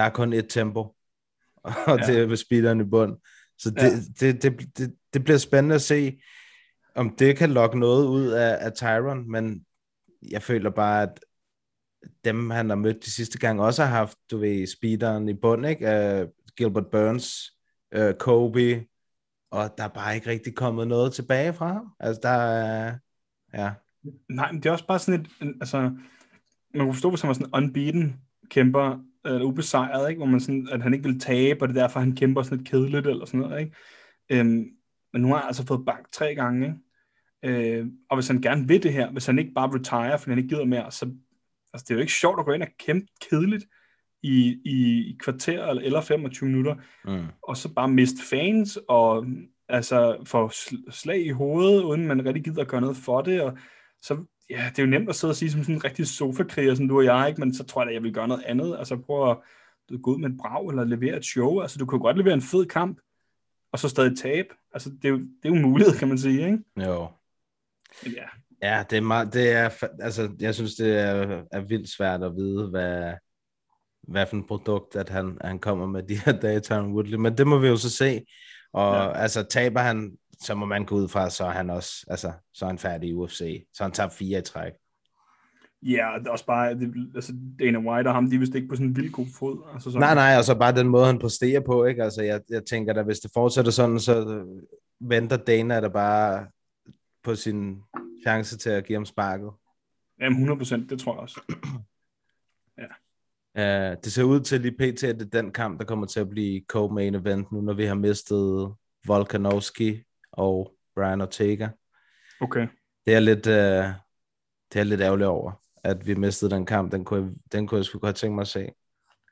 [0.00, 0.80] der er kun et tempo,
[1.62, 2.06] og ja.
[2.06, 3.16] det er ved speederen i bund.
[3.58, 4.26] Så det, ja.
[4.26, 6.20] det, det, det, det bliver spændende at se,
[6.94, 9.64] om det kan lokke noget ud af, af Tyron, men
[10.30, 11.20] jeg føler bare, at
[12.24, 15.66] dem, han har mødt de sidste gang, også har haft, du ved, speederen i bund,
[15.66, 15.86] ikke?
[15.86, 17.56] Uh, Gilbert Burns,
[17.98, 18.86] uh, Kobe,
[19.50, 21.92] og der er bare ikke rigtig kommet noget tilbage fra ham.
[22.00, 22.94] Altså, der er,
[23.54, 23.72] ja.
[24.28, 25.28] Nej, men det er også bare sådan et,
[25.60, 25.80] altså,
[26.74, 28.20] man kunne forstå, hvis han var sådan en unbeaten
[28.50, 30.18] kæmper, eller ubesejret, ikke?
[30.18, 32.58] hvor man sådan, at han ikke vil tabe, og det er derfor, han kæmper sådan
[32.58, 33.76] lidt kedeligt, eller sådan noget, ikke?
[34.30, 34.66] Øhm,
[35.12, 36.78] men nu har han altså fået bank tre gange, ikke?
[37.78, 40.38] Øh, og hvis han gerne vil det her, hvis han ikke bare retire, fordi han
[40.38, 41.06] ikke gider mere, så
[41.72, 43.64] altså, det er jo ikke sjovt at gå ind og kæmpe kedeligt
[44.22, 47.26] i, i, i kvarter eller, eller 25 minutter, mm.
[47.42, 49.26] og så bare miste fans, og
[49.68, 50.50] altså få
[50.90, 53.58] slag i hovedet, uden man rigtig gider at gøre noget for det, og
[54.02, 56.74] så ja, det er jo nemt at sidde og sige som sådan en rigtig sofa
[56.74, 57.40] som du og jeg, ikke?
[57.40, 58.76] men så tror jeg, at jeg vil gøre noget andet.
[58.78, 59.36] Altså prøve at
[59.90, 61.60] du, gå ud med et brag, eller levere et show.
[61.60, 63.00] Altså du kan godt levere en fed kamp,
[63.72, 64.48] og så stadig tabe.
[64.72, 66.58] Altså det er jo, det er jo mulighed, kan man sige, ikke?
[66.76, 67.08] Jo.
[68.04, 68.24] Men ja.
[68.62, 69.70] Ja, det er meget, det er,
[70.00, 73.12] altså, jeg synes, det er, er vildt svært at vide, hvad,
[74.02, 77.18] hvad for et produkt, at han, han kommer med de her dage, Tyron Woodley.
[77.18, 78.20] Men det må vi jo så se.
[78.72, 79.12] Og ja.
[79.12, 82.64] altså, taber han så må man gå ud fra, så er han også, altså, så
[82.64, 83.66] er han færdig i UFC.
[83.74, 84.72] Så han tager fire i træk.
[85.82, 88.68] Ja, det er også bare, det, altså Dana White og ham, de er vist ikke
[88.68, 89.70] på sådan en vild god fod.
[89.74, 90.00] Altså sådan.
[90.00, 92.04] Nej, nej, og så bare den måde, han præsterer på, ikke?
[92.04, 94.44] Altså, jeg, jeg tænker da, hvis det fortsætter sådan, så
[95.00, 96.46] venter Dana der bare
[97.24, 97.82] på sin
[98.26, 99.50] chance til at give ham sparket.
[100.20, 101.40] Jamen, 100 procent, det tror jeg også.
[102.78, 103.90] ja.
[103.90, 106.20] Uh, det ser ud til lige pt, at det er den kamp, der kommer til
[106.20, 108.74] at blive co-main event nu, når vi har mistet
[109.06, 110.02] Volkanovski
[110.40, 111.68] og Brian Ortega.
[112.40, 112.68] Okay.
[113.06, 113.94] Det er lidt, uh,
[114.72, 115.52] det er lidt ærgerligt over,
[115.84, 116.92] at vi mistede den kamp.
[116.92, 118.68] Den kunne, den kunne jeg sgu godt tænke mig at se.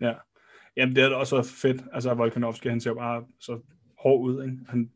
[0.00, 0.14] Ja.
[0.76, 1.82] Jamen, det er også fedt.
[1.92, 3.61] Altså, Volkanovski, han ser bare så
[3.98, 4.56] hård ud, ikke?
[4.68, 4.92] Han,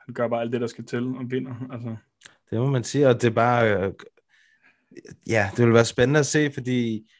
[0.00, 1.54] han gør bare alt det, der skal til, og vinder.
[1.72, 1.96] Altså.
[2.50, 3.88] Det må man sige, og det er bare...
[3.88, 3.94] Uh,
[5.26, 7.10] ja, det vil være spændende at se, fordi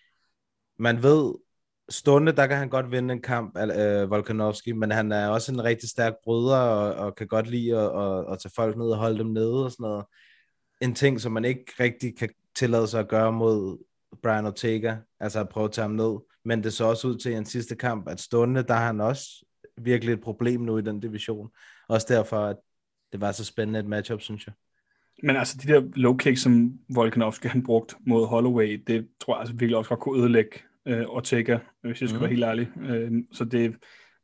[0.78, 1.34] man ved,
[1.90, 5.64] stående, der kan han godt vinde en kamp, øh, Volkanovski, men han er også en
[5.64, 8.98] rigtig stærk bryder, og, og kan godt lide at, at, at tage folk ned og
[8.98, 10.04] holde dem nede og sådan noget.
[10.80, 13.78] En ting, som man ikke rigtig kan tillade sig at gøre mod
[14.22, 16.18] Brian Ortega, altså at prøve at tage ham ned.
[16.44, 19.00] Men det så også ud til i en sidste kamp, at stående, der har han
[19.00, 19.44] også
[19.80, 21.48] virkelig et problem nu i den division.
[21.88, 22.56] Også derfor, at
[23.12, 24.54] det var så spændende et matchup, synes jeg.
[25.22, 29.40] Men altså, de der low kicks, som Volkanovski han brugt mod Holloway, det tror jeg
[29.40, 32.20] altså virkelig også godt kunne ødelægge øh, Ortega, hvis jeg skal mm.
[32.20, 32.68] være helt ærlig.
[32.80, 33.76] Øh, så det,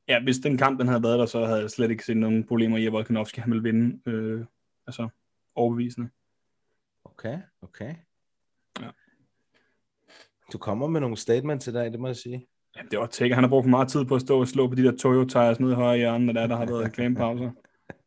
[0.09, 2.47] ja, hvis den kamp den havde været der, så havde jeg slet ikke set nogen
[2.47, 4.11] problemer i, at Volkanovski han ville vinde.
[4.11, 4.45] Øh,
[4.87, 5.09] altså,
[5.55, 6.09] overbevisende.
[7.05, 7.95] Okay, okay.
[8.81, 8.89] Ja.
[10.53, 12.49] Du kommer med nogle statements i dag, det må jeg sige.
[12.77, 13.35] Ja, det var Ortega.
[13.35, 15.25] Han har brugt for meget tid på at stå og slå på de der Toyo
[15.25, 17.51] tires nede i højre hjørne, der, der har været reklamepauser.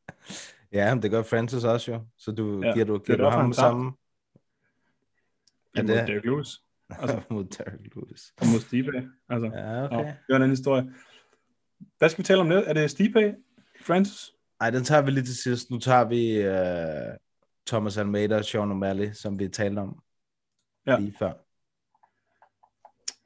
[0.77, 2.01] ja, men det gør Francis også jo.
[2.17, 3.91] Så du ja, giver du, giver du ham sammen.
[5.75, 6.66] Ja, det er Derek Lewis.
[6.89, 8.33] Altså, mod Derek Lewis.
[8.41, 9.09] Og mod Stipe.
[9.29, 9.97] Altså, ja, okay.
[9.97, 10.93] det er en anden historie.
[11.97, 12.69] Hvad skal vi tale om det?
[12.69, 13.35] Er det Stipe?
[13.81, 14.31] Francis?
[14.59, 15.71] Nej, den tager vi lige til sidst.
[15.71, 17.17] Nu tager vi uh,
[17.67, 19.99] Thomas Almeida og Sean O'Malley, som vi talte om
[20.85, 20.99] ja.
[20.99, 21.33] lige før.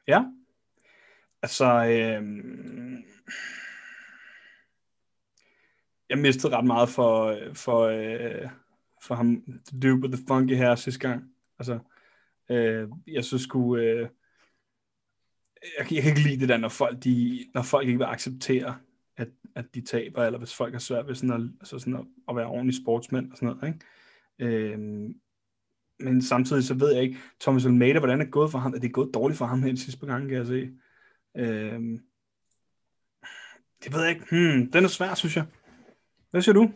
[0.07, 0.25] Ja.
[1.41, 2.23] Altså, øh,
[6.09, 8.49] jeg mistede ret meget for, for, øh,
[9.01, 11.23] for ham, the dude with the funky hair sidste gang.
[11.59, 11.79] Altså,
[12.49, 14.09] Øh, jeg synes sgu, øh,
[15.79, 18.77] jeg, jeg kan ikke lide det der, når folk, de, når folk ikke vil acceptere,
[19.17, 22.05] at, at de taber, eller hvis folk er svært ved sådan at, altså sådan at,
[22.29, 23.73] at være ordentlige sportsmænd og sådan noget.
[24.39, 24.55] Ikke?
[24.57, 24.79] Øh,
[25.99, 28.73] men samtidig så ved jeg ikke, Thomas Almeida, hvordan er det gået for ham?
[28.73, 30.71] Er det gået dårligt for ham her de sidste par gange, kan jeg se?
[31.37, 31.79] Øh,
[33.83, 34.25] det ved jeg ikke.
[34.31, 35.45] Hmm, den er svær, synes jeg.
[36.31, 36.71] Hvad siger du?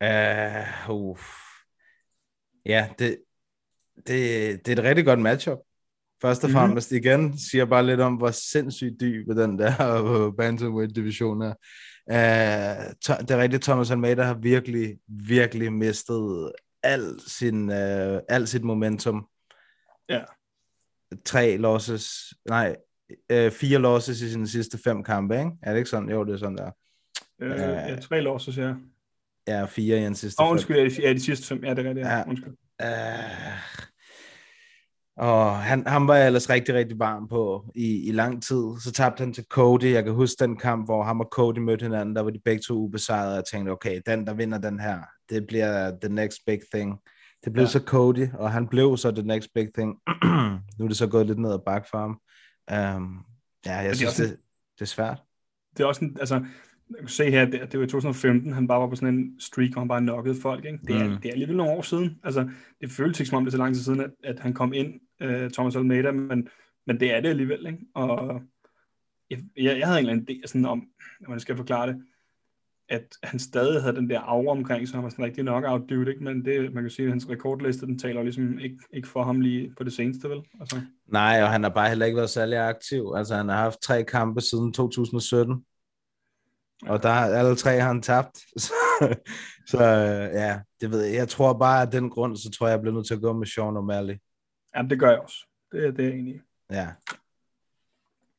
[0.00, 1.43] Uh, uh.
[2.66, 3.18] Ja, det,
[3.96, 4.06] det,
[4.66, 5.58] det er et rigtig godt matchup.
[6.22, 6.58] Først og mhm.
[6.58, 7.04] fremmest mm-hmm.
[7.04, 11.54] igen siger bare lidt om, hvor sindssygt dyb den der bantamweight-division er.
[12.06, 18.64] Uh, det er rigtigt, Thomas Almeida har virkelig, virkelig mistet al, sin, uh, al sit
[18.64, 19.28] momentum
[20.08, 20.20] Ja.
[21.24, 22.76] Tre losses, nej,
[23.30, 25.50] øh, fire losses i sine sidste fem kampe, ikke?
[25.62, 26.08] Er det ikke sådan?
[26.08, 26.70] Jo, det er sådan der.
[27.40, 28.74] Øh, ja, tre losses, ja.
[29.48, 30.50] Ja, fire i den sidste fem.
[30.50, 31.64] undskyld, ja, de, ja, de sidste fem.
[31.64, 32.06] Ja, det er rigtigt.
[32.06, 32.22] Ja.
[32.28, 32.52] Undskyld.
[32.82, 33.58] Uh,
[35.16, 38.64] og han, han var jeg ellers rigtig, rigtig varm på i, i lang tid.
[38.84, 39.84] Så tabte han til Cody.
[39.92, 42.16] Jeg kan huske den kamp, hvor ham og Cody mødte hinanden.
[42.16, 43.30] Der var de begge to ubesejrede.
[43.30, 44.98] Og jeg tænkte, okay, den, der vinder den her,
[45.30, 46.98] det bliver the next big thing.
[47.44, 47.68] Det blev Ja.
[47.70, 49.94] så Cody, og han blev så the next big thing.
[50.78, 52.10] nu er det så gået lidt ned ad bakke for ham.
[52.96, 53.18] Um,
[53.66, 54.36] ja, jeg det er synes, også- det,
[54.74, 55.22] det er svært.
[55.76, 56.44] Det er også en, altså,
[56.90, 59.40] jeg kan se her, det, det var i 2015, han bare var på sådan en
[59.40, 60.78] streak, hvor han bare knockede folk, ikke?
[60.88, 61.16] Det er, Mm.
[61.16, 62.20] det er alligevel nogle år siden.
[62.24, 62.48] Altså,
[62.80, 64.72] det føles ikke som om det er så lang tid siden, at, at han kom
[64.72, 64.94] ind,
[65.24, 66.48] uh, Thomas Almeida, men,
[66.86, 67.78] men det er det alligevel, ikke?
[67.94, 68.40] Og
[69.30, 70.88] jeg, jeg, jeg havde en eller anden idé sådan om,
[71.20, 72.02] hvordan skal jeg forklare det,
[72.88, 76.10] at han stadig havde den der aura omkring, så han var sådan rigtig knockout dude,
[76.10, 76.24] ikke?
[76.24, 79.40] Men det, man kan sige, at hans rekordliste, den taler ligesom ikke, ikke for ham
[79.40, 80.40] lige på det seneste, vel?
[80.60, 83.12] Altså, Nej, og han har bare heller ikke været særlig aktiv.
[83.16, 85.64] Altså, han har haft tre kampe siden 2017.
[86.86, 88.36] Og der har alle tre har han tabt.
[88.64, 88.72] Så,
[89.66, 91.14] så øh, ja, det ved jeg.
[91.14, 93.32] Jeg tror bare, at den grund, så tror jeg, jeg bliver nødt til at gå
[93.32, 94.18] med Sean O'Malley.
[94.76, 95.36] ja, det gør jeg også.
[95.72, 96.40] Det, er- det er jeg enig i.
[96.70, 96.92] Ja.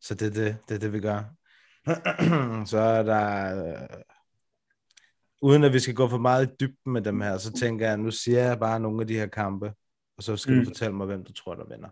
[0.02, 1.24] Så det er det, det, er det vi gør.
[2.72, 3.56] så er der...
[3.82, 3.88] Øh,
[5.42, 7.98] uden at vi skal gå for meget i dybden med dem her, så tænker jeg,
[7.98, 9.74] nu siger jeg bare nogle af de her kampe,
[10.18, 10.60] og så skal mm.
[10.60, 11.90] Du fortælle mig, hvem du tror, der vinder.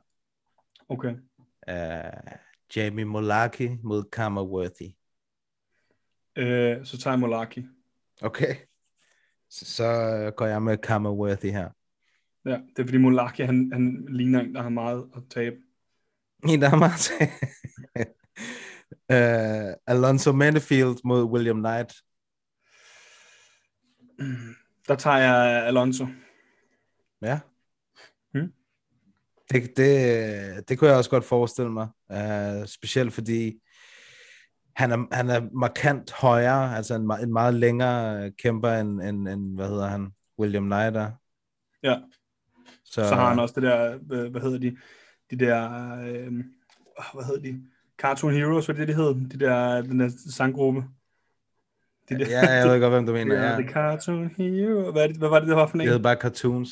[0.90, 1.14] Okay.
[1.72, 2.32] Uh,
[2.76, 4.96] Jamie Molaki mod Kammerworthy.
[6.36, 7.66] Øh, så tager jeg Molaki.
[8.22, 8.56] Okay.
[9.50, 11.70] Så, så går jeg med Kammerworthy her.
[12.46, 15.56] Ja, det er fordi Molaki, han, han ligner en, der har meget at tabe.
[16.48, 17.28] En, der har meget til.
[19.14, 21.94] uh, Alonso Manifield mod William Knight.
[24.88, 26.08] Der tager jeg Alonso.
[27.22, 27.40] Ja.
[28.34, 28.54] Hmm.
[29.52, 31.88] Det, det, det kunne jeg også godt forestille mig.
[32.10, 33.63] Uh, specielt fordi
[34.76, 39.56] han er, han er markant højere, altså en, en meget længere kæmper end, end, end,
[39.56, 40.10] hvad hedder han,
[40.40, 41.12] William Knight er.
[41.84, 41.96] Ja,
[42.86, 44.78] Så, så har han også det der, hvad, hvad hedder de,
[45.32, 45.70] de der,
[46.00, 46.34] øh,
[47.14, 47.64] hvad hedder de,
[47.98, 49.30] Cartoon Heroes, hvad er det, de hed?
[49.30, 50.84] De der, den der sanggruppe.
[52.10, 53.36] De der, Ja, jeg ved godt, hvem du mener.
[53.44, 53.62] Ja.
[53.62, 54.92] The Cartoon Hero.
[54.92, 55.80] Hvad, er det, hvad var det, det var for en?
[55.80, 56.70] Det hedder bare cartoons.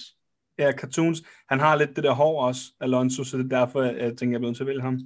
[0.58, 1.24] Ja, Cartoons.
[1.50, 4.40] Han har lidt det der hår også, Alonso, så det er derfor, jeg, tænker, jeg
[4.40, 5.00] bliver nødt til at vælge ham.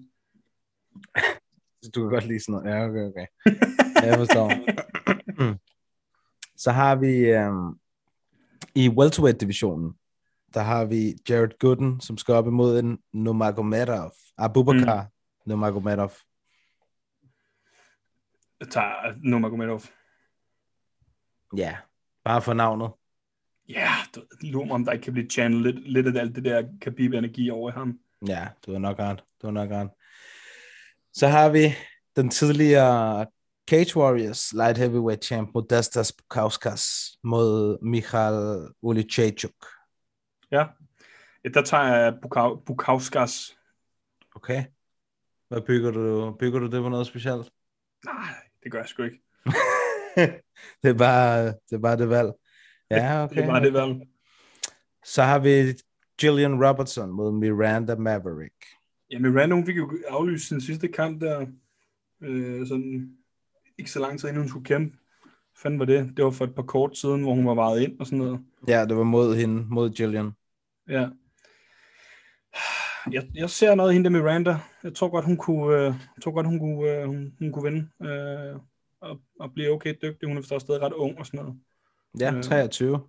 [1.86, 2.70] Så du kan godt lide sådan noget.
[2.72, 3.28] Ja, okay, okay.
[4.08, 4.52] Jeg forstår.
[6.58, 7.80] Så har vi øhm,
[8.76, 9.94] i welterweight-divisionen,
[10.54, 14.12] der har vi Jared Gooden, som skal op imod en Nurmagomedov.
[14.38, 15.10] Abubakar mm.
[15.46, 16.12] Nurmagomedov.
[18.60, 19.82] Jeg tager Nurmagomedov.
[21.58, 21.78] Ja,
[22.24, 22.92] bare for navnet.
[23.70, 23.90] Ja,
[24.42, 27.50] lurer mig, om der ikke kan blive channel lidt, lidt af alt det der Khabib-energi
[27.50, 28.00] over i ham.
[28.28, 29.24] Ja, du har nok ret.
[29.42, 29.90] Du har nok ret.
[31.18, 31.76] Så har vi
[32.16, 33.26] den tidligere
[33.70, 36.84] Cage Warriors light heavyweight champ Modestas Bukauskas
[37.24, 39.66] mod Michal Ulichechuk.
[40.52, 40.66] Ja.
[41.54, 43.58] der tager jeg Bukau- Bukauskas.
[44.36, 44.66] Okay.
[45.48, 46.36] Hvad bygger du?
[46.40, 47.52] Bygger du det på noget specielt?
[48.06, 48.34] Nej,
[48.64, 49.22] det gør jeg sgu ikke.
[50.84, 52.32] det, er bare, det er bare det valg.
[52.92, 53.36] Ja, okay.
[53.36, 53.96] Det er bare det valg.
[55.06, 55.74] Så har vi
[56.20, 58.66] Gillian Robertson mod Miranda Maverick.
[59.12, 61.46] Ja, Miranda, hun fik jo aflyst sin sidste kamp der,
[62.22, 63.18] øh, sådan
[63.78, 64.98] ikke så lang tid inden hun skulle kæmpe.
[65.58, 66.14] Fanden var det?
[66.18, 68.40] Det var for et par kort siden, hvor hun var varet ind og sådan noget.
[68.68, 70.32] Ja, det var mod hende, mod Gillian.
[70.90, 71.10] Ja.
[73.12, 74.58] Jeg, jeg ser noget af hende der Miranda.
[74.84, 77.72] Jeg tror godt, hun kunne, øh, jeg tror godt, hun kunne, øh, hun, hun kunne
[77.72, 78.10] vinde.
[78.10, 78.60] Øh,
[79.00, 80.28] og, og blive okay dygtig.
[80.28, 81.60] Hun er forstås stadig ret ung og sådan noget.
[82.20, 82.44] Ja, Øh.
[82.44, 83.00] 23.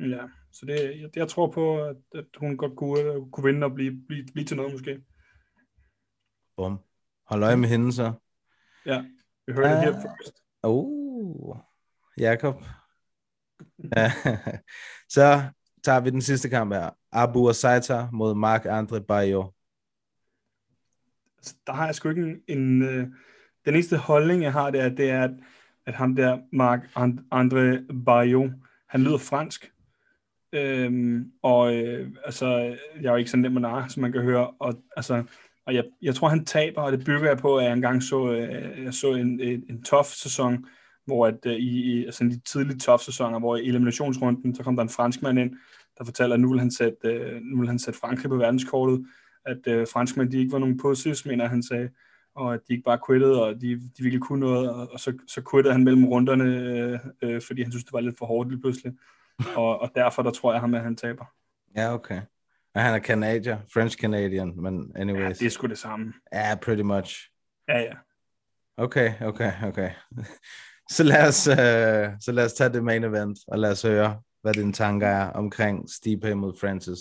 [0.00, 0.20] Ja,
[0.52, 3.74] så det, jeg, jeg tror på, at, at hun godt kunne, øh, kunne vinde og
[3.74, 5.00] blive, blive, blive til noget måske.
[6.56, 6.78] Bum.
[7.26, 8.12] Hold øje med hende så.
[8.86, 9.04] Ja,
[9.46, 10.02] vi hører det her Ah.
[10.02, 10.42] først.
[10.62, 11.56] Oh,
[12.18, 12.64] Jakob.
[13.96, 14.12] Ja.
[15.16, 15.42] så
[15.84, 16.90] tager vi den sidste kamp her.
[17.12, 19.52] Abu Asaita mod Mark Andre Bayo.
[21.66, 22.42] Der har jeg sgu ikke en...
[22.58, 23.06] en øh,
[23.64, 25.30] den eneste holdning, jeg har, det er, det er at,
[25.86, 28.52] at ham der, Marc And- André Barrio,
[28.88, 29.72] han lyder fransk.
[30.52, 32.46] Øhm, og øh, altså,
[33.00, 34.50] jeg er jo ikke sådan nem med nar, som man kan høre.
[34.50, 35.24] Og, altså,
[35.66, 38.30] og jeg, jeg tror, han taber, og det bygger jeg på, at jeg engang så,
[38.30, 40.66] øh, jeg så en, en, en tough sæson,
[41.06, 44.76] hvor at, øh, i, i altså de tidlige tough sæsoner, hvor i eliminationsrunden, så kom
[44.76, 45.56] der en franskmand ind,
[45.98, 49.06] der fortæller, at nu vil han sætte, øh, nu vil han sætte Frankrig på verdenskortet,
[49.46, 51.88] at øh, franskmænd, de ikke var nogen pussies, mener han sagde,
[52.34, 55.12] og at de ikke bare quittede, og de, de virkelig kunne noget, og, og så,
[55.26, 58.48] så quittede han mellem runderne, øh, øh, fordi han synes, det var lidt for hårdt
[58.48, 58.92] lige pludselig.
[59.56, 61.24] Og, og derfor, der tror jeg ham, at han taber.
[61.76, 62.20] Ja, okay.
[62.76, 65.38] Og han er Canadier, French Canadian, men Ja, anyways.
[65.38, 66.12] det er sgu det samme.
[66.32, 67.30] Ja, pretty much.
[67.68, 67.92] Ja, ja.
[68.76, 69.90] Okay, okay, okay.
[70.94, 74.20] så, lad os, uh, så lad os tage det main event, og lad os høre,
[74.42, 76.98] hvad dine tanker er omkring Stipe mod Francis.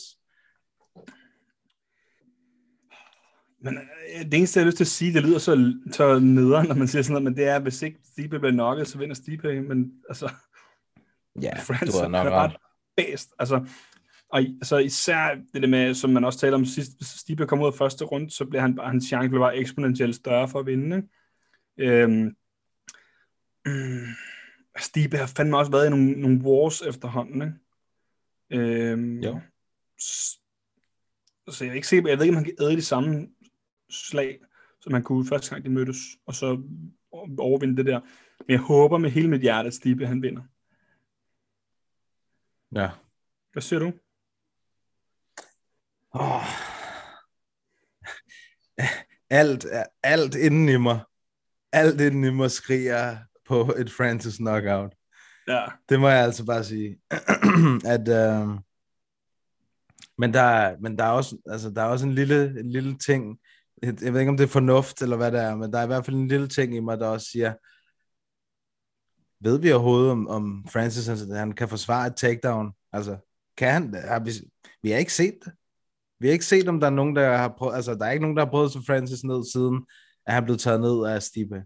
[3.61, 6.67] Men øh, det eneste, jeg har lyst til at sige, det lyder så, så nederen,
[6.67, 9.15] når man siger sådan noget, men det er, hvis ikke Stipe bliver nokket, så vinder
[9.15, 9.61] Stipe.
[9.61, 10.29] Men altså,
[11.41, 12.57] Ja, Francis, du nok er bare ret.
[12.97, 13.29] bedst.
[13.39, 13.65] Altså,
[14.29, 17.65] og altså især det der med, som man også taler om sidst, hvis Stipe kommer
[17.65, 20.65] ud af første runde, så bliver han hans chance bliver bare eksponentielt større for at
[20.65, 20.95] vinde.
[21.77, 22.03] Ikke?
[22.03, 22.35] Øhm,
[24.79, 27.41] Stipe har fandme også været i nogle, nogle wars efterhånden.
[27.41, 27.55] Ikke?
[28.91, 29.39] Øhm, Jo.
[30.01, 30.39] s-
[31.49, 33.27] Så jeg ikke sikker, jeg ved ikke, om han kan æde de samme
[33.89, 34.39] slag,
[34.81, 36.61] som han kunne første gang, de mødtes, og så
[37.37, 37.99] overvinde det der.
[38.39, 40.41] Men jeg håber med hele mit hjerte, at Stipe han vinder.
[42.75, 42.89] Ja.
[43.51, 43.91] Hvad siger du?
[46.19, 46.45] Oh.
[49.29, 49.65] Alt,
[50.03, 50.99] alt inden i mig,
[51.71, 53.17] alt inden i mig skriger
[53.47, 54.95] på et Francis knockout.
[55.47, 55.65] Ja.
[55.89, 56.99] Det må jeg altså bare sige.
[57.95, 58.47] at, øh,
[60.17, 62.97] men, der, er- men der, er også, altså, der er også en lille, en lille
[62.97, 63.39] ting,
[63.81, 65.83] jeg jeg ved ikke, om det er fornuft, eller hvad det er, men der er
[65.83, 67.53] i hvert fald en lille ting i mig, der også siger,
[69.43, 72.73] ved vi overhovedet, om, om Francis altså, han kan forsvare et takedown?
[72.93, 73.17] Altså,
[73.57, 73.93] kan han?
[74.07, 74.31] Har vi,
[74.83, 75.53] vi har ikke set det.
[76.19, 78.21] Vi har ikke set, om der er nogen, der har prøvet, altså, der er ikke
[78.21, 79.85] nogen, der har prøvet at få Francis ned siden,
[80.25, 81.63] at han blev taget ned af Stipe.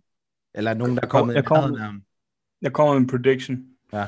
[0.55, 2.01] Eller nogen, der er kommet Jeg nærheden af ham.
[2.61, 3.57] Jeg kommer med en prediction.
[3.93, 4.07] Ja.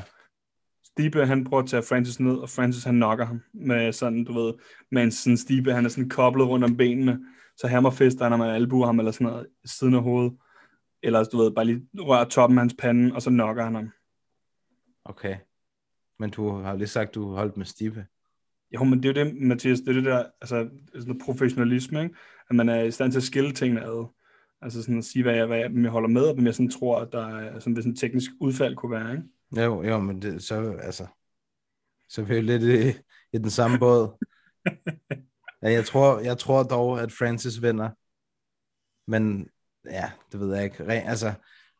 [0.84, 4.32] Stipe, han prøver at tage Francis ned, og Francis, han knocker ham med sådan, du
[4.32, 4.54] ved,
[4.90, 7.20] mens sådan Stipe, han er sådan koblet rundt om benene,
[7.56, 10.32] så hammerfester han, når man albuer ham, eller sådan noget, siden af hovedet.
[11.02, 13.90] Eller, du ved, bare lige rører toppen af hans pande, og så knocker han ham.
[15.04, 15.36] Okay.
[16.18, 18.06] Men du har lige sagt, du holdt med Stipe.
[18.74, 21.22] Jo, men det er jo det, Mathias, det er det der, altså, det sådan noget
[21.24, 22.14] professionalisme, ikke?
[22.50, 24.06] At man er i stand til at skille tingene ad.
[24.62, 26.70] Altså sådan at sige, hvad jeg, hvad jeg, jeg holder med, og hvem jeg sådan
[26.70, 29.64] tror, at der er, sådan, hvis en teknisk udfald kunne være, ikke?
[29.64, 31.06] Jo, jo, men det, så, altså,
[32.08, 32.98] så er vi jo lidt i,
[33.32, 34.24] i den samme båd.
[35.62, 37.90] ja, jeg, tror, jeg tror dog, at Francis vinder.
[39.10, 39.48] Men
[39.84, 40.88] ja, det ved jeg ikke.
[40.88, 41.32] Ren, altså,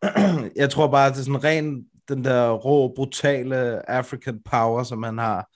[0.63, 5.03] jeg tror bare, at det er sådan ren, den der rå, brutale African power, som
[5.03, 5.49] han har.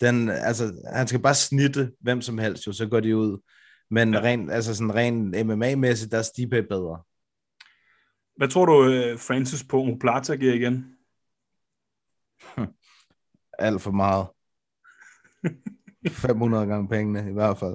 [0.00, 3.38] Den, altså, han skal bare snitte hvem som helst, jo, så går de ud.
[3.90, 4.20] Men ja.
[4.20, 7.02] ren, altså sådan ren MMA-mæssigt, der er Stipe bedre.
[8.36, 10.96] Hvad tror du, øh, Francis på Omoplata giver igen?
[13.58, 14.26] Alt for meget.
[16.08, 17.74] 500 gange pengene, i hvert fald.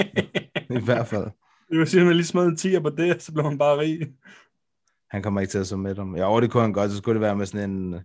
[0.80, 1.24] I hvert fald.
[1.70, 3.78] Det vil sige, at man lige smed en 10'er på det, så blev man bare
[3.78, 4.14] rig.
[5.10, 6.16] Han kommer ikke til at så med dem.
[6.16, 6.90] Ja, det kunne han godt.
[6.90, 8.00] Så skulle det være med sådan en øh,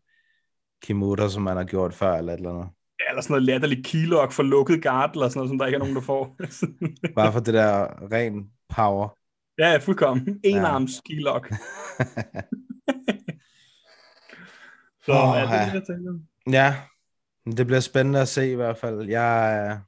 [0.83, 2.69] Kimura, som man har gjort før, eller et eller andet.
[3.09, 5.79] Eller sådan noget latterligt keylog for lukket guard, eller sådan noget, som der ikke er
[5.79, 6.37] nogen, der får.
[7.15, 9.17] Bare for det der ren power.
[9.57, 10.39] ja, fuldkommen.
[10.43, 10.79] En Ja.
[11.05, 11.45] keylog.
[15.05, 15.65] Så oh, ja, det er ja.
[15.65, 16.19] det, jeg tænker.
[16.51, 16.75] Ja,
[17.57, 19.01] det bliver spændende at se i hvert fald.
[19.09, 19.79] Jeg, er-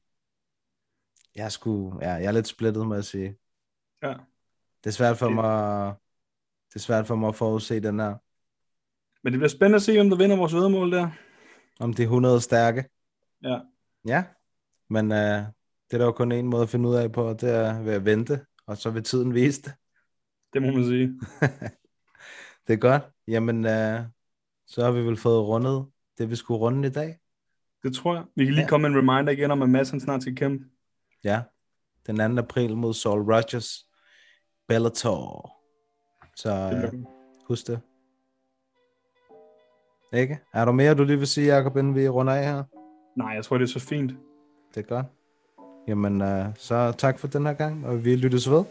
[1.35, 3.35] jeg, er sgu, ja, jeg er lidt splittet, må jeg sige.
[4.03, 4.13] Ja.
[4.83, 5.93] Det er svært for Det- mig,
[6.69, 8.15] det er svært for mig at forudse den her.
[9.23, 11.09] Men det bliver spændende at se, hvem der vinder vores vedmål der.
[11.79, 12.85] Om det er 100 stærke.
[13.45, 13.59] Ja.
[14.07, 14.23] Ja,
[14.89, 15.17] men øh,
[15.87, 17.93] det er der jo kun en måde at finde ud af på, det er ved
[17.93, 19.73] at vente, og så vil tiden vise det.
[20.53, 21.19] Det må man sige.
[22.67, 23.03] Det er godt.
[23.27, 23.99] Jamen, øh,
[24.67, 25.85] så har vi vel fået rundet
[26.17, 27.19] det, vi skulle runde i dag.
[27.83, 28.23] Det tror jeg.
[28.35, 28.69] Vi kan lige Ja.
[28.69, 30.65] komme en reminder igen om, at Mads han snart skal kæmpe.
[31.23, 31.41] Ja,
[32.07, 32.41] den 2.
[32.41, 33.85] april mod Saul Rogers.
[34.67, 35.51] Bellator.
[36.35, 37.03] Så Det øh,
[37.47, 37.79] husk det.
[40.13, 40.39] Ikke?
[40.53, 42.63] Er der mere, du lige vil sige, Jacob, inden vi runder af her?
[43.15, 44.11] Nej, jeg tror, det er så fint.
[44.75, 45.05] Det er godt.
[45.87, 48.63] Jamen, øh, så tak for den her gang, og vi lyttes ved.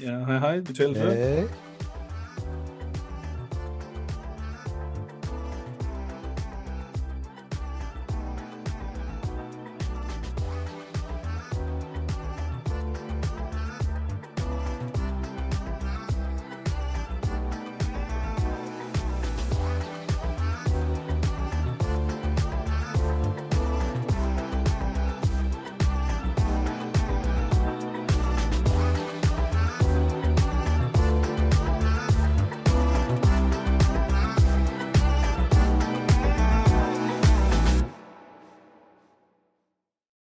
[0.00, 0.58] Ja, hej hej.
[0.58, 1.16] Vi tales ved.
[1.16, 1.48] Hej.